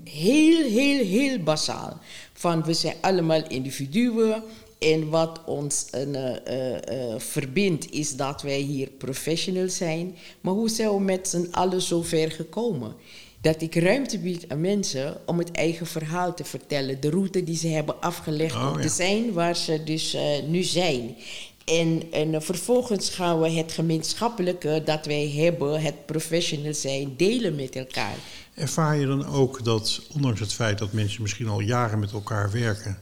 Heel, 0.05 0.62
heel, 0.62 1.05
heel 1.05 1.38
basaal. 1.38 1.99
Van 2.32 2.64
we 2.64 2.74
zijn 2.74 2.97
allemaal 3.01 3.49
individuen. 3.49 4.42
En 4.85 5.09
wat 5.09 5.41
ons 5.45 5.87
een, 5.91 6.14
eh, 6.14 6.37
eh, 6.47 7.12
eh, 7.12 7.20
verbindt 7.20 7.91
is 7.91 8.16
dat 8.16 8.43
wij 8.43 8.59
hier 8.59 8.89
professionals 8.91 9.76
zijn. 9.76 10.16
Maar 10.41 10.53
hoe 10.53 10.68
zijn 10.68 10.95
we 10.95 11.01
met 11.01 11.28
z'n 11.28 11.49
allen 11.51 11.82
zo 11.82 12.03
ver 12.03 12.30
gekomen? 12.30 12.95
Dat 13.41 13.62
ik 13.62 13.74
ruimte 13.74 14.18
bied 14.18 14.45
aan 14.49 14.61
mensen 14.61 15.16
om 15.26 15.39
het 15.39 15.51
eigen 15.51 15.87
verhaal 15.87 16.35
te 16.35 16.45
vertellen. 16.45 17.01
De 17.01 17.11
route 17.11 17.45
die 17.45 17.57
ze 17.57 17.68
hebben 17.68 18.01
afgelegd 18.01 18.55
Oh, 18.55 18.68
om 18.70 18.76
ja. 18.76 18.82
te 18.82 18.89
zijn 18.89 19.32
waar 19.32 19.57
ze 19.57 19.85
dus 19.85 20.16
nu 20.47 20.62
zijn. 20.62 21.16
En, 21.64 22.03
en 22.12 22.43
vervolgens 22.43 23.11
gaan 23.11 23.41
we 23.41 23.51
het 23.51 23.72
gemeenschappelijke 23.72 24.82
dat 24.85 25.07
wij 25.07 25.30
hebben, 25.30 25.80
het 25.80 26.07
professional 26.07 26.74
zijn, 26.74 27.14
delen 27.16 27.55
met 27.55 27.76
elkaar. 27.76 28.14
Ervaar 28.55 28.97
je 28.97 29.07
dan 29.07 29.26
ook 29.26 29.64
dat, 29.64 30.01
ondanks 30.14 30.41
het 30.41 30.53
feit 30.53 30.78
dat 30.78 30.93
mensen 30.93 31.22
misschien 31.22 31.49
al 31.49 31.61
jaren 31.61 31.99
met 31.99 32.12
elkaar 32.12 32.51
werken, 32.51 32.99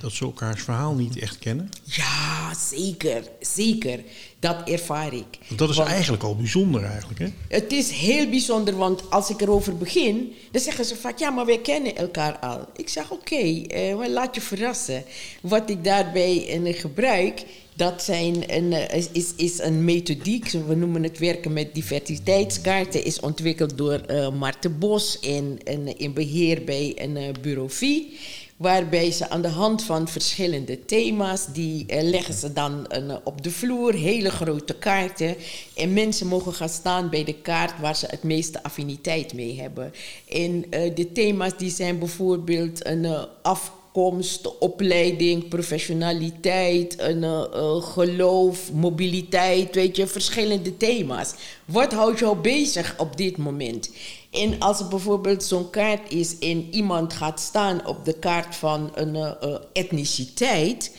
dat 0.00 0.12
ze 0.12 0.24
elkaars 0.24 0.62
verhaal 0.62 0.94
niet 0.94 1.18
echt 1.18 1.38
kennen? 1.38 1.70
Ja, 1.84 2.54
zeker, 2.54 3.22
zeker. 3.40 4.00
Dat 4.38 4.68
ervaar 4.68 5.14
ik. 5.14 5.38
Dat 5.56 5.70
is 5.70 5.76
Want 5.76 5.88
eigenlijk 5.88 6.22
al 6.22 6.36
bijzonder 6.36 6.84
eigenlijk, 6.84 7.18
hè? 7.18 7.26
Het 7.48 7.72
is 7.72 7.90
heel 7.90 8.28
bijzonder, 8.28 8.76
want 8.76 9.10
als 9.10 9.30
ik 9.30 9.40
erover 9.40 9.76
begin, 9.76 10.32
dan 10.50 10.62
zeggen 10.62 10.84
ze 10.84 10.96
vaak, 10.96 11.18
ja, 11.18 11.30
maar 11.30 11.46
wij 11.46 11.60
kennen 11.60 11.96
elkaar 11.96 12.38
al. 12.38 12.66
Ik 12.76 12.88
zeg, 12.88 13.10
oké, 13.10 13.36
eh, 13.62 14.08
laat 14.08 14.34
je 14.34 14.40
verrassen. 14.40 15.04
Wat 15.42 15.70
ik 15.70 15.84
daarbij 15.84 16.62
eh, 16.64 16.78
gebruik, 16.80 17.44
dat 17.74 18.02
zijn 18.02 18.54
een, 18.56 18.72
eh, 18.72 19.04
is- 19.12 19.32
is, 19.36 19.58
een 19.58 19.84
methodiek, 19.84 20.48
we 20.50 20.74
noemen 20.74 21.02
het 21.02 21.18
werken 21.18 21.52
met 21.52 21.74
diversiteitskaarten, 21.74 23.04
is 23.04 23.20
ontwikkeld 23.20 23.76
door 23.78 23.92
eh 23.92 24.30
Marten 24.32 24.78
Bos 24.78 25.20
en, 25.20 25.58
en 25.64 25.98
in 25.98 26.12
beheer 26.12 26.64
bij 26.64 26.92
een 26.96 27.34
bureau 27.40 27.70
VI. 27.70 28.16
Waarbij 28.56 29.10
ze 29.10 29.30
aan 29.30 29.42
de 29.42 29.48
hand 29.48 29.82
van 29.82 30.08
verschillende 30.08 30.84
thema's, 30.84 31.46
die 31.52 31.86
eh, 31.86 32.02
leggen 32.02 32.34
ze 32.34 32.52
dan 32.52 32.86
eh, 32.86 33.16
op 33.24 33.42
de 33.42 33.50
vloer, 33.50 33.94
hele 33.94 34.30
grote 34.30 34.74
kaarten. 34.74 35.36
En 35.74 35.92
mensen 35.92 36.26
mogen 36.26 36.52
gaan 36.52 36.68
staan 36.68 37.10
bij 37.10 37.24
de 37.24 37.34
kaart 37.34 37.80
waar 37.80 37.96
ze 37.96 38.06
het 38.10 38.22
meeste 38.22 38.62
affiniteit 38.62 39.34
mee 39.34 39.60
hebben. 39.60 39.92
En 40.28 40.64
eh, 40.70 40.94
de 40.94 41.12
thema's 41.12 41.56
die 41.56 41.70
zijn 41.70 41.98
bijvoorbeeld 41.98 42.86
een 42.86 43.26
afkomst, 43.42 44.58
opleiding, 44.58 45.48
professionaliteit, 45.48 47.00
een 47.00 47.82
geloof, 47.82 48.72
mobiliteit, 48.72 49.74
weet 49.74 49.96
je, 49.96 50.06
verschillende 50.06 50.76
thema's. 50.76 51.34
Wat 51.64 51.92
houdt 51.92 52.18
jou 52.18 52.36
bezig 52.36 52.94
op 52.98 53.16
dit 53.16 53.36
moment? 53.36 53.90
En 54.36 54.58
als 54.58 54.80
er 54.80 54.88
bijvoorbeeld 54.88 55.44
zo'n 55.44 55.70
kaart 55.70 56.12
is 56.12 56.38
en 56.38 56.74
iemand 56.74 57.12
gaat 57.12 57.40
staan 57.40 57.86
op 57.86 58.04
de 58.04 58.12
kaart 58.12 58.56
van 58.56 58.90
een 58.94 59.16
eh, 59.16 59.30
eh, 59.40 59.54
etniciteit, 59.72 60.96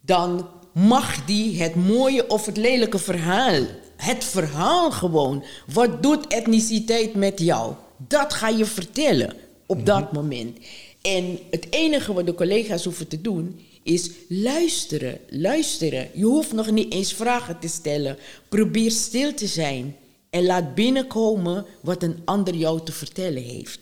dan 0.00 0.48
mag 0.72 1.24
die 1.24 1.62
het 1.62 1.74
mooie 1.74 2.26
of 2.26 2.46
het 2.46 2.56
lelijke 2.56 2.98
verhaal, 2.98 3.62
het 3.96 4.24
verhaal 4.24 4.90
gewoon, 4.90 5.44
wat 5.72 6.02
doet 6.02 6.26
etniciteit 6.26 7.14
met 7.14 7.40
jou? 7.40 7.74
Dat 7.96 8.32
ga 8.32 8.48
je 8.48 8.64
vertellen 8.64 9.34
op 9.66 9.86
dat 9.86 10.12
moment. 10.12 10.58
En 11.02 11.38
het 11.50 11.66
enige 11.70 12.12
wat 12.12 12.26
de 12.26 12.34
collega's 12.34 12.84
hoeven 12.84 13.08
te 13.08 13.20
doen 13.20 13.60
is 13.82 14.10
luisteren, 14.28 15.18
luisteren. 15.28 16.08
Je 16.14 16.24
hoeft 16.24 16.52
nog 16.52 16.70
niet 16.70 16.92
eens 16.92 17.12
vragen 17.12 17.58
te 17.58 17.68
stellen. 17.68 18.18
Probeer 18.48 18.90
stil 18.90 19.34
te 19.34 19.46
zijn 19.46 19.96
en 20.34 20.46
laat 20.46 20.74
binnenkomen 20.74 21.66
wat 21.80 22.02
een 22.02 22.22
ander 22.24 22.54
jou 22.54 22.80
te 22.84 22.92
vertellen 22.92 23.42
heeft. 23.42 23.80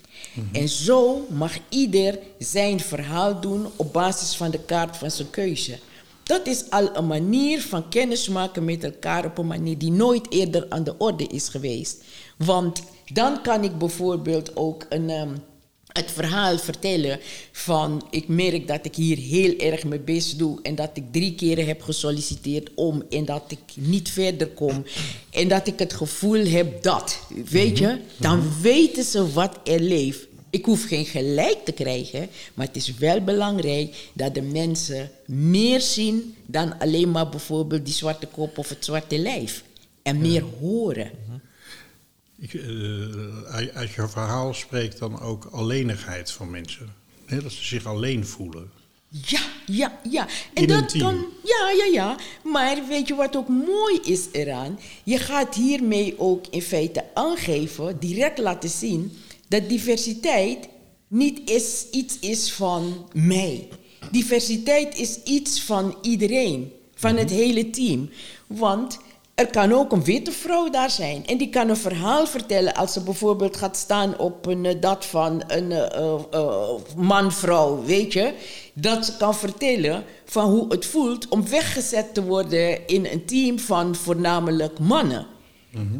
En 0.53 0.69
zo 0.69 1.27
mag 1.31 1.53
ieder 1.69 2.19
zijn 2.39 2.81
verhaal 2.81 3.41
doen 3.41 3.67
op 3.77 3.93
basis 3.93 4.37
van 4.37 4.51
de 4.51 4.59
kaart 4.59 4.97
van 4.97 5.11
zijn 5.11 5.31
keuze. 5.31 5.79
Dat 6.23 6.47
is 6.47 6.71
al 6.71 6.97
een 6.97 7.07
manier 7.07 7.61
van 7.61 7.89
kennismaken 7.89 8.65
met 8.65 8.85
elkaar 8.85 9.25
op 9.25 9.39
een 9.39 9.47
manier 9.47 9.79
die 9.79 9.91
nooit 9.91 10.33
eerder 10.33 10.67
aan 10.69 10.85
de 10.85 10.99
orde 10.99 11.27
is 11.27 11.49
geweest. 11.49 12.05
Want 12.37 12.83
dan 13.13 13.43
kan 13.43 13.65
ik 13.65 13.79
bijvoorbeeld 13.79 14.57
ook 14.57 14.87
een, 14.89 15.11
ehm, 15.11 15.35
het 15.93 16.11
verhaal 16.11 16.59
vertellen 16.59 17.21
van 17.53 18.07
ik 18.11 18.29
merk 18.29 18.69
dat 18.69 18.85
ik 18.85 18.95
hier 18.95 19.17
heel 19.17 19.57
erg 19.59 19.85
mijn 19.85 20.05
best 20.05 20.39
doe 20.39 20.59
en 20.63 20.75
dat 20.75 20.91
ik 20.95 21.05
drie 21.11 21.35
keren 21.35 21.67
heb 21.67 21.83
gesolliciteerd 21.83 22.71
om 22.75 23.03
en 23.11 23.25
dat 23.25 23.43
ik 23.49 23.59
niet 23.75 24.11
verder 24.11 24.49
kom 24.49 24.85
en 25.31 25.49
dat 25.49 25.67
ik 25.67 25.79
het 25.79 25.93
gevoel 25.93 26.47
heb 26.47 26.83
dat, 26.83 27.19
weet 27.49 27.79
je, 27.79 27.99
dan 28.17 28.61
weten 28.61 29.05
ze 29.05 29.33
wat 29.33 29.59
er 29.65 29.81
leeft. 29.81 30.27
Ik 30.51 30.65
hoef 30.65 30.85
geen 30.85 31.05
gelijk 31.05 31.65
te 31.65 31.73
krijgen, 31.73 32.29
maar 32.55 32.67
het 32.67 32.77
is 32.77 32.95
wel 32.95 33.21
belangrijk 33.21 33.95
dat 34.13 34.35
de 34.35 34.43
mensen 34.43 35.11
meer 35.27 35.81
zien 35.81 36.35
dan 36.47 36.79
alleen 36.79 37.11
maar 37.11 37.29
bijvoorbeeld 37.29 37.85
die 37.85 37.95
zwarte 37.95 38.27
kop 38.27 38.59
of 38.59 38.69
het 38.69 38.85
zwarte 38.85 39.19
lijf. 39.19 39.63
En 40.03 40.19
meer 40.19 40.45
horen. 40.61 41.11
Ik, 42.43 42.55
eh, 42.55 43.73
uit- 43.75 43.93
je 43.95 44.09
verhaal 44.09 44.55
spreekt 44.55 44.99
dan 44.99 45.21
ook 45.21 45.45
alleenigheid 45.45 46.31
van 46.31 46.51
mensen. 46.51 46.95
Dat 47.29 47.53
ze 47.53 47.65
zich 47.65 47.87
alleen 47.87 48.27
voelen. 48.27 48.71
Ja, 49.09 49.41
ja, 49.67 50.01
ja. 50.11 50.27
En 50.55 50.63
In 50.63 50.69
dat 50.69 50.89
team. 50.89 51.01
kan. 51.03 51.27
Ja, 51.45 51.71
ja, 51.77 51.85
ja. 51.93 52.17
Maar 52.45 52.79
weet 52.89 53.09
je 53.09 53.15
wat 53.15 53.37
ook 53.37 53.49
mooi 53.49 53.99
is 54.05 54.27
eraan? 54.33 54.79
Je 55.05 55.19
gaat 55.19 55.55
hiermee 55.55 56.15
ook 56.19 56.47
in 56.51 56.63
feite 56.63 57.05
aangeven, 57.15 57.99
direct 57.99 58.39
laten 58.39 58.71
zien, 58.71 59.13
dat 59.49 59.69
diversiteit 59.69 60.69
niet 61.09 61.51
is, 61.51 61.87
iets 61.91 62.19
is 62.19 62.53
van 62.53 63.09
mij. 63.13 63.69
Diversiteit 64.11 64.97
is 64.99 65.23
iets 65.25 65.63
van 65.63 65.97
iedereen, 66.03 66.73
van 66.95 67.17
het 67.17 67.31
hele 67.31 67.71
team. 67.71 68.11
Want 68.47 68.99
er 69.35 69.51
kan 69.51 69.73
ook 69.73 69.93
een 69.93 70.05
witte 70.05 70.33
vrouw 70.33 70.71
daar 70.71 70.91
zijn. 70.91 71.27
En 71.27 71.39
die 71.39 71.49
kan 71.49 71.69
een 71.69 71.77
verhaal 71.77 72.27
vertellen 72.27 72.75
als 72.75 72.93
ze 72.93 73.03
bijvoorbeeld 73.03 73.57
gaat 73.57 73.77
staan 73.77 74.19
op 74.19 74.47
een, 74.47 74.67
eh, 74.67 74.81
dat 74.81 75.05
van 75.07 75.43
een 75.47 75.73
eh, 75.73 76.71
man-vrouw, 76.97 77.83
weet 77.85 78.13
je. 78.13 78.35
Dat 78.75 79.07
ze 79.07 79.17
kan 79.17 79.35
vertellen 79.35 80.05
van 80.25 80.51
hoe 80.51 80.67
het 80.69 80.87
voelt 80.87 81.29
om 81.29 81.49
weggezet 81.49 82.15
te 82.15 82.25
worden 82.25 82.87
in 82.87 83.07
een 83.07 83.25
team 83.25 83.59
van 83.59 83.95
voornamelijk 83.95 84.79
mannen. 84.79 85.27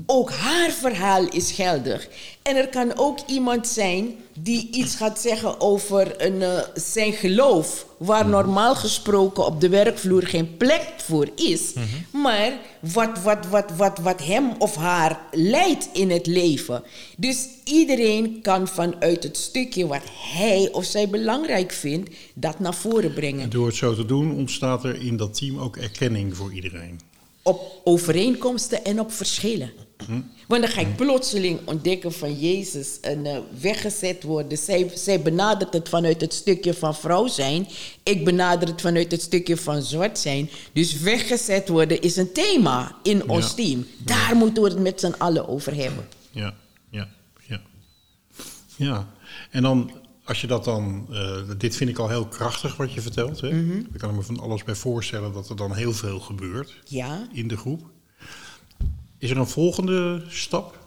Ook 0.07 0.31
haar 0.31 0.71
verhaal 0.71 1.29
is 1.29 1.53
geldig. 1.53 2.09
En 2.43 2.57
er 2.57 2.69
kan 2.69 2.93
ook 2.97 3.19
iemand 3.27 3.69
zijn 3.69 4.15
die 4.39 4.69
iets 4.73 4.95
gaat 4.95 5.21
zeggen 5.21 5.61
over 5.61 6.23
een, 6.23 6.43
eh, 6.43 6.59
zijn 6.75 7.13
geloof, 7.13 7.87
waar 7.97 8.29
normaal 8.29 8.75
gesproken 8.75 9.47
op 9.47 9.61
de 9.61 9.69
werkvloer 9.69 10.23
geen 10.23 10.57
plek 10.57 10.93
voor 10.97 11.29
is, 11.35 11.73
maar 12.13 12.53
wat, 12.81 13.23
wat, 13.23 13.47
wat, 13.47 13.71
wat, 13.77 13.99
wat 13.99 14.25
hem 14.25 14.53
of 14.59 14.77
haar 14.77 15.21
leidt 15.31 15.89
in 15.93 16.11
het 16.11 16.27
leven. 16.27 16.83
Dus 17.17 17.49
iedereen 17.65 18.41
kan 18.43 18.69
vanuit 18.69 19.23
het 19.23 19.37
stukje 19.37 19.87
wat 19.87 20.03
hij 20.33 20.69
of 20.73 20.85
zij 20.85 21.09
belangrijk 21.09 21.73
vindt, 21.73 22.11
dat 22.35 22.59
naar 22.59 22.75
voren 22.75 23.15
brengen. 23.15 23.41
En 23.41 23.51
door 23.51 23.67
het 23.67 23.77
zo 23.77 23.95
te 23.95 24.05
doen 24.05 24.35
ontstaat 24.35 24.85
er 24.85 25.03
in 25.03 25.17
dat 25.17 25.35
team 25.35 25.59
ook 25.59 25.77
erkenning 25.77 26.37
voor 26.37 26.53
iedereen. 26.53 27.12
Op 27.43 27.81
overeenkomsten 27.85 28.85
en 28.85 29.01
op 29.01 29.13
verschillen. 29.13 29.73
Want 30.47 30.63
dan 30.63 30.71
ga 30.71 30.81
ik 30.81 30.97
plotseling 30.97 31.61
ontdekken 31.65 32.13
van 32.13 32.39
Jezus 32.39 33.01
en 33.01 33.27
eh, 33.27 33.39
weggezet 33.61 34.23
worden. 34.23 34.59
Zij, 34.59 34.91
zij 34.95 35.23
benadert 35.23 35.73
het 35.73 35.89
vanuit 35.89 36.21
het 36.21 36.35
stukje 36.35 36.75
van 36.75 36.95
vrouw 36.95 37.27
zijn. 37.27 37.69
Ik 38.03 38.25
benader 38.25 38.69
het 38.69 38.81
vanuit 38.81 39.11
het 39.11 39.23
stukje 39.23 39.57
van 39.57 39.83
zwart 39.83 40.19
zijn. 40.19 40.51
Dus 40.73 41.01
weggezet 41.01 41.69
worden 41.69 42.01
is 42.01 42.17
een 42.17 42.33
thema 42.33 42.97
in 43.03 43.29
ons 43.29 43.55
team. 43.55 43.87
Daar 43.99 44.37
moeten 44.37 44.63
we 44.63 44.69
het 44.69 44.79
met 44.79 45.01
z'n 45.01 45.15
allen 45.19 45.49
over 45.49 45.75
hebben. 45.75 46.09
Ja, 46.31 46.55
ja, 46.91 47.09
ja. 47.47 47.61
Ja, 48.77 49.09
en 49.51 49.63
dan 49.63 49.91
als 50.25 50.41
je 50.41 50.47
dat 50.47 50.65
dan, 50.65 51.07
eh, 51.11 51.37
dit 51.59 51.77
vind 51.77 51.91
ik 51.91 51.99
al 51.99 52.09
heel 52.09 52.27
krachtig 52.27 52.77
wat 52.77 52.93
je 52.93 53.01
vertelt. 53.01 53.41
Hè? 53.41 53.51
Mhm. 53.53 53.79
Ik 53.79 53.99
kan 53.99 54.15
me 54.15 54.23
van 54.23 54.41
alles 54.41 54.65
bij 54.65 54.75
voorstellen 54.75 55.33
dat 55.33 55.49
er 55.49 55.57
dan 55.57 55.75
heel 55.75 55.93
veel 55.93 56.21
gebeurt 56.21 56.81
Ja. 56.85 57.29
in 57.33 57.49
de 57.49 57.57
groep. 57.57 57.91
Is 59.19 59.31
er 59.31 59.37
een 59.39 59.47
volgende 59.49 60.25
stap? 60.29 60.79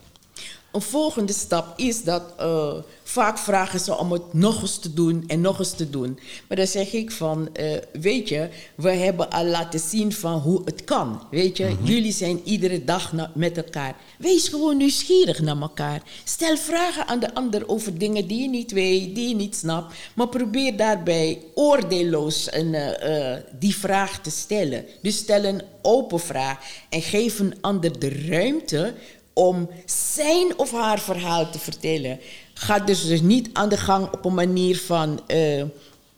Een 0.75 0.81
volgende 0.81 1.33
stap 1.33 1.79
is 1.79 2.03
dat 2.03 2.23
eh, 2.37 2.73
vaak 3.03 3.37
vragen 3.37 3.79
ze 3.79 3.97
om 3.97 4.11
het 4.11 4.33
nog 4.33 4.61
eens 4.61 4.77
te 4.77 4.93
doen 4.93 5.23
en 5.27 5.41
nog 5.41 5.59
eens 5.59 5.71
te 5.71 5.89
doen. 5.89 6.19
Maar 6.47 6.57
dan 6.57 6.67
zeg 6.67 6.93
ik 6.93 7.11
van, 7.11 7.49
eh, 7.53 7.77
weet 7.91 8.29
je, 8.29 8.49
we 8.75 8.89
hebben 8.89 9.29
al 9.29 9.45
laten 9.45 9.79
zien 9.79 10.13
van 10.13 10.39
hoe 10.39 10.61
het 10.65 10.83
kan. 10.83 11.21
Weet 11.31 11.57
je, 11.57 11.75
jullie 11.83 12.11
zijn 12.11 12.41
iedere 12.43 12.83
dag 12.83 13.13
met 13.33 13.57
elkaar. 13.57 13.95
Wees 14.17 14.47
gewoon 14.47 14.77
nieuwsgierig 14.77 15.41
naar 15.41 15.61
elkaar. 15.61 16.01
Stel 16.23 16.57
vragen 16.57 17.07
aan 17.07 17.19
de 17.19 17.33
ander 17.33 17.69
over 17.69 17.97
dingen 17.97 18.27
die 18.27 18.41
je 18.41 18.49
niet 18.49 18.71
weet, 18.71 19.15
die 19.15 19.27
je 19.27 19.35
niet 19.35 19.55
snapt. 19.55 19.95
Maar 20.15 20.27
probeer 20.27 20.77
daarbij 20.77 21.41
oordeelloos 21.53 22.47
een, 22.53 22.73
eh, 22.73 23.37
die 23.59 23.75
vraag 23.75 24.21
te 24.21 24.29
stellen. 24.29 24.85
Dus 25.01 25.17
stel 25.17 25.43
een 25.43 25.61
open 25.81 26.19
vraag 26.19 26.59
en 26.89 27.01
geef 27.01 27.39
een 27.39 27.55
ander 27.61 27.99
de 27.99 28.25
ruimte 28.27 28.93
om 29.35 29.69
zijn 29.85 30.57
of 30.57 30.71
haar 30.71 30.99
verhaal 30.99 31.49
te 31.49 31.59
vertellen. 31.59 32.19
Ga 32.53 32.79
dus, 32.79 33.05
dus 33.07 33.21
niet 33.21 33.49
aan 33.53 33.69
de 33.69 33.77
gang 33.77 34.11
op 34.11 34.25
een 34.25 34.33
manier 34.33 34.77
van 34.77 35.19
eh, 35.27 35.63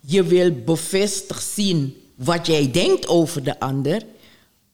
je 0.00 0.22
wil 0.24 0.50
bevestigd 0.64 1.44
zien 1.54 1.96
wat 2.14 2.46
jij 2.46 2.70
denkt 2.70 3.08
over 3.08 3.42
de 3.42 3.60
ander, 3.60 4.02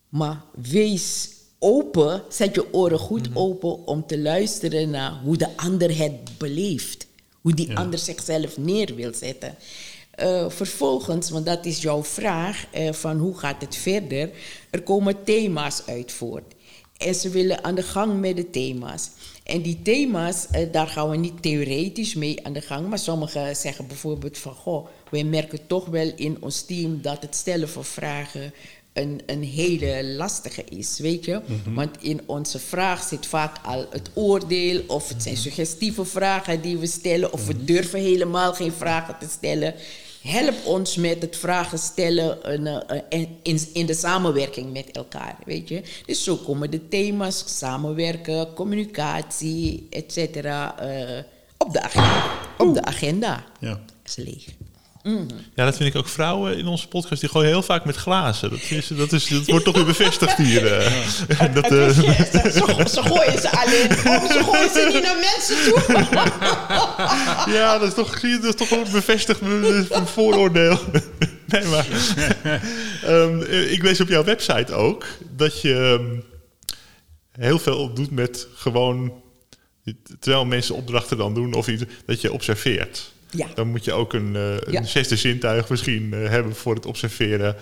maar 0.09 0.42
wees 0.55 1.28
open, 1.59 2.22
zet 2.28 2.55
je 2.55 2.74
oren 2.74 2.99
goed 2.99 3.28
open 3.34 3.86
om 3.86 4.07
te 4.07 4.18
luisteren 4.18 4.90
naar 4.90 5.20
hoe 5.24 5.36
de 5.36 5.57
ander 5.57 5.99
het 5.99 6.38
beleeft, 6.38 7.07
hoe 7.40 7.55
die 7.55 7.68
Ja. 7.68 7.74
ander 7.74 7.99
zichzelf 7.99 8.57
neer 8.59 8.95
wil 8.95 9.14
zetten. 9.14 9.55
Eh, 10.11 10.45
vervolgens, 10.51 11.30
want 11.30 11.47
dat 11.47 11.64
is 11.64 11.82
jouw 11.82 12.05
vraag, 12.05 12.66
eh, 12.70 12.92
van 12.92 13.18
hoe 13.18 13.38
gaat 13.38 13.61
het 13.61 13.76
verder? 13.76 14.30
Er 14.70 14.82
komen 14.82 15.24
thema's 15.24 15.82
uit 15.86 16.12
voort. 16.12 16.55
En 16.97 17.14
ze 17.14 17.28
willen 17.28 17.64
aan 17.64 17.74
de 17.74 17.82
gang 17.82 18.20
met 18.20 18.36
de 18.36 18.51
thema's. 18.51 19.11
En 19.42 19.62
die 19.62 19.82
thema's, 19.82 20.47
eh, 20.51 20.72
daar 20.72 20.86
gaan 20.86 21.11
we 21.11 21.16
niet 21.16 21.42
theoretisch 21.42 22.14
mee 22.14 22.47
aan 22.47 22.53
de 22.53 22.61
gang. 22.61 22.88
Maar 22.88 22.99
sommigen 22.99 23.57
zeggen 23.57 23.86
bijvoorbeeld 23.86 24.38
van... 24.38 24.55
Goh, 24.55 24.86
wij 25.11 25.24
merken 25.24 25.66
toch 25.66 25.86
wel 25.86 26.12
in 26.16 26.36
ons 26.40 26.62
team 26.62 27.03
dat 27.03 27.22
het 27.22 27.34
stellen 27.34 27.68
van 27.68 27.84
vragen... 27.84 28.53
een, 28.92 29.20
een 29.26 29.42
hele 29.42 30.05
lastige 30.05 30.64
is, 30.64 30.99
weet 30.99 31.24
je. 31.24 31.40
Want 31.74 31.97
in 32.01 32.20
onze 32.26 32.59
vraag 32.59 33.03
zit 33.03 33.26
vaak 33.26 33.57
al 33.64 33.86
het 33.90 34.11
oordeel... 34.14 34.82
of 34.86 35.09
het 35.09 35.22
zijn 35.22 35.36
suggestieve 35.36 36.05
vragen 36.05 36.61
die 36.61 36.78
we 36.78 36.86
stellen... 36.86 37.32
of 37.32 37.47
we 37.47 37.64
durven 37.64 38.01
helemaal 38.01 38.55
geen 38.55 38.72
vragen 38.72 39.18
te 39.18 39.28
stellen... 39.30 39.74
Help 40.25 40.66
ons 40.66 40.97
met 40.97 41.22
het 41.22 41.37
vragen 41.37 41.79
stellen 41.79 42.43
en, 42.45 42.66
eh, 42.66 43.01
en 43.09 43.29
in, 43.43 43.61
in 43.72 43.87
de 43.87 43.95
samenwerking 43.95 44.72
met 44.72 44.91
elkaar, 44.91 45.37
weet 45.45 45.68
je. 45.68 45.83
Dus 46.07 46.25
zo 46.25 46.37
komen 46.37 46.70
de 46.70 46.89
thema's 46.89 47.59
samenwerken, 47.59 48.55
communicatie, 48.55 49.87
et 49.91 50.12
cetera, 50.12 50.79
eh, 50.79 51.22
op, 51.59 51.72
de 51.72 51.83
agenda, 51.83 52.33
op 52.59 52.75
de 52.75 52.85
agenda. 52.85 53.45
Ja. 53.61 53.81
is 54.05 54.16
leeg. 54.16 54.47
Ja, 55.55 55.65
dat 55.65 55.77
vind 55.77 55.89
ik 55.89 55.97
ook 55.97 56.09
vrouwen 56.09 56.57
in 56.59 56.67
onze 56.67 56.89
podcast. 56.89 57.21
Die 57.21 57.31
gooien 57.31 57.49
heel 57.49 57.63
vaak 57.63 57.85
met 57.85 57.97
glazen. 57.97 58.51
Dat, 58.51 58.61
is, 58.71 58.87
dat, 58.89 59.13
is, 59.13 59.27
dat 59.27 59.47
wordt 59.47 59.65
toch 59.65 59.75
weer 59.75 59.85
bevestigd 59.85 60.37
hier. 60.37 60.67
eh. 60.77 61.55
dat, 61.55 61.65
eh, 61.65 61.89
ze, 61.89 62.51
ze 62.89 63.03
gooien 63.03 63.41
ze 63.41 63.51
alleen 63.51 63.91
om, 63.91 64.27
ze 64.27 64.41
gooien 64.45 64.71
ze 64.71 64.91
niet 64.93 65.03
naar 65.03 65.17
mensen 65.17 65.57
toe. 65.65 65.83
ja, 67.59 67.79
dat 67.79 67.89
is 67.89 67.95
toch, 67.95 68.21
dat 68.21 68.45
is 68.45 68.55
toch 68.55 68.69
wel 68.69 68.85
bevestigd 68.93 69.41
een 69.41 70.07
vooroordeel. 70.07 70.79
nee, 71.47 71.65
maar... 71.65 71.87
Ehm, 73.03 73.43
eh, 73.43 73.73
ik 73.73 73.83
lees 73.83 74.01
op 74.01 74.09
jouw 74.09 74.25
website 74.25 74.75
ook 74.75 75.07
dat 75.37 75.61
je 75.61 75.99
ehm, 76.01 76.21
heel 77.45 77.59
veel 77.59 77.95
doet 77.95 78.11
met 78.11 78.47
gewoon... 78.55 79.23
Terwijl 80.21 80.45
mensen 80.45 80.75
opdrachten 80.75 81.17
dan 81.17 81.35
doen 81.35 81.55
of 81.55 81.69
iets, 81.69 81.83
dat 82.07 82.21
je 82.21 82.33
observeert. 82.33 83.13
Ja. 83.37 83.47
Dan 83.55 83.68
moet 83.68 83.85
je 83.85 83.93
ook 83.93 84.12
een, 84.12 84.37
eh, 84.37 84.57
een 84.61 84.72
Ja. 84.72 84.82
zesde 84.82 85.16
zintuig 85.16 85.68
misschien 85.68 86.12
eh, 86.14 86.28
hebben 86.28 86.55
voor 86.57 86.74
het 86.74 86.87
observeren 86.87 87.57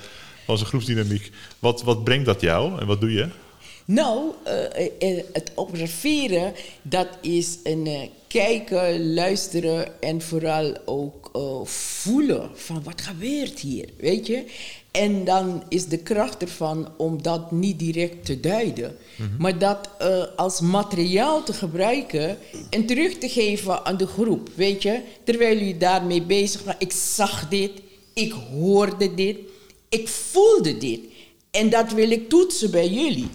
van 0.45 0.57
zijn 0.57 0.69
groepsdynamiek. 0.69 1.31
Wat, 1.59 1.83
wat 1.83 2.05
brengt 2.05 2.27
dat 2.27 2.41
jou 2.41 2.81
en 2.81 2.87
wat 2.87 3.01
doe 3.01 3.13
je? 3.13 3.29
Nou, 3.85 4.31
eh, 4.45 5.17
het 5.33 5.53
observeren, 5.55 6.53
dat 6.83 7.09
is 7.21 7.59
een 7.65 8.11
kijken, 8.29 9.15
luisteren 9.15 10.01
en 10.01 10.23
vooral 10.23 10.77
ook 10.85 11.31
voelen 11.69 12.51
van 12.55 12.83
wat 12.83 13.01
gebeurt 13.03 13.61
hier, 13.61 13.89
weet 13.99 14.27
je? 14.27 14.45
En 14.93 15.25
dan 15.25 15.63
is 15.69 15.87
de 15.87 15.99
kracht 15.99 16.43
ervan 16.43 16.89
om 16.97 17.23
dat 17.23 17.51
niet 17.51 17.79
direct 17.79 18.25
te 18.25 18.41
duiden, 18.41 18.97
maar 19.39 19.59
dat 19.59 19.89
eh, 19.99 20.23
als 20.37 20.61
materiaal 20.61 21.43
te 21.43 21.53
gebruiken 21.53 22.39
en 22.71 22.87
terug 22.87 23.19
te 23.19 23.29
geven 23.29 23.85
aan 23.85 23.97
de 23.97 24.07
groep, 24.07 24.49
weet 24.55 24.83
je? 24.83 25.01
Terwijl 25.25 25.57
jullie 25.57 25.77
daarmee 25.77 26.23
bezig 26.23 26.63
waren, 26.63 26.81
ik 26.81 26.93
zag 26.93 27.49
dit, 27.49 27.71
ik 28.15 28.33
hoorde 28.33 29.15
dit, 29.15 29.37
ik 29.89 30.09
voelde 30.09 30.79
dit. 30.79 31.01
En 31.51 31.71
dat 31.71 31.93
wil 31.93 32.11
ik 32.11 32.29
toetsen 32.29 32.71
bij 32.71 32.89
jullie. 32.89 33.29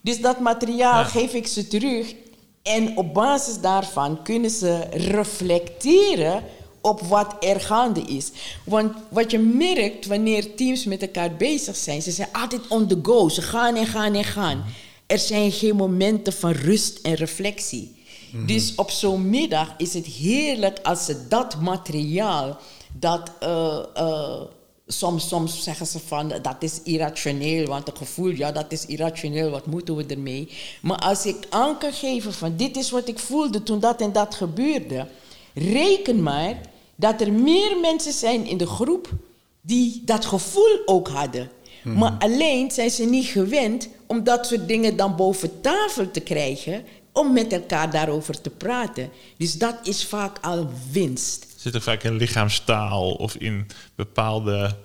Dus 0.00 0.20
dat 0.20 0.40
materiaal 0.40 1.04
geef 1.04 1.34
ik 1.34 1.46
ze 1.46 1.68
terug. 1.68 2.14
En 2.62 2.96
op 2.96 3.14
basis 3.14 3.60
daarvan 3.60 4.22
kunnen 4.22 4.50
ze 4.50 4.78
reflecteren 4.90 6.44
op 6.82 7.00
wat 7.00 7.36
er 7.40 7.60
gaande 7.60 8.00
is. 8.00 8.30
Want 8.64 8.92
wat 9.10 9.30
je 9.30 9.38
merkt 9.38 10.06
wanneer 10.06 10.54
teams 10.54 10.84
met 10.84 11.02
elkaar 11.02 11.36
bezig 11.36 11.76
zijn, 11.76 12.02
ze 12.02 12.10
zijn 12.10 12.28
altijd 12.32 12.68
on 12.68 12.86
the 12.86 12.98
go. 13.02 13.28
Ze 13.28 13.42
gaan 13.42 13.76
en 13.76 13.86
gaan 13.86 14.14
en 14.14 14.24
gaan. 14.24 14.64
Er 15.06 15.18
zijn 15.18 15.52
geen 15.52 15.76
momenten 15.76 16.32
van 16.32 16.52
rust 16.52 16.98
en 17.02 17.14
reflectie. 17.14 18.00
Dus 18.46 18.74
op 18.74 18.90
zo'n 18.90 19.30
middag 19.30 19.74
is 19.76 19.94
het 19.94 20.06
heerlijk 20.06 20.78
als 20.82 21.04
ze 21.04 21.28
dat 21.28 21.60
materiaal, 21.60 22.58
dat 22.92 23.32
eh, 23.40 23.78
eh, 23.94 24.40
soms, 24.86 25.28
soms 25.28 25.62
zeggen 25.62 25.86
ze 25.86 25.98
van 25.98 26.28
dat 26.42 26.56
is 26.58 26.82
irrationeel, 26.82 27.66
want 27.66 27.86
het 27.86 27.98
gevoel, 27.98 28.30
ja, 28.30 28.52
dat 28.52 28.72
is 28.72 28.86
irrationeel, 28.86 29.50
wat 29.50 29.66
moeten 29.66 29.96
we 29.96 30.06
ermee? 30.06 30.48
Maar 30.82 30.98
als 30.98 31.26
ik 31.26 31.36
aan 31.50 31.78
kan 31.78 31.92
geven 31.92 32.32
van 32.32 32.56
dit 32.56 32.76
is 32.76 32.90
wat 32.90 33.08
ik 33.08 33.18
voelde 33.18 33.62
toen 33.62 33.80
dat 33.80 34.00
en 34.00 34.12
dat 34.12 34.34
gebeurde, 34.34 35.06
reken 35.54 36.22
maar 36.22 36.60
dat 36.96 37.20
er 37.20 37.32
meer 37.32 37.78
mensen 37.80 38.12
zijn 38.12 38.46
in 38.46 38.56
de 38.56 38.66
groep 38.66 39.08
die 39.60 40.02
dat 40.04 40.24
gevoel 40.24 40.82
ook 40.84 41.08
hadden. 41.08 41.50
Maar 41.82 42.16
alleen 42.18 42.70
zijn 42.70 42.90
ze 42.90 43.04
niet 43.04 43.26
gewend 43.26 43.88
om 44.06 44.24
dat 44.24 44.46
soort 44.46 44.68
dingen 44.68 44.96
dan 44.96 45.16
boven 45.16 45.60
tafel 45.60 46.10
te 46.10 46.20
krijgen 46.20 46.84
om 47.12 47.32
met 47.32 47.52
elkaar 47.52 47.90
daarover 47.90 48.40
te 48.40 48.50
praten. 48.50 49.10
Dus 49.36 49.58
dat 49.58 49.78
is 49.82 50.04
vaak 50.04 50.38
al 50.40 50.70
winst. 50.92 51.46
Zit 51.56 51.74
er 51.74 51.80
vaak 51.80 52.02
in 52.02 52.16
lichaamstaal 52.16 53.12
of 53.12 53.34
in 53.34 53.66
bepaalde 53.94 54.76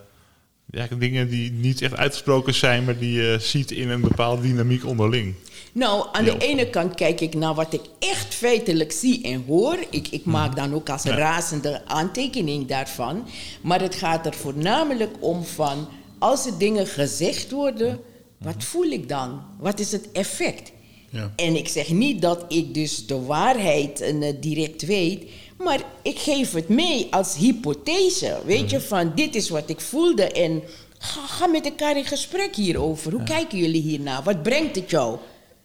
ja, 0.66 0.88
dingen 0.98 1.30
die 1.30 1.52
niet 1.52 1.82
echt 1.82 1.96
uitgesproken 1.96 2.54
zijn, 2.54 2.86
maar 2.86 2.98
die 2.98 3.12
je 3.12 3.38
ziet 3.40 3.72
in 3.72 3.90
een 3.90 4.02
bepaalde 4.02 4.42
dynamiek 4.42 4.86
onderling? 4.86 5.36
Nou, 5.78 6.08
aan 6.12 6.24
de 6.24 6.38
ene 6.38 6.70
kant 6.70 6.96
kijk 6.96 7.22
ik 7.22 7.34
naar 7.34 7.54
wat 7.54 7.74
ik 7.74 7.82
echt 8.00 8.34
feitelijk 8.34 8.92
zie 8.92 9.24
en 9.24 9.44
hoor. 9.48 9.78
Ik, 9.90 10.08
ik 10.08 10.26
maak 10.26 10.56
dan 10.56 10.74
ook 10.74 10.90
als 10.90 11.04
razende 11.04 11.86
aantekening 11.86 12.68
daarvan. 12.68 13.28
Maar 13.62 13.82
het 13.82 13.96
gaat 13.96 14.26
er 14.26 14.34
voornamelijk 14.34 15.16
om 15.20 15.44
van... 15.44 15.88
als 16.20 16.46
er 16.46 16.58
dingen 16.58 16.88
gezegd 16.88 17.52
worden, 17.52 18.00
wat 18.38 18.64
voel 18.64 18.86
ik 18.86 19.10
dan? 19.10 19.42
Wat 19.60 19.80
is 19.80 19.92
het 19.92 20.12
effect? 20.12 20.72
Ja. 21.10 21.34
En 21.36 21.56
ik 21.56 21.68
zeg 21.68 21.90
niet 21.90 22.22
dat 22.22 22.46
ik 22.48 22.74
dus 22.74 23.06
de 23.06 23.22
waarheid 23.22 24.02
eh, 24.02 24.34
direct 24.40 24.86
weet, 24.86 25.30
maar 25.58 25.82
ik 26.02 26.20
geef 26.20 26.52
het 26.52 26.70
mee 26.70 27.08
als 27.12 27.36
hypothese. 27.36 28.38
Weet 28.46 28.70
je, 28.70 28.82
van 28.82 29.12
dit 29.16 29.36
is 29.36 29.50
wat 29.50 29.70
ik 29.70 29.82
voelde 29.82 30.32
en 30.32 30.64
ga, 30.98 31.22
ga 31.28 31.48
met 31.48 31.66
elkaar 31.66 31.98
in 31.98 32.06
gesprek 32.06 32.56
hierover. 32.56 33.12
Hoe 33.12 33.24
kijken 33.24 33.58
jullie 33.58 33.82
hiernaar? 33.82 34.24
Wat 34.24 34.44
brengt 34.44 34.76
het 34.76 34.90
jou? 34.90 35.18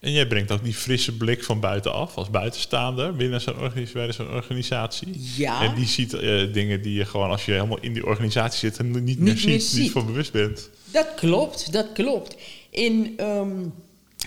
En 0.03 0.13
jij 0.13 0.27
brengt 0.27 0.51
ook 0.51 0.65
die 0.65 0.75
frisse 0.75 1.17
blik 1.17 1.45
van 1.45 1.61
buitenaf, 1.61 2.17
als 2.17 2.31
buitenstaander, 2.31 3.17
binnen 3.17 3.41
zo'n 3.41 3.59
organisatie, 3.59 3.95
bij 3.95 4.13
zo'n 4.13 4.31
organisatie. 4.31 5.21
Ja. 5.37 5.63
En 5.63 5.75
die 5.75 5.87
ziet 5.87 6.13
eh, 6.13 6.53
dingen 6.53 6.83
die 6.83 6.95
je 6.95 7.05
gewoon, 7.05 7.31
als 7.31 7.45
je 7.45 7.53
helemaal 7.53 7.81
in 7.81 7.93
die 7.93 8.07
organisatie 8.07 8.59
zit, 8.59 8.79
en 8.79 9.05
niet, 9.05 9.19
meer 9.19 9.41
meer 9.45 9.61
ziet, 9.61 9.81
niet 9.81 9.91
van 9.91 10.07
bewust 10.07 10.33
bent. 10.33 10.71
Dat 10.91 11.15
klopt, 11.17 11.73
dat 11.73 11.93
klopt. 11.93 12.37
In, 12.71 13.15
ehm, 13.17 13.65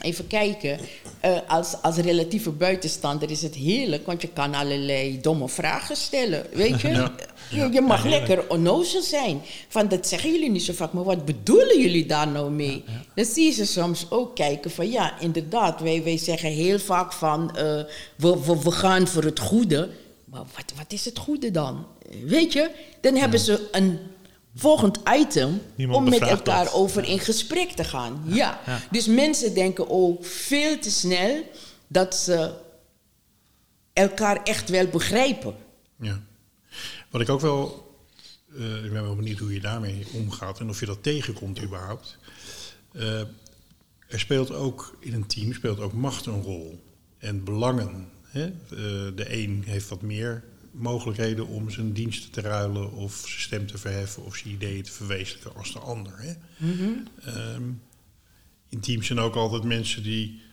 even 0.01 0.27
kijken, 0.27 0.79
eh, 1.19 1.37
als, 1.47 1.75
als 1.81 1.95
relatieve 1.95 2.49
buitenstaander 2.51 3.31
is 3.31 3.41
het 3.41 3.55
heerlijk, 3.55 4.05
want 4.05 4.21
je 4.21 4.27
kan 4.27 4.53
allerlei 4.53 5.21
domme 5.21 5.49
vragen 5.49 5.95
stellen, 5.95 6.45
weet 6.53 6.81
je? 6.81 6.87
Je, 7.49 7.69
je 7.71 7.81
mag 7.81 8.03
Ja, 8.03 8.09
lekker 8.09 8.49
onnozel 8.49 9.01
zijn. 9.01 9.41
Van, 9.67 9.87
dat 9.87 10.07
zeggen 10.07 10.31
jullie 10.31 10.49
niet 10.49 10.63
zo 10.63 10.73
vaak, 10.73 10.93
maar 10.93 11.03
wat 11.03 11.25
bedoelen 11.25 11.81
jullie 11.81 12.05
daar 12.05 12.27
nou 12.27 12.51
mee? 12.51 12.83
Dan 13.15 13.25
zie 13.25 13.45
je 13.45 13.51
ze 13.51 13.65
soms 13.65 14.05
ook 14.09 14.35
kijken 14.35 14.71
van, 14.71 14.91
ja, 14.91 15.19
inderdaad, 15.19 15.81
wij, 15.81 16.03
wij 16.03 16.17
zeggen 16.17 16.49
heel 16.49 16.79
vaak 16.79 17.13
van, 17.13 17.55
eh, 17.55 17.63
we, 18.15 18.39
we, 18.45 18.61
we 18.63 18.71
gaan 18.71 19.07
voor 19.07 19.23
het 19.23 19.39
goede. 19.39 19.89
Maar 20.25 20.43
wat, 20.55 20.73
wat 20.77 20.93
is 20.93 21.05
het 21.05 21.17
goede 21.17 21.51
dan? 21.51 21.85
Weet 22.25 22.53
je, 22.53 22.71
dan 23.01 23.15
hebben 23.15 23.39
ze 23.39 23.67
een 23.71 23.99
volgend 24.55 24.99
item 25.17 25.61
Niemand 25.75 26.03
om 26.03 26.09
met 26.09 26.21
elkaar 26.21 26.63
dat. 26.63 26.73
over 26.73 27.03
in 27.03 27.19
gesprek 27.19 27.71
te 27.71 27.83
gaan. 27.83 28.23
Ja. 28.25 28.61
Ja. 28.65 28.81
Dus 28.91 29.07
mensen 29.07 29.53
denken 29.53 29.89
ook 29.89 30.25
veel 30.25 30.79
te 30.79 30.91
snel 30.91 31.43
dat 31.87 32.15
ze 32.15 32.53
elkaar 33.93 34.43
echt 34.43 34.69
wel 34.69 34.87
begrijpen. 34.87 35.55
Ja. 35.99 36.21
Wat 37.09 37.21
ik 37.21 37.29
ook 37.29 37.41
wel, 37.41 37.95
eh, 38.57 38.85
ik 38.85 38.91
ben 38.91 39.03
wel 39.03 39.15
benieuwd 39.15 39.39
hoe 39.39 39.53
je 39.53 39.59
daarmee 39.59 40.05
omgaat 40.13 40.59
en 40.59 40.69
of 40.69 40.79
je 40.79 40.85
dat 40.85 41.03
tegenkomt 41.03 41.61
überhaupt. 41.61 42.17
Eh, 42.91 43.19
er 44.07 44.19
speelt 44.19 44.51
ook 44.51 44.97
in 44.99 45.13
een 45.13 45.27
team 45.27 45.53
speelt 45.53 45.79
ook 45.79 45.93
macht 45.93 46.25
een 46.25 46.41
rol 46.41 46.83
en 47.17 47.43
belangen. 47.43 48.09
Hè? 48.23 48.45
Eh, 48.45 48.51
de 49.15 49.25
een 49.27 49.63
heeft 49.65 49.89
wat 49.89 50.01
meer 50.01 50.43
mogelijkheden 50.77 51.47
om 51.47 51.69
zijn 51.69 51.93
diensten 51.93 52.31
te 52.31 52.41
ruilen 52.41 52.91
of 52.91 53.23
zijn 53.27 53.41
stem 53.41 53.67
te 53.67 53.77
verheffen 53.77 54.25
of 54.25 54.35
zijn 54.35 54.53
ideeën 54.53 54.83
te 54.83 54.91
verwezenlijken 54.91 55.55
als 55.55 55.73
de 55.73 55.79
ander. 55.79 56.13
Hè? 56.17 56.33
Ehm, 57.25 57.63
in 58.69 58.79
teams 58.79 59.07
zijn 59.07 59.19
ook 59.19 59.35
altijd 59.35 59.63
mensen 59.63 60.03
die. 60.03 60.43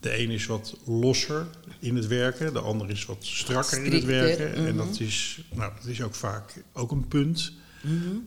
De 0.00 0.18
een 0.18 0.30
is 0.30 0.46
wat 0.46 0.76
losser 0.84 1.46
in 1.78 1.96
het 1.96 2.06
werken, 2.06 2.52
de 2.52 2.60
ander 2.60 2.90
is 2.90 3.04
wat 3.04 3.24
strakker 3.24 3.84
in 3.84 3.92
het 3.92 4.04
werken. 4.04 4.54
En 4.54 4.74
mhm. 4.74 4.76
dat 4.76 5.00
is, 5.00 5.40
nou, 5.52 5.72
dat 5.76 5.86
is 5.86 6.02
ook 6.02 6.14
vaak 6.14 6.62
ook 6.72 6.90
een 6.90 7.08
punt. 7.08 7.52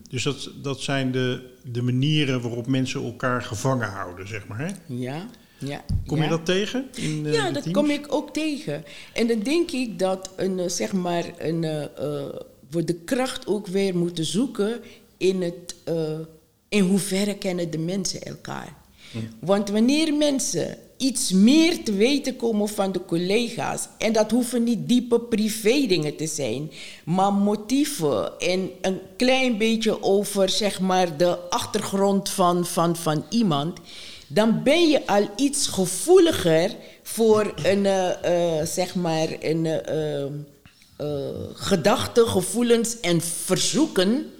Dus 0.10 0.24
dat, 0.24 0.52
dat 0.62 0.82
zijn 0.82 1.12
de, 1.12 1.54
de 1.64 1.82
manieren 1.82 2.42
waarop 2.42 2.68
mensen 2.68 3.04
elkaar 3.04 3.42
gevangen 3.42 3.90
houden, 3.90 4.28
zeg 4.28 4.48
maar. 4.48 4.60
Hè? 4.60 4.72
Ja. 4.88 5.30
Ja 5.58 5.84
Kom 6.06 6.18
ja. 6.18 6.24
je 6.24 6.30
dat 6.30 6.46
tegen? 6.46 6.86
In, 6.96 7.26
eh, 7.26 7.34
Ja, 7.34 7.52
dat 7.52 7.64
teams? 7.64 7.78
kom 7.78 7.90
ik 7.90 8.14
ook 8.14 8.34
tegen. 8.34 8.84
En 9.14 9.28
dan 9.28 9.40
denk 9.40 9.72
ik 9.72 10.00
dat 10.00 10.30
een, 10.36 10.60
eh, 10.60 10.70
zeg 10.70 10.94
maar, 10.94 11.26
een, 11.38 11.64
eh, 11.64 12.26
we 12.70 12.84
de 12.84 12.94
kracht 12.96 13.48
ook 13.48 13.68
weer 13.68 13.98
moeten 13.98 14.26
zoeken 14.26 14.80
in 15.18 15.42
het, 15.42 15.76
in 16.70 16.84
hoeverre 16.84 17.36
kennen 17.36 17.72
de 17.72 17.78
mensen 17.78 18.22
elkaar. 18.22 18.76
Want 19.40 19.70
wanneer 19.70 20.14
mensen 20.14 20.78
iets 20.98 21.32
meer 21.32 21.84
te 21.84 21.94
weten 21.94 22.36
komen 22.36 22.70
van 22.70 22.92
de 22.92 23.06
collega's, 23.06 23.88
en 23.98 24.14
dat 24.14 24.32
hoeven 24.32 24.64
niet 24.64 24.88
diepe 24.88 25.20
privé 25.20 25.86
dingen 25.88 26.16
te 26.16 26.28
zijn, 26.28 26.72
maar 27.06 27.34
motieven 27.34 28.40
en 28.40 28.70
een 28.82 29.00
klein 29.18 29.58
beetje 29.58 30.04
over 30.04 30.50
zeg 30.50 30.80
maar, 30.80 31.18
de 31.18 31.50
achtergrond 31.50 32.30
van, 32.30 32.66
van, 32.66 32.96
van 32.96 33.26
iemand, 33.30 33.80
dan 34.28 34.64
ben 34.64 34.90
je 34.90 35.08
al 35.08 35.30
iets 35.36 35.68
gevoeliger 35.68 36.76
voor 37.04 37.54
een, 37.64 37.86
eh, 37.86 38.60
eh, 38.60 38.68
zeg 38.68 38.96
maar, 38.96 39.28
een 39.40 39.66
eh, 39.66 40.26
gedachten, 41.54 42.28
gevoelens 42.28 43.00
en 43.00 43.22
verzoeken 43.22 44.32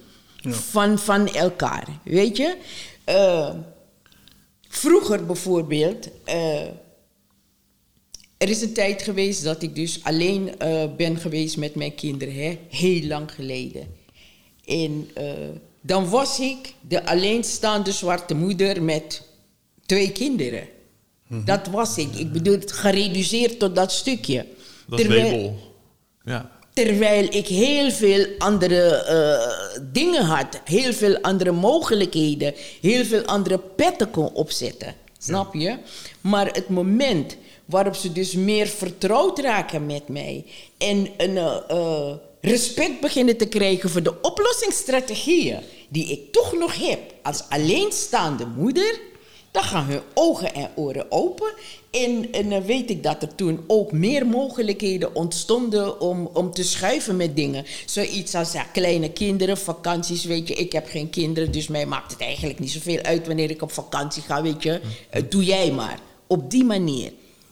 van, 0.44 1.00
van 1.00 1.34
elkaar. 1.34 1.88
Weet 2.04 2.38
je? 2.38 2.58
Vroeger 4.68 5.26
bijvoorbeeld. 5.26 6.10
er 8.38 8.50
is 8.50 8.62
een 8.62 8.74
tijd 8.74 9.02
geweest 9.02 9.44
dat 9.44 9.62
ik 9.62 9.76
dus 9.76 10.04
alleen 10.04 10.52
ben 10.98 11.18
geweest 11.18 11.58
met 11.58 11.76
mijn 11.76 11.96
kinderen, 11.96 12.34
hè? 12.34 12.60
heel 12.70 13.08
lang 13.08 13.32
geleden. 13.32 13.88
En 14.66 15.10
dan 15.82 16.10
was 16.10 16.40
ik 16.40 16.74
de 16.82 17.06
alleenstaande 17.06 17.92
zwarte 17.92 18.36
moeder 18.36 18.84
met 18.84 19.22
twee 19.86 20.12
kinderen. 20.12 20.68
Dat 21.28 21.68
was 21.68 21.98
ik. 21.98 22.16
Ik 22.16 22.32
bedoel, 22.32 22.54
het 22.54 22.72
gereduceerd 22.72 23.60
tot 23.60 23.76
dat 23.76 23.92
stukje. 23.92 24.46
Dat 24.88 25.00
Terwijl- 25.00 25.24
label. 25.24 25.58
Ja. 26.24 26.54
Terwijl 26.74 27.28
ik 27.30 27.48
heel 27.48 27.92
veel 27.92 28.26
andere 28.38 28.96
eh, 28.96 29.82
dingen 29.92 30.24
had, 30.24 30.62
heel 30.64 30.94
veel 30.94 31.22
andere 31.22 31.52
mogelijkheden, 31.52 32.54
heel 32.82 33.06
veel 33.06 33.24
andere 33.26 33.60
petten 33.60 34.12
kon 34.12 34.34
opzetten. 34.34 34.94
Snap 35.18 35.54
je? 35.54 35.78
Maar 36.22 36.46
het 36.52 36.70
moment 36.70 37.38
waarop 37.66 37.96
ze 37.96 38.12
dus 38.12 38.34
meer 38.34 38.68
vertrouwd 38.68 39.40
raken 39.40 39.86
met 39.86 40.08
mij 40.08 40.46
en 40.78 41.10
een 41.18 41.38
eh, 41.38 41.58
eh, 41.68 42.14
respect 42.42 43.00
beginnen 43.02 43.38
te 43.38 43.48
krijgen 43.48 43.90
voor 43.90 44.04
de 44.04 44.22
oplossingsstrategieën 44.22 45.60
die 45.90 46.12
ik 46.12 46.32
toch 46.32 46.54
nog 46.54 46.88
heb 46.88 47.00
als 47.24 47.44
alleenstaande 47.50 48.46
moeder, 48.46 49.00
dan 49.56 49.64
gaan 49.64 49.86
hun 49.86 50.02
ogen 50.14 50.54
en 50.54 50.70
oren 50.76 51.12
open. 51.12 51.54
En, 51.92 52.32
en 52.32 52.50
dan 52.50 52.64
weet 52.64 52.90
ik 52.90 53.04
dat 53.04 53.22
er 53.22 53.36
toen 53.36 53.64
ook 53.68 53.92
meer 53.92 54.26
mogelijkheden 54.26 55.16
ontstonden 55.16 56.00
om, 56.02 56.30
om 56.34 56.52
te 56.52 56.64
schuiven 56.64 57.16
met 57.16 57.36
dingen. 57.36 57.66
Zoiets 57.86 58.36
als 58.36 58.52
ja, 58.52 58.64
kleine 58.64 59.12
kinderen, 59.12 59.58
vakanties, 59.58 60.24
weet 60.24 60.48
je. 60.48 60.54
Ik 60.54 60.72
heb 60.72 60.88
geen 60.88 61.10
kinderen, 61.10 61.52
dus 61.52 61.68
mij 61.68 61.86
maakt 61.86 62.12
het 62.12 62.22
eigenlijk 62.22 62.60
niet 62.60 62.72
zoveel 62.72 63.02
uit 63.02 63.28
wanneer 63.28 63.50
ik 63.50 63.62
op 63.62 63.72
vakantie 63.72 64.22
ga, 64.22 64.42
weet 64.42 64.64
je. 64.64 64.82
Eh, 65.10 65.24
doe 65.30 65.44
jij 65.44 65.72
maar. 65.72 66.00
Op 66.28 66.52
die 66.52 66.64
manier. 66.64 67.12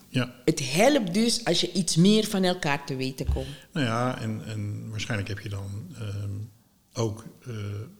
Ja, 0.09 0.33
Het 0.45 0.71
helpt 0.73 1.13
dus 1.13 1.45
als 1.45 1.61
je 1.61 1.71
iets 1.71 1.95
meer 1.95 2.25
van 2.25 2.43
elkaar 2.43 2.85
te 2.85 2.95
weten 2.95 3.25
komt. 3.33 3.47
nou 3.73 3.85
ja, 3.85 4.21
en, 4.21 4.41
en 4.45 4.89
waarschijnlijk 4.89 5.29
heb 5.29 5.39
je 5.39 5.49
dan 5.49 5.69
ehm, 5.99 6.31
ook 6.93 7.23
eh, 7.45 7.53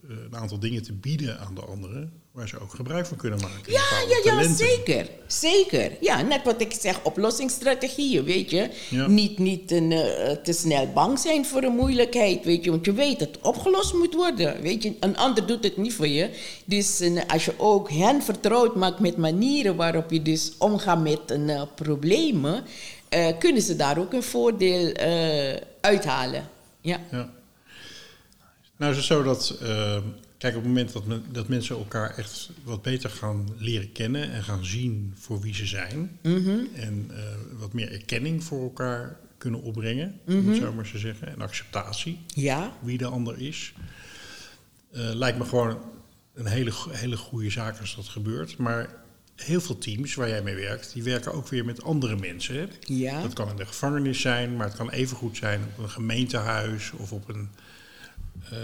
een 0.08 0.36
aantal 0.36 0.60
dingen 0.60 0.84
te 0.84 0.94
bieden 0.94 1.40
aan 1.40 1.56
de 1.56 1.62
anderen, 1.62 2.23
waar 2.34 2.48
ze 2.48 2.60
ook 2.60 2.74
gebruik 2.74 3.06
van 3.06 3.18
kunnen 3.18 3.40
maken. 3.40 3.72
Ja, 3.72 3.82
ja, 4.10 4.18
ja, 4.24 4.30
talenten. 4.30 4.56
zeker. 4.56 5.10
Zeker. 5.28 5.92
Ja, 6.00 6.22
net 6.22 6.44
wat 6.44 6.62
ik 6.62 6.74
zeg, 6.80 7.04
oplossingsstrategieën, 7.04 8.24
weet 8.24 8.50
je. 8.50 8.70
Ja. 8.90 9.08
Niet, 9.08 9.38
niet 9.38 9.72
een, 9.72 9.92
eh, 9.92 10.32
te 10.32 10.54
snel 10.54 10.92
bang 10.94 11.20
zijn 11.20 11.46
voor 11.46 11.64
een 11.64 11.76
moeilijkheid, 11.76 12.46
weet 12.46 12.64
je. 12.64 12.70
Want 12.70 12.86
je 12.86 12.94
weet 12.94 13.20
dat 13.20 13.28
het 13.28 13.42
opgelost 13.42 13.94
moet 13.94 14.14
worden, 14.14 14.62
weet 14.62 14.84
je. 14.84 14.96
Een 15.00 15.18
ander 15.18 15.48
doet 15.48 15.64
het 15.64 15.78
niet 15.78 15.94
voor 15.94 16.08
je. 16.08 16.30
Dus 16.66 17.00
eh, 17.00 17.22
als 17.28 17.46
je 17.46 17.54
ook 17.58 17.90
hen 17.90 18.22
vertrouwd 18.22 18.76
maakt 18.76 19.00
met 19.00 19.18
manieren 19.18 19.76
waarop 19.76 20.12
je 20.12 20.22
dus 20.22 20.54
omgaat 20.58 21.02
met 21.02 21.20
een, 21.26 21.50
eh, 21.50 21.62
problemen... 21.76 22.64
kunnen 23.40 23.62
ze 23.62 23.76
daar 23.76 23.98
ook 24.00 24.14
een 24.14 24.24
voordeel 24.24 24.94
uithalen. 25.82 26.50
Ja. 26.82 27.00
Ja. 27.12 27.30
Nou 28.78 28.92
is 28.92 28.98
het 28.98 29.06
zo 29.06 29.24
dat, 29.24 29.58
kijk, 30.44 30.56
op 30.56 30.62
het 30.62 30.70
moment 30.72 30.94
dat, 30.94 31.06
men- 31.06 31.24
dat 31.32 31.48
mensen 31.48 31.76
elkaar 31.78 32.18
echt 32.18 32.50
wat 32.64 32.82
beter 32.82 33.10
gaan 33.10 33.48
leren 33.58 33.92
kennen 33.92 34.32
en 34.32 34.44
gaan 34.44 34.66
zien 34.66 35.14
voor 35.20 35.40
wie 35.42 35.54
ze 35.56 35.66
zijn, 35.66 36.18
en 36.76 37.10
eh, 37.14 37.24
wat 37.60 37.74
meer 37.74 37.92
erkenning 37.92 38.44
voor 38.44 38.64
elkaar 38.64 39.20
kunnen 39.38 39.62
opbrengen, 39.62 40.20
om 40.28 40.48
het 40.50 40.58
zo 40.58 40.74
maar 40.74 40.92
te 40.92 40.98
zeggen, 40.98 41.28
en 41.28 41.42
acceptatie 41.42 42.20
Ja, 42.28 42.74
wie 42.82 42.98
de 42.98 43.06
ander 43.06 43.40
is, 43.42 43.74
eh, 44.92 45.14
lijkt 45.14 45.38
me 45.38 45.46
gewoon 45.46 45.78
een 46.34 46.46
hele, 46.46 46.72
hele 46.90 47.18
goede 47.18 47.50
zaak 47.50 47.80
als 47.80 47.96
dat 47.96 48.08
gebeurt. 48.08 48.58
Maar 48.58 48.96
heel 49.36 49.62
veel 49.62 49.78
teams 49.78 50.16
waar 50.16 50.28
jij 50.30 50.44
mee 50.44 50.56
werkt, 50.56 50.94
die 50.94 51.04
werken 51.04 51.34
ook 51.34 51.48
weer 51.48 51.66
met 51.66 51.84
andere 51.84 52.16
mensen. 52.16 52.70
Ja. 52.80 53.22
Dat 53.22 53.34
kan 53.34 53.50
in 53.50 53.56
de 53.56 53.66
gevangenis 53.66 54.22
zijn, 54.22 54.56
maar 54.56 54.68
het 54.68 54.76
kan 54.76 54.90
evengoed 54.90 55.38
zijn 55.38 55.62
op 55.78 55.84
een 55.84 55.90
gemeentehuis 55.90 56.92
of 56.92 57.12
op 57.12 57.30
een. 57.30 57.50
eh, 58.50 58.58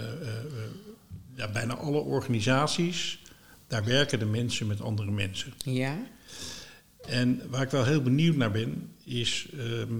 ja, 1.40 1.48
bijna 1.52 1.74
alle 1.74 1.98
organisaties, 1.98 3.18
daar 3.66 3.84
werken 3.84 4.18
de 4.18 4.24
mensen 4.24 4.66
met 4.66 4.80
andere 4.80 5.10
mensen. 5.10 5.52
ja, 5.64 5.98
En 7.06 7.42
waar 7.50 7.62
ik 7.62 7.70
wel 7.70 7.84
heel 7.84 8.02
benieuwd 8.02 8.36
naar 8.36 8.50
ben, 8.50 8.92
is. 9.04 9.46
ehm, 9.58 9.92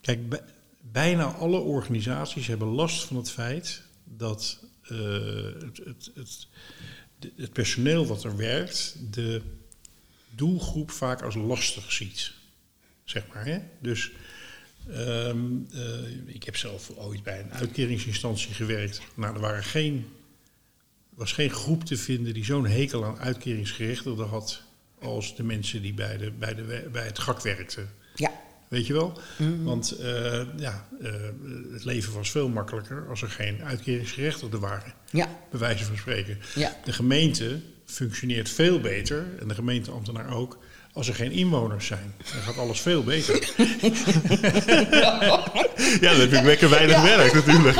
kijk, 0.00 0.28
bij- 0.28 0.42
bijna 0.92 1.24
alle 1.24 1.58
organisaties 1.58 2.46
hebben 2.46 2.68
last 2.68 3.04
van 3.04 3.16
het 3.16 3.30
feit 3.30 3.82
dat 4.04 4.58
eh, 4.82 4.98
het, 5.60 5.80
het, 5.84 6.10
het, 6.14 6.46
het 7.36 7.52
personeel 7.52 8.06
wat 8.06 8.24
er 8.24 8.36
werkt, 8.36 8.96
de 9.10 9.40
doelgroep 10.30 10.90
vaak 10.90 11.22
als 11.22 11.34
lastig 11.34 11.92
ziet. 11.92 12.32
zeg 13.04 13.26
maar. 13.34 13.44
Hè? 13.46 13.58
Dus 13.80 14.10
ehm, 14.90 15.46
eh, 15.72 16.16
ik 16.34 16.42
heb 16.44 16.56
zelf 16.56 16.90
ooit 16.90 17.22
bij 17.22 17.40
een 17.40 17.52
uitkeringsinstantie 17.52 18.54
gewerkt. 18.54 19.00
Nou, 19.14 19.34
er 19.34 19.40
waren 19.40 19.64
geen, 19.64 20.06
was 21.22 21.32
geen 21.32 21.50
groep 21.50 21.84
te 21.84 21.96
vinden 21.96 22.34
die 22.34 22.44
zo'n 22.44 22.66
hekel 22.66 23.04
aan 23.04 23.18
uitkeringsgerechtigden 23.18 24.28
had 24.28 24.62
als 24.98 25.36
de 25.36 25.42
mensen 25.42 25.82
die 25.82 25.94
bij, 25.94 26.16
de, 26.16 26.30
bij, 26.30 26.54
de, 26.54 26.88
bij 26.92 27.04
het 27.04 27.18
GAK 27.18 27.40
werkten. 27.40 27.90
Ja. 28.14 28.30
Weet 28.68 28.86
je 28.86 28.92
wel? 28.92 29.20
Want 29.62 29.90
eh, 29.90 30.42
ja, 30.56 30.88
eh, 31.02 31.12
het 31.72 31.84
leven 31.84 32.12
was 32.12 32.30
veel 32.30 32.48
makkelijker 32.48 33.06
als 33.08 33.22
er 33.22 33.28
geen 33.28 33.62
uitkeringsgerechtigden 33.62 34.60
waren. 34.60 34.94
Ja. 35.10 35.28
Bij 35.50 35.60
wijze 35.60 35.84
van 35.84 35.96
spreken. 35.96 36.38
Ja. 36.54 36.76
De 36.84 36.92
gemeente 36.92 37.60
functioneert 37.84 38.48
veel 38.48 38.80
beter, 38.80 39.26
en 39.40 39.48
de 39.48 39.54
gemeenteambtenaar 39.54 40.34
ook, 40.34 40.58
als 40.92 41.08
er 41.08 41.14
geen 41.14 41.32
inwoners 41.32 41.86
zijn. 41.86 42.14
Dan 42.32 42.42
gaat 42.42 42.58
alles 42.58 42.80
veel 42.80 43.02
beter. 43.04 43.48
Ja, 46.00 46.10
dan 46.10 46.20
heb 46.20 46.32
ik 46.32 46.42
lekker 46.42 46.70
weinig 46.70 47.02
werk 47.02 47.32
natuurlijk. 47.34 47.76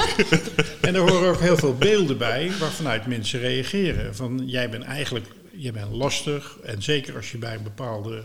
en 0.81 0.95
er 0.95 1.01
horen 1.01 1.29
ook 1.29 1.41
heel 1.41 1.57
veel 1.57 1.75
beelden 1.77 2.19
bij 2.19 2.51
waarvanuit 2.59 3.07
mensen 3.07 3.41
reageren. 3.41 4.15
Van 4.17 4.43
jij 4.47 4.71
bent 4.71 4.85
eigenlijk 4.85 5.27
jij 5.57 5.73
bent 5.73 5.93
lastig. 5.93 6.57
En 6.65 6.83
zeker 6.83 7.17
als 7.17 7.31
je 7.31 7.39
bij 7.39 7.55
een 7.55 7.63
bepaalde. 7.63 8.23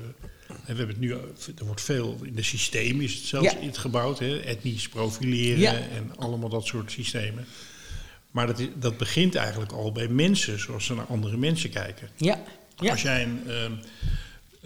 En 0.47 0.55
we 0.73 0.77
hebben 0.77 0.87
het 0.87 0.99
nu, 0.99 1.11
er 1.57 1.65
wordt 1.65 1.81
veel 1.81 2.17
in 2.23 2.35
de 2.35 2.43
systeem 2.43 3.01
is 3.01 3.13
het 3.13 3.23
zelfs 3.23 3.51
Ja. 3.61 3.69
gebouwd, 3.71 4.19
hè, 4.19 4.39
etnisch 4.39 4.89
profileren 4.89 5.59
Ja. 5.59 5.73
en 5.73 6.11
allemaal 6.17 6.49
dat 6.49 6.65
soort 6.65 6.91
systemen. 6.91 7.45
Maar 8.31 8.47
dat, 8.47 8.61
dat 8.75 8.97
begint 8.97 9.35
eigenlijk 9.35 9.71
al 9.71 9.91
bij 9.91 10.07
mensen, 10.07 10.59
zoals 10.59 10.85
ze 10.85 10.93
naar 10.95 11.05
andere 11.05 11.37
mensen 11.37 11.69
kijken. 11.69 12.09
Ja. 12.15 12.39
Ja. 12.79 12.91
Als 12.91 13.01
jij 13.01 13.23
een, 13.23 13.41
ehm, 13.47 13.71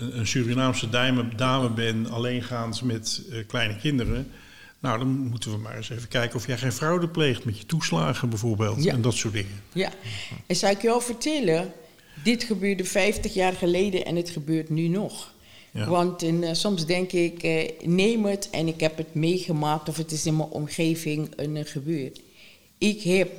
een, 0.01 0.27
Surinaamse 0.27 0.89
dame, 0.89 1.35
dame 1.35 1.69
bent, 1.69 2.09
alleengaand 2.09 2.81
met 2.81 3.21
eh, 3.31 3.37
kleine 3.47 3.75
kinderen. 3.77 4.31
Nou, 4.79 4.99
dan 4.99 5.07
moeten 5.07 5.51
we 5.51 5.57
maar 5.57 5.75
eens 5.75 5.89
even 5.89 6.07
kijken 6.07 6.35
of 6.35 6.47
jij 6.47 6.57
geen 6.57 6.71
fraude 6.71 7.07
pleegt 7.07 7.45
met 7.45 7.57
je 7.57 7.65
toeslagen 7.65 8.29
bijvoorbeeld. 8.29 8.83
Ja. 8.83 8.93
En 8.93 9.01
dat 9.01 9.13
soort 9.13 9.33
dingen. 9.33 9.61
Ja, 9.73 9.91
en 10.47 10.55
zou 10.55 10.73
ik 10.73 10.81
jou 10.81 11.01
vertellen, 11.01 11.73
dit 12.23 12.43
gebeurde 12.43 12.85
50 12.85 13.33
jaar 13.33 13.53
geleden 13.53 14.05
en 14.05 14.15
het 14.15 14.29
gebeurt 14.29 14.69
nu 14.69 14.87
nog. 14.87 15.33
Ja. 15.71 15.87
Want 15.87 16.21
in, 16.21 16.43
eh, 16.43 16.53
soms 16.53 16.85
denk 16.85 17.11
ik, 17.11 17.43
eh, 17.43 17.69
neem 17.83 18.25
het 18.25 18.49
en 18.49 18.67
ik 18.67 18.79
heb 18.79 18.97
het 18.97 19.13
meegemaakt 19.13 19.89
of 19.89 19.97
het 19.97 20.11
is 20.11 20.25
in 20.25 20.35
mijn 20.35 20.49
omgeving 20.49 21.29
een, 21.35 21.65
gebeurd. 21.65 22.21
Ik 22.77 23.01
heb 23.01 23.31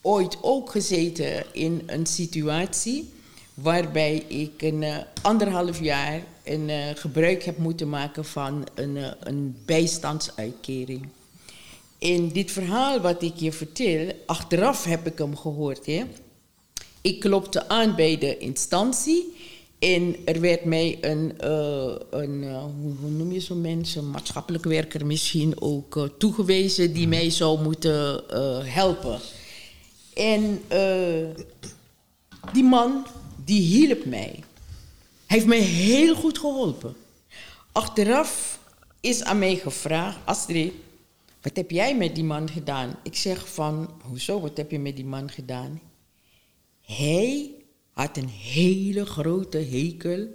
ooit 0.00 0.38
ook 0.42 0.70
gezeten 0.70 1.44
in 1.52 1.82
een 1.86 2.06
situatie 2.06 3.10
waarbij 3.54 4.16
ik 4.16 4.62
een 4.62 4.82
eh, 4.82 4.96
anderhalf 5.22 5.80
jaar 5.80 6.22
een, 6.44 6.70
eh, 6.70 6.78
gebruik 6.94 7.42
heb 7.42 7.58
moeten 7.58 7.88
maken 7.88 8.24
van 8.24 8.66
een, 8.74 8.96
eh, 8.96 9.10
een 9.20 9.56
bijstandsuitkering. 9.64 11.08
In 11.98 12.28
dit 12.28 12.50
verhaal 12.50 13.00
wat 13.00 13.22
ik 13.22 13.36
je 13.36 13.52
vertel, 13.52 14.12
achteraf 14.26 14.84
heb 14.84 15.06
ik 15.06 15.18
hem 15.18 15.36
gehoord. 15.36 15.86
Hè? 15.86 16.02
Ik 17.00 17.20
klopte 17.20 17.68
aan 17.68 17.94
bij 17.94 18.18
de 18.18 18.38
instantie 18.38 19.34
en 19.78 20.16
er 20.24 20.40
werd 20.40 20.64
mij 20.64 20.98
een, 21.00 21.32
een 22.10 22.44
hoe, 23.00 23.10
noem 23.10 23.32
je 23.32 23.40
zo'n 23.40 23.60
mensen, 23.60 24.10
maatschappelijk 24.10 24.64
werker 24.64 25.06
misschien 25.06 25.60
ook 25.60 26.10
toegewezen 26.18 26.92
die 26.92 27.08
mij 27.08 27.30
zou 27.30 27.62
moeten 27.62 28.22
helpen. 28.64 29.18
En 30.14 30.60
die 32.52 32.64
man, 32.64 33.04
die 33.44 33.60
hielp 33.60 34.04
mij. 34.04 34.42
Hij 35.26 35.36
heeft 35.40 35.46
mij 35.46 35.60
heel 35.60 36.14
goed 36.14 36.38
geholpen. 36.38 36.96
Achteraf 37.72 38.58
is 39.00 39.22
aan 39.22 39.38
mij 39.38 39.56
gevraagd, 39.56 40.18
Astrid, 40.24 40.72
wat 41.42 41.56
heb 41.56 41.70
jij 41.70 41.96
met 41.96 42.14
die 42.14 42.24
man 42.24 42.50
gedaan? 42.50 42.96
Ik 43.02 43.16
zeg 43.16 43.52
van, 43.52 43.90
hoezo, 44.02 44.40
wat 44.40 44.56
heb 44.56 44.70
je 44.70 44.78
met 44.78 44.96
die 44.96 45.04
man 45.04 45.30
gedaan? 45.30 45.80
Hij 46.80 47.50
had 47.92 48.16
een 48.16 48.28
hele 48.28 49.06
grote 49.06 49.58
hekel 49.58 50.26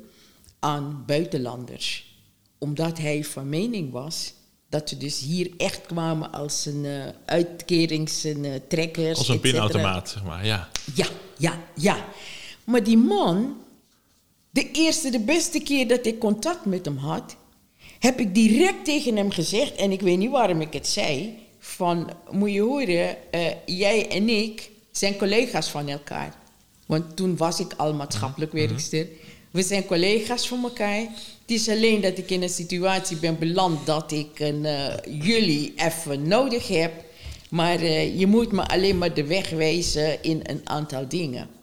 aan 0.59 1.03
buitenlanders. 1.05 2.15
Omdat 2.57 2.97
hij 2.97 3.23
van 3.23 3.49
mening 3.49 3.91
was 3.91 4.33
dat 4.69 4.89
ze 4.89 4.97
dus 4.97 5.19
hier 5.19 5.51
echt 5.57 5.85
kwamen 5.85 6.31
als 6.31 6.65
een 6.65 6.85
eh 6.85 7.07
uitkeringstrekkers. 7.25 9.17
Als 9.17 9.27
een 9.27 9.39
pinautomaat, 9.39 10.09
zeg 10.09 10.23
maar. 10.23 10.45
Ja. 10.45 10.69
Ja, 10.95 11.07
ja, 11.37 11.59
ja. 11.75 12.05
Maar 12.69 12.83
die 12.83 12.97
man, 12.97 13.57
de 14.49 14.71
eerste, 14.71 15.09
de 15.09 15.19
beste 15.19 15.59
keer 15.59 15.87
dat 15.87 16.05
ik 16.05 16.19
contact 16.19 16.65
met 16.65 16.85
hem 16.85 16.97
had, 16.97 17.35
heb 17.99 18.19
ik 18.19 18.35
direct 18.35 18.85
tegen 18.85 19.15
hem 19.15 19.31
gezegd, 19.31 19.75
en 19.75 19.91
ik 19.91 20.01
weet 20.01 20.17
niet 20.17 20.29
waarom 20.29 20.61
ik 20.61 20.73
het 20.73 20.87
zei, 20.87 21.37
van, 21.59 22.09
moet 22.31 22.51
je 22.51 22.61
horen, 22.61 23.31
eh, 23.31 23.45
jij 23.65 24.09
en 24.09 24.29
ik 24.29 24.69
zijn 24.91 25.17
collega's 25.17 25.69
van 25.69 25.87
elkaar. 25.87 26.35
Want 26.85 27.15
toen 27.15 27.37
was 27.37 27.59
ik 27.59 27.73
al 27.77 27.93
maatschappelijk 27.93 28.51
werkster. 28.51 29.07
We 29.51 29.61
zijn 29.61 29.85
collega's 29.85 30.47
van 30.47 30.63
elkaar. 30.63 30.99
Het 31.41 31.51
is 31.51 31.69
alleen 31.69 32.01
dat 32.01 32.17
ik 32.17 32.29
in 32.29 32.41
een 32.41 32.49
situatie 32.49 33.17
ben 33.17 33.39
beland 33.39 33.85
dat 33.85 34.11
ik 34.11 34.39
een, 34.39 34.65
eh, 34.65 34.93
jullie 35.23 35.73
even 35.75 36.27
nodig 36.27 36.67
heb. 36.67 36.91
Maar 37.49 37.79
eh, 37.79 38.19
je 38.19 38.27
moet 38.27 38.51
me 38.51 38.67
alleen 38.67 38.97
maar 38.97 39.13
de 39.13 39.25
weg 39.25 39.49
wijzen 39.49 40.23
in 40.23 40.39
een 40.43 40.61
aantal 40.63 41.07
dingen. 41.07 41.56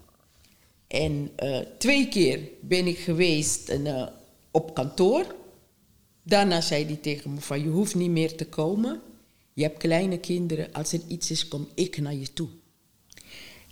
En 0.94 1.30
eh, 1.36 1.58
twee 1.78 2.08
keer 2.08 2.40
ben 2.60 2.86
ik 2.86 2.98
geweest 2.98 3.68
en, 3.68 3.86
eh, 3.86 4.06
op 4.50 4.74
kantoor. 4.74 5.34
Daarna 6.22 6.60
zei 6.60 6.84
hij 6.84 6.96
tegen 6.96 7.34
me 7.34 7.40
van, 7.40 7.62
je 7.62 7.68
hoeft 7.68 7.94
niet 7.94 8.10
meer 8.10 8.36
te 8.36 8.46
komen. 8.46 9.00
Je 9.52 9.62
hebt 9.62 9.78
kleine 9.78 10.18
kinderen. 10.18 10.72
Als 10.72 10.92
er 10.92 11.00
iets 11.08 11.30
is, 11.30 11.48
kom 11.48 11.68
ik 11.74 11.98
naar 11.98 12.14
je 12.14 12.32
toe. 12.32 12.48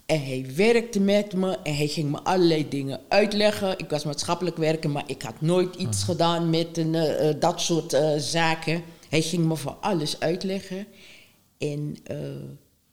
En 0.06 0.24
hij 0.24 0.46
werkte 0.56 1.00
met 1.00 1.34
me 1.34 1.58
en 1.62 1.76
hij 1.76 1.88
ging 1.88 2.10
me 2.10 2.22
allerlei 2.22 2.68
dingen 2.68 3.00
uitleggen. 3.08 3.78
Ik 3.78 3.90
was 3.90 4.04
maatschappelijk 4.04 4.56
werker, 4.56 4.90
maar 4.90 5.04
ik 5.06 5.22
had 5.22 5.40
nooit 5.40 5.76
iets 5.76 6.02
gedaan 6.02 6.50
met 6.50 6.76
een, 6.76 6.94
eh, 6.94 7.40
dat 7.40 7.60
soort 7.60 7.96
zaken. 8.18 8.82
Hij 9.08 9.22
ging 9.22 9.44
me 9.44 9.56
van 9.56 9.76
alles 9.80 10.20
uitleggen. 10.20 10.86
En 11.58 11.96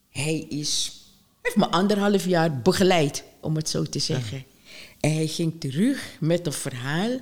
hij 0.10 0.46
is, 0.50 1.02
heeft 1.42 1.56
me 1.56 1.68
anderhalf 1.70 2.26
jaar 2.26 2.62
begeleid, 2.62 3.24
om 3.42 3.56
het 3.56 3.70
zo 3.70 3.84
te 3.84 4.00
zeggen. 4.00 4.44
En 5.00 5.14
hij 5.14 5.28
ging 5.28 5.60
terug 5.60 6.18
met 6.20 6.46
een 6.46 6.54
verhaal 6.54 7.20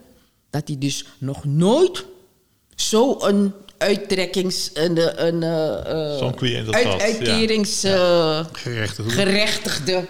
dat 0.49 0.68
hij 0.68 0.78
dus 0.78 1.05
nog 1.18 1.45
nooit 1.45 2.05
zo'n 2.76 3.53
uittrekkings... 3.78 4.70
Een, 4.74 5.26
een, 5.28 5.43
eh, 5.43 6.11
eh, 6.13 6.18
Zo'n 6.18 6.36
cliënt 6.36 6.65
dat 6.65 6.76
uit, 6.76 6.86
had, 6.86 6.99
ja. 6.99 7.05
uitkerings... 7.05 7.84
eh, 7.84 8.45
Gerechtigde. 8.51 9.11
gerechtigde 9.11 10.07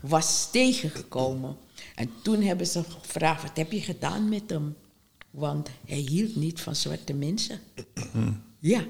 was 0.00 0.50
tegengekomen. 0.50 1.56
En 1.94 2.10
toen 2.22 2.42
hebben 2.42 2.66
ze 2.66 2.82
gevraagd, 3.00 3.42
wat 3.42 3.56
heb 3.56 3.72
je 3.72 3.80
gedaan 3.80 4.28
met 4.28 4.42
hem? 4.46 4.76
Want 5.30 5.68
hij 5.86 5.98
hield 5.98 6.36
niet 6.36 6.60
van 6.60 6.76
zwarte 6.76 7.12
mensen. 7.12 7.60
Ja. 8.58 8.84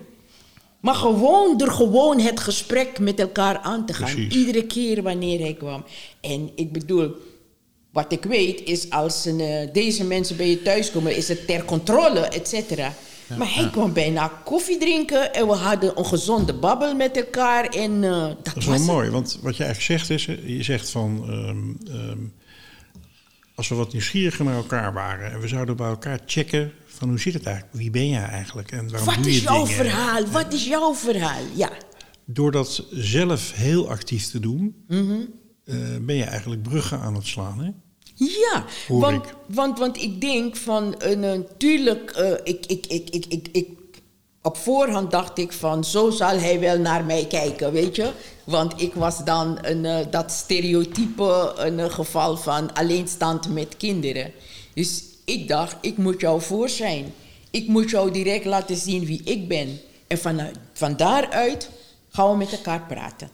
Maar 0.81 0.95
gewoon 0.95 1.57
door 1.57 1.71
gewoon 1.71 2.21
het 2.21 2.41
gesprek 2.41 2.99
met 2.99 3.19
elkaar 3.21 3.59
aan 3.59 3.87
te 3.87 3.93
gaan. 3.93 4.13
Precies. 4.13 4.35
Iedere 4.35 4.67
keer 4.67 5.03
wanneer 5.03 5.41
hij 5.41 5.55
kwam. 5.55 5.85
En 6.21 6.51
ik 6.55 6.73
bedoel, 6.73 7.15
wat 7.93 8.13
ik 8.13 8.25
weet 8.25 8.63
is 8.65 8.91
als 8.91 9.25
een, 9.25 9.41
eh, 9.41 9.73
deze 9.73 10.05
mensen 10.05 10.37
bij 10.37 10.49
je 10.51 10.63
thuis 10.63 10.91
komen, 10.91 11.17
is 11.17 11.29
het 11.29 11.47
ter 11.47 11.65
controle, 11.65 12.21
et 12.21 12.49
cetera. 12.49 12.93
maar 13.39 13.55
hij 13.55 13.71
kwam 13.71 13.93
bijna 13.93 14.29
koffie 14.45 14.79
drinken 14.79 15.35
en 15.35 15.47
we 15.47 15.53
hadden 15.53 15.99
een 15.99 16.07
gezonde 16.07 16.53
babbel 16.55 16.95
met 16.95 17.17
elkaar. 17.17 17.65
En 17.65 18.05
eh, 18.05 18.11
dat, 18.27 18.45
Dat 18.45 18.47
is 18.47 18.55
was 18.55 18.65
wel 18.65 18.75
het. 18.75 18.85
mooi, 18.87 19.11
want 19.11 19.39
wat 19.43 19.57
je 19.57 19.65
eigenlijk 19.65 20.01
zegt 20.01 20.11
is, 20.11 20.27
eh, 20.27 20.57
je 20.57 20.63
zegt 20.63 20.91
van, 20.91 21.25
ehm, 21.29 21.95
ehm, 21.97 22.19
als 23.55 23.69
we 23.69 23.75
wat 23.75 23.93
nieuwsgieriger 23.93 24.45
naar 24.45 24.57
elkaar 24.57 24.93
waren 24.93 25.33
en 25.33 25.41
we 25.41 25.49
zouden 25.49 25.77
bij 25.77 25.89
elkaar 25.89 26.21
checken 26.27 26.73
van 27.01 27.09
hoe 27.09 27.19
zit 27.21 27.35
het 27.35 27.47
eigenlijk, 27.47 27.77
wie 27.77 27.91
ben 27.91 28.09
jij 28.09 28.23
eigenlijk 28.23 28.73
en 28.73 28.91
waarom 28.91 29.07
Wat 29.07 29.15
doe 29.17 29.25
je 29.33 29.37
is 29.37 29.43
jouw 29.43 29.55
dingen? 29.67 29.75
verhaal? 29.85 30.25
Wat 30.27 30.53
is 30.53 30.67
jouw 30.67 30.95
verhaal? 30.95 31.43
Ja. 31.55 31.71
Door 32.25 32.51
dat 32.53 32.85
zelf 32.91 33.53
heel 33.55 33.89
actief 33.89 34.31
te 34.31 34.41
doen, 34.41 34.85
Mhm. 34.89 35.13
eh, 35.65 35.75
ben 36.01 36.15
je 36.17 36.25
eigenlijk 36.25 36.63
bruggen 36.63 37.01
aan 37.01 37.15
het 37.15 37.27
slaan, 37.27 37.59
hè? 37.61 37.71
Ja, 38.15 38.65
Hoor 38.89 39.01
want, 39.01 39.25
ik. 39.27 39.35
Want, 39.47 39.79
want 39.79 40.03
ik 40.03 40.21
denk 40.21 40.57
van, 40.57 40.95
uh, 41.07 41.17
natuurlijk, 41.19 42.11
eh, 42.11 42.31
ik, 42.45 42.67
ik, 42.67 42.87
ik, 42.87 43.11
ik, 43.11 43.27
ik, 43.29 43.49
ik, 43.53 43.69
op 44.43 44.57
voorhand 44.57 45.11
dacht 45.11 45.39
ik 45.39 45.53
van, 45.53 45.85
zo 45.85 46.11
zal 46.11 46.39
hij 46.39 46.61
wel 46.61 46.79
naar 46.79 47.05
mij 47.05 47.27
kijken, 47.27 47.73
weet 47.73 47.97
je. 47.97 48.11
Want 48.45 48.81
ik 48.81 48.95
was 48.95 49.25
dan 49.25 49.59
een, 49.63 49.85
eh, 49.85 50.07
dat 50.11 50.31
stereotype, 50.33 51.53
een 51.57 51.91
geval 51.91 52.37
van 52.37 52.73
alleenstaand 52.75 53.49
met 53.49 53.77
kinderen. 53.77 54.33
Dus 54.75 55.03
ik 55.33 55.49
dacht, 55.49 55.77
ik 55.81 55.97
moet 55.97 56.21
jou 56.21 56.41
voor 56.43 56.69
zijn. 56.69 57.13
Ik 57.51 57.67
moet 57.67 57.91
jou 57.91 58.11
direct 58.11 58.45
laten 58.45 58.77
zien 58.77 59.05
wie 59.05 59.21
ik 59.25 59.49
ben. 59.49 59.81
En 60.07 60.19
van, 60.19 60.41
van 60.73 60.97
daaruit 60.97 61.71
gaan 62.11 62.31
we 62.31 62.37
met 62.37 62.53
elkaar 62.53 62.81
praten. 62.89 63.31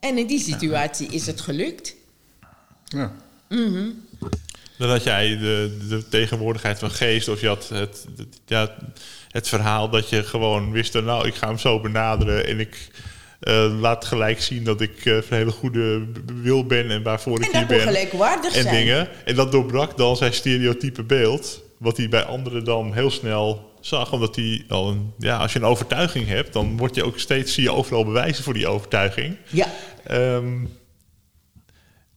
En 0.00 0.18
in 0.18 0.26
die 0.26 0.40
situatie 0.40 1.08
is 1.08 1.26
het 1.26 1.40
gelukt. 1.40 1.94
Ja. 2.84 3.12
Dan 4.78 4.88
had 4.90 5.02
jij 5.02 5.28
de, 5.38 5.76
de 5.88 6.08
tegenwoordigheid 6.08 6.78
van 6.78 6.90
geest, 6.90 7.28
of 7.28 7.40
je 7.40 7.46
had 7.46 7.68
het, 7.68 8.04
het- 8.16 8.40
ja, 8.46 8.76
het 9.28 9.48
verhaal 9.48 9.90
dat 9.90 10.08
je 10.08 10.22
gewoon 10.22 10.70
wist, 10.70 10.92
nou, 10.94 11.26
ik 11.26 11.34
ga 11.34 11.46
hem 11.48 11.58
zo 11.58 11.80
benaderen 11.80 12.46
en 12.46 12.60
ik 12.60 12.88
eh, 13.40 13.80
laat 13.80 14.04
gelijk 14.04 14.40
zien 14.40 14.64
dat 14.64 14.80
ik 14.80 15.04
eh, 15.04 15.18
van 15.22 15.36
hele 15.36 15.50
goede 15.50 16.06
wil 16.42 16.64
ben 16.66 16.90
en 16.90 17.02
waarvoor 17.02 17.40
ik 17.42 17.46
En 17.52 17.58
hier 17.58 17.66
ben. 17.66 17.80
gelijkwaardig 17.80 18.54
en 18.54 18.62
zijn. 18.62 18.74
dingen. 18.74 19.08
En 19.24 19.34
dat 19.34 19.52
doorbrak 19.52 19.96
dan 19.96 20.16
zijn 20.16 20.32
stereotype 20.32 21.02
beeld, 21.02 21.62
wat 21.78 21.96
hij 21.96 22.08
bij 22.08 22.22
anderen 22.24 22.64
dan 22.64 22.94
heel 22.94 23.10
snel 23.10 23.72
zag, 23.80 24.12
omdat 24.12 24.36
hij 24.36 24.64
al 24.68 24.88
een, 24.88 25.12
ja, 25.18 25.36
als 25.36 25.52
je 25.52 25.58
een 25.58 25.64
overtuiging 25.64 26.26
hebt, 26.26 26.52
dan 26.52 26.76
word 26.76 26.94
je 26.94 27.04
ook 27.04 27.18
steeds, 27.18 27.54
zie 27.54 27.62
je 27.62 27.72
overal 27.72 28.04
bewijzen 28.04 28.44
voor 28.44 28.54
die 28.54 28.68
overtuiging. 28.68 29.36
Ja, 29.48 29.66
Ehm, 30.04 30.64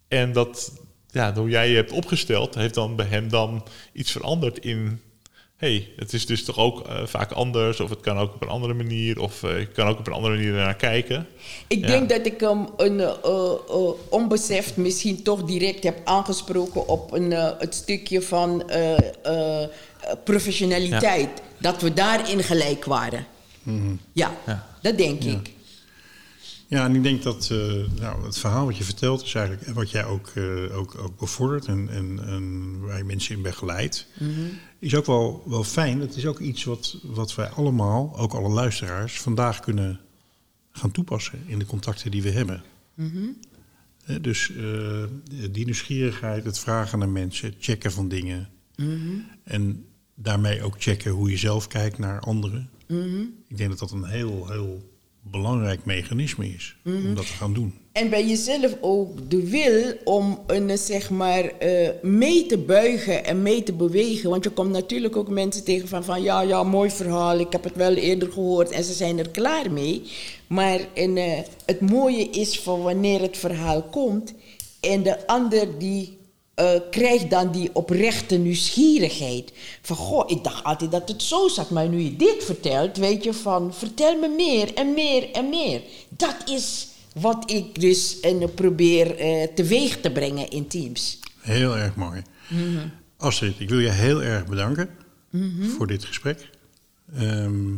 en 0.07 0.31
dat, 0.31 0.71
ja, 1.07 1.33
hoe 1.33 1.49
jij 1.49 1.69
je 1.69 1.75
hebt 1.75 1.91
opgesteld, 1.91 2.55
heeft 2.55 2.73
dan 2.73 2.95
bij 2.95 3.05
hem 3.05 3.29
dan 3.29 3.63
iets 3.93 4.11
veranderd 4.11 4.59
in. 4.59 5.01
Hey, 5.61 5.87
het 5.95 6.13
is 6.13 6.25
dus 6.25 6.43
toch 6.43 6.57
ook 6.57 6.87
eh, 6.87 7.05
vaak 7.05 7.31
anders, 7.31 7.79
of 7.79 7.89
het 7.89 7.99
kan 7.99 8.17
ook 8.17 8.33
op 8.33 8.41
een 8.41 8.47
andere 8.49 8.73
manier, 8.73 9.19
of 9.19 9.43
eh, 9.43 9.59
je 9.59 9.65
kan 9.65 9.87
ook 9.87 9.99
op 9.99 10.07
een 10.07 10.13
andere 10.13 10.35
manier 10.35 10.51
naar 10.51 10.75
kijken. 10.75 11.27
ik 11.67 11.79
Ja. 11.79 11.87
denk 11.87 12.09
dat 12.09 12.25
ik 12.25 12.39
hem 12.39 12.67
een, 12.77 12.99
eh, 12.99 13.89
onbeseft 14.09 14.77
misschien 14.77 15.23
toch 15.23 15.43
direct 15.43 15.83
heb 15.83 15.97
aangesproken 16.03 16.87
op 16.87 17.11
een, 17.11 17.33
eh, 17.33 17.49
het 17.59 17.75
stukje 17.75 18.21
van 18.21 18.69
eh, 18.69 18.97
eh, 19.23 19.67
professionaliteit. 20.23 21.41
Dat 21.59 21.81
we 21.81 21.93
daarin 21.93 22.43
gelijk 22.43 22.85
waren. 22.85 23.25
Ja, 24.13 24.37
Ja. 24.45 24.67
dat 24.81 24.97
denk 24.97 25.23
ik. 25.23 25.51
Ja, 26.67 26.85
en 26.85 26.95
ik 26.95 27.03
denk 27.03 27.23
dat 27.23 27.49
eh, 27.51 27.57
nou, 28.01 28.25
het 28.25 28.37
verhaal 28.37 28.65
wat 28.65 28.77
je 28.77 28.83
vertelt 28.83 29.23
is 29.23 29.33
eigenlijk 29.33 29.67
en 29.67 29.73
wat 29.73 29.91
jij 29.91 30.05
ook, 30.05 30.31
eh, 30.35 30.77
ook, 30.77 30.95
ook 30.97 31.19
bevordert 31.19 31.65
en, 31.65 31.89
en, 31.91 32.19
en 32.27 32.79
waar 32.81 32.97
je 32.97 33.03
mensen 33.03 33.35
in 33.35 33.41
begeleidt, 33.41 34.07
is 34.81 34.95
ook 34.95 35.05
wel, 35.05 35.43
wel 35.45 35.63
fijn. 35.63 36.01
Het 36.01 36.15
is 36.15 36.25
ook 36.25 36.39
iets 36.39 36.63
wat, 36.63 36.97
wat 37.03 37.35
wij 37.35 37.49
allemaal, 37.49 38.17
ook 38.17 38.33
alle 38.33 38.49
luisteraars, 38.49 39.21
vandaag 39.21 39.59
kunnen 39.59 39.99
gaan 40.71 40.91
toepassen 40.91 41.43
in 41.45 41.59
de 41.59 41.65
contacten 41.65 42.11
die 42.11 42.21
we 42.21 42.29
hebben. 42.31 42.63
Hè, 44.03 44.21
dus 44.21 44.51
eh, 44.51 45.03
die 45.51 45.65
nieuwsgierigheid, 45.65 46.43
het 46.43 46.59
vragen 46.59 46.99
naar 46.99 47.09
mensen, 47.09 47.49
het 47.49 47.55
checken 47.59 47.91
van 47.91 48.07
dingen. 48.07 48.49
En 49.43 49.85
daarmee 50.15 50.63
ook 50.63 50.75
checken 50.77 51.11
hoe 51.11 51.29
je 51.29 51.37
zelf 51.37 51.67
kijkt 51.67 51.97
naar 51.97 52.19
anderen. 52.19 52.69
Ik 53.47 53.57
denk 53.57 53.69
dat 53.69 53.79
dat 53.79 53.91
een 53.91 54.05
heel, 54.05 54.47
heel 54.49 54.89
belangrijk 55.21 55.85
mechanisme 55.85 56.53
is 56.53 56.75
om 56.83 57.15
dat 57.15 57.27
te 57.27 57.33
gaan 57.33 57.53
doen. 57.53 57.73
En 57.91 58.09
bij 58.09 58.27
jezelf 58.27 58.75
ook 58.81 59.29
de 59.29 59.49
wil 59.49 59.93
om 60.03 60.39
een, 60.47 60.77
zeg 60.77 61.09
maar, 61.09 61.43
eh, 61.43 61.89
mee 62.01 62.45
te 62.45 62.57
buigen 62.57 63.25
en 63.25 63.41
mee 63.41 63.63
te 63.63 63.73
bewegen. 63.73 64.29
Want 64.29 64.43
je 64.43 64.49
komt 64.49 64.71
natuurlijk 64.71 65.15
ook 65.15 65.29
mensen 65.29 65.63
tegen 65.63 65.87
van, 65.87 66.03
van 66.03 66.21
ja, 66.21 66.41
ja, 66.41 66.63
mooi 66.63 66.89
verhaal, 66.89 67.39
ik 67.39 67.51
heb 67.51 67.63
het 67.63 67.75
wel 67.75 67.93
eerder 67.93 68.31
gehoord 68.31 68.71
en 68.71 68.83
ze 68.83 68.93
zijn 68.93 69.19
er 69.19 69.29
klaar 69.29 69.71
mee. 69.71 70.03
Maar 70.47 70.79
en, 70.93 71.17
eh, 71.17 71.39
het 71.65 71.81
mooie 71.81 72.29
is 72.29 72.59
van 72.59 72.81
wanneer 72.81 73.21
het 73.21 73.37
verhaal 73.37 73.81
komt 73.83 74.33
en 74.79 75.03
de 75.03 75.27
ander 75.27 75.77
die 75.77 76.19
eh, 76.55 76.69
krijgt 76.89 77.29
dan 77.29 77.51
die 77.51 77.69
oprechte 77.73 78.37
nieuwsgierigheid. 78.37 79.51
Van, 79.81 79.95
goh, 79.95 80.23
ik 80.27 80.43
dacht 80.43 80.63
altijd 80.63 80.91
dat 80.91 81.07
het 81.07 81.23
zo 81.23 81.47
zat, 81.47 81.69
maar 81.69 81.87
nu 81.87 81.99
je 81.99 82.15
dit 82.15 82.43
vertelt, 82.43 82.97
weet 82.97 83.23
je 83.23 83.33
van, 83.33 83.73
vertel 83.73 84.15
me 84.15 84.27
meer 84.27 84.73
en 84.73 84.93
meer 84.93 85.31
en 85.31 85.49
meer. 85.49 85.81
Dat 86.09 86.35
is 86.45 86.87
wat 87.13 87.51
ik 87.51 87.81
dus 87.81 88.19
eh, 88.19 88.43
probeer 88.55 89.15
eh, 89.15 89.47
teweeg 89.55 89.99
te 89.99 90.11
brengen 90.11 90.49
in 90.49 90.67
teams. 90.67 91.19
Heel 91.39 91.77
erg 91.77 91.95
mooi. 91.95 92.21
Astrid, 93.17 93.59
ik 93.59 93.69
wil 93.69 93.79
je 93.79 93.89
heel 93.89 94.23
erg 94.23 94.45
bedanken 94.45 94.89
voor 95.77 95.87
dit 95.87 96.05
gesprek. 96.05 96.49
Ehm, 97.15 97.73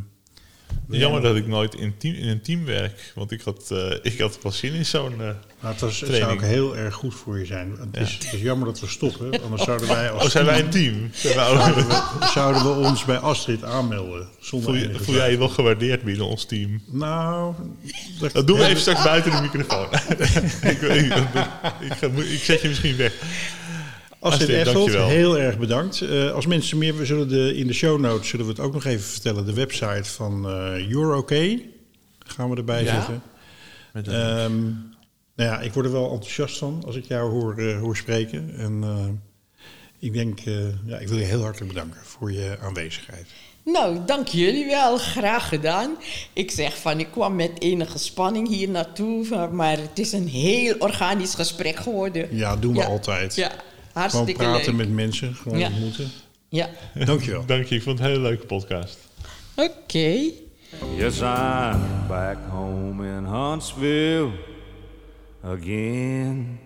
Jammer 0.89 1.21
dat 1.21 1.35
ik 1.35 1.47
nooit 1.47 1.75
in, 1.75 1.97
team, 1.97 2.15
in 2.15 2.27
een 2.27 2.41
team 2.41 2.65
werk, 2.65 3.11
want 3.15 3.31
ik 3.31 3.41
had, 3.41 3.71
eh, 3.71 3.91
ik 4.01 4.19
had 4.19 4.39
wel 4.41 4.51
zin 4.51 4.73
in 4.73 4.85
zo'n... 4.85 5.11
eh, 5.11 5.27
nou, 5.61 5.75
het, 5.79 5.93
zou 5.95 6.23
ook 6.23 6.41
heel 6.41 6.77
erg 6.77 6.93
goed 6.93 7.15
voor 7.15 7.39
je 7.39 7.45
zijn. 7.45 7.75
Het, 7.79 8.07
is, 8.07 8.13
het 8.13 8.33
is 8.33 8.41
jammer 8.41 8.67
dat 8.67 8.79
we 8.79 8.87
stoppen, 8.87 9.43
anders 9.43 9.63
zouden 9.63 9.87
wij 9.87 10.11
als 10.11 10.23
oh, 10.23 10.29
zijn 10.29 10.45
wij 10.45 10.59
een 10.59 10.69
team? 10.69 11.09
Zouden 11.13 11.75
we, 11.75 12.01
zouden 12.33 12.63
we 12.63 12.87
ons 12.87 13.05
bij 13.05 13.17
Astrid 13.17 13.63
aanmelden. 13.63 14.27
Zonder 14.39 14.69
voel, 14.69 14.79
je, 14.79 14.99
voel 14.99 15.15
jij 15.15 15.31
je 15.31 15.37
wel 15.37 15.49
gewaardeerd 15.49 16.03
binnen 16.03 16.25
ons 16.25 16.45
team? 16.45 16.81
Nou, 16.85 17.53
Dat 18.33 18.47
doen 18.47 18.57
we 18.57 18.65
even 18.65 18.81
straks 18.81 19.03
buiten 19.03 19.31
de 19.31 19.41
microfoon. 19.41 19.87
ik, 20.71 20.81
ik, 20.81 21.13
ik, 21.79 22.17
ik 22.17 22.43
zet 22.43 22.61
je 22.61 22.67
misschien 22.67 22.95
weg. 22.95 23.13
Astrid 24.23 24.67
Astrid, 24.67 24.95
heel 24.95 25.39
erg 25.39 25.57
bedankt. 25.57 26.01
Eh, 26.01 26.31
als 26.31 26.45
mensen 26.45 26.77
meer, 26.77 26.97
we 26.97 27.05
zullen 27.05 27.27
de, 27.27 27.55
in 27.55 27.67
de 27.67 27.73
show 27.73 27.99
notes 27.99 28.27
zullen 28.27 28.45
we 28.45 28.51
het 28.51 28.61
ook 28.61 28.73
nog 28.73 28.85
even 28.85 29.05
vertellen. 29.05 29.45
De 29.45 29.53
website 29.53 30.03
van 30.03 30.49
eh 30.49 30.89
You're 30.89 31.17
Okay 31.17 31.69
gaan 32.25 32.49
we 32.49 32.55
erbij 32.55 32.83
Ja? 32.83 32.93
zetten. 32.93 33.21
Met 33.93 34.07
Ehm, 34.07 34.61
nou 35.35 35.49
ja, 35.49 35.59
ik 35.59 35.73
word 35.73 35.85
er 35.85 35.91
wel 35.91 36.11
enthousiast 36.11 36.57
van 36.57 36.83
als 36.85 36.95
ik 36.95 37.05
jou 37.05 37.31
hoor, 37.31 37.57
eh, 37.57 37.79
hoor 37.79 37.97
spreken. 37.97 38.53
En 38.57 38.79
eh, 38.83 39.05
ik 39.99 40.13
denk, 40.13 40.39
eh, 40.39 40.53
ja, 40.85 40.97
ik 40.97 41.07
wil 41.07 41.17
je 41.17 41.23
heel 41.23 41.41
hartelijk 41.41 41.73
bedanken 41.73 42.01
voor 42.03 42.31
je 42.31 42.57
aanwezigheid. 42.61 43.25
Nou, 43.65 43.97
dank 44.05 44.27
jullie 44.27 44.65
wel. 44.65 44.97
Graag 44.97 45.47
gedaan. 45.47 45.95
Ik 46.33 46.51
zeg 46.51 46.77
van, 46.77 46.99
ik 46.99 47.07
kwam 47.11 47.35
met 47.35 47.51
enige 47.59 47.97
spanning 47.97 48.47
hier 48.47 48.69
naartoe, 48.69 49.49
maar 49.51 49.77
het 49.77 49.99
is 49.99 50.11
een 50.11 50.27
heel 50.27 50.75
organisch 50.79 51.33
gesprek 51.33 51.75
geworden. 51.75 52.35
Ja, 52.35 52.55
doen 52.55 52.73
we 52.73 52.85
altijd. 52.85 53.35
Ja, 53.35 53.51
Gewoon 53.93 54.09
hartstikke 54.09 54.43
praten 54.43 54.75
leuk. 54.75 54.85
met 54.87 54.95
mensen, 54.95 55.35
gewoon 55.35 55.57
Ja. 55.59 55.67
ontmoeten. 55.67 56.09
Ja, 56.49 56.69
Dankjewel. 57.05 57.45
Dank 57.53 57.65
je, 57.65 57.75
ik 57.75 57.81
vond 57.81 57.97
het 57.99 58.07
een 58.07 58.13
hele 58.13 58.27
leuke 58.27 58.45
podcast. 58.45 58.97
oké. 59.55 60.19
Yes, 60.97 61.19
I'm 61.19 61.81
back 62.07 62.37
home 62.49 63.07
in 63.17 63.23
Huntsville 63.23 64.29
again. 65.43 66.59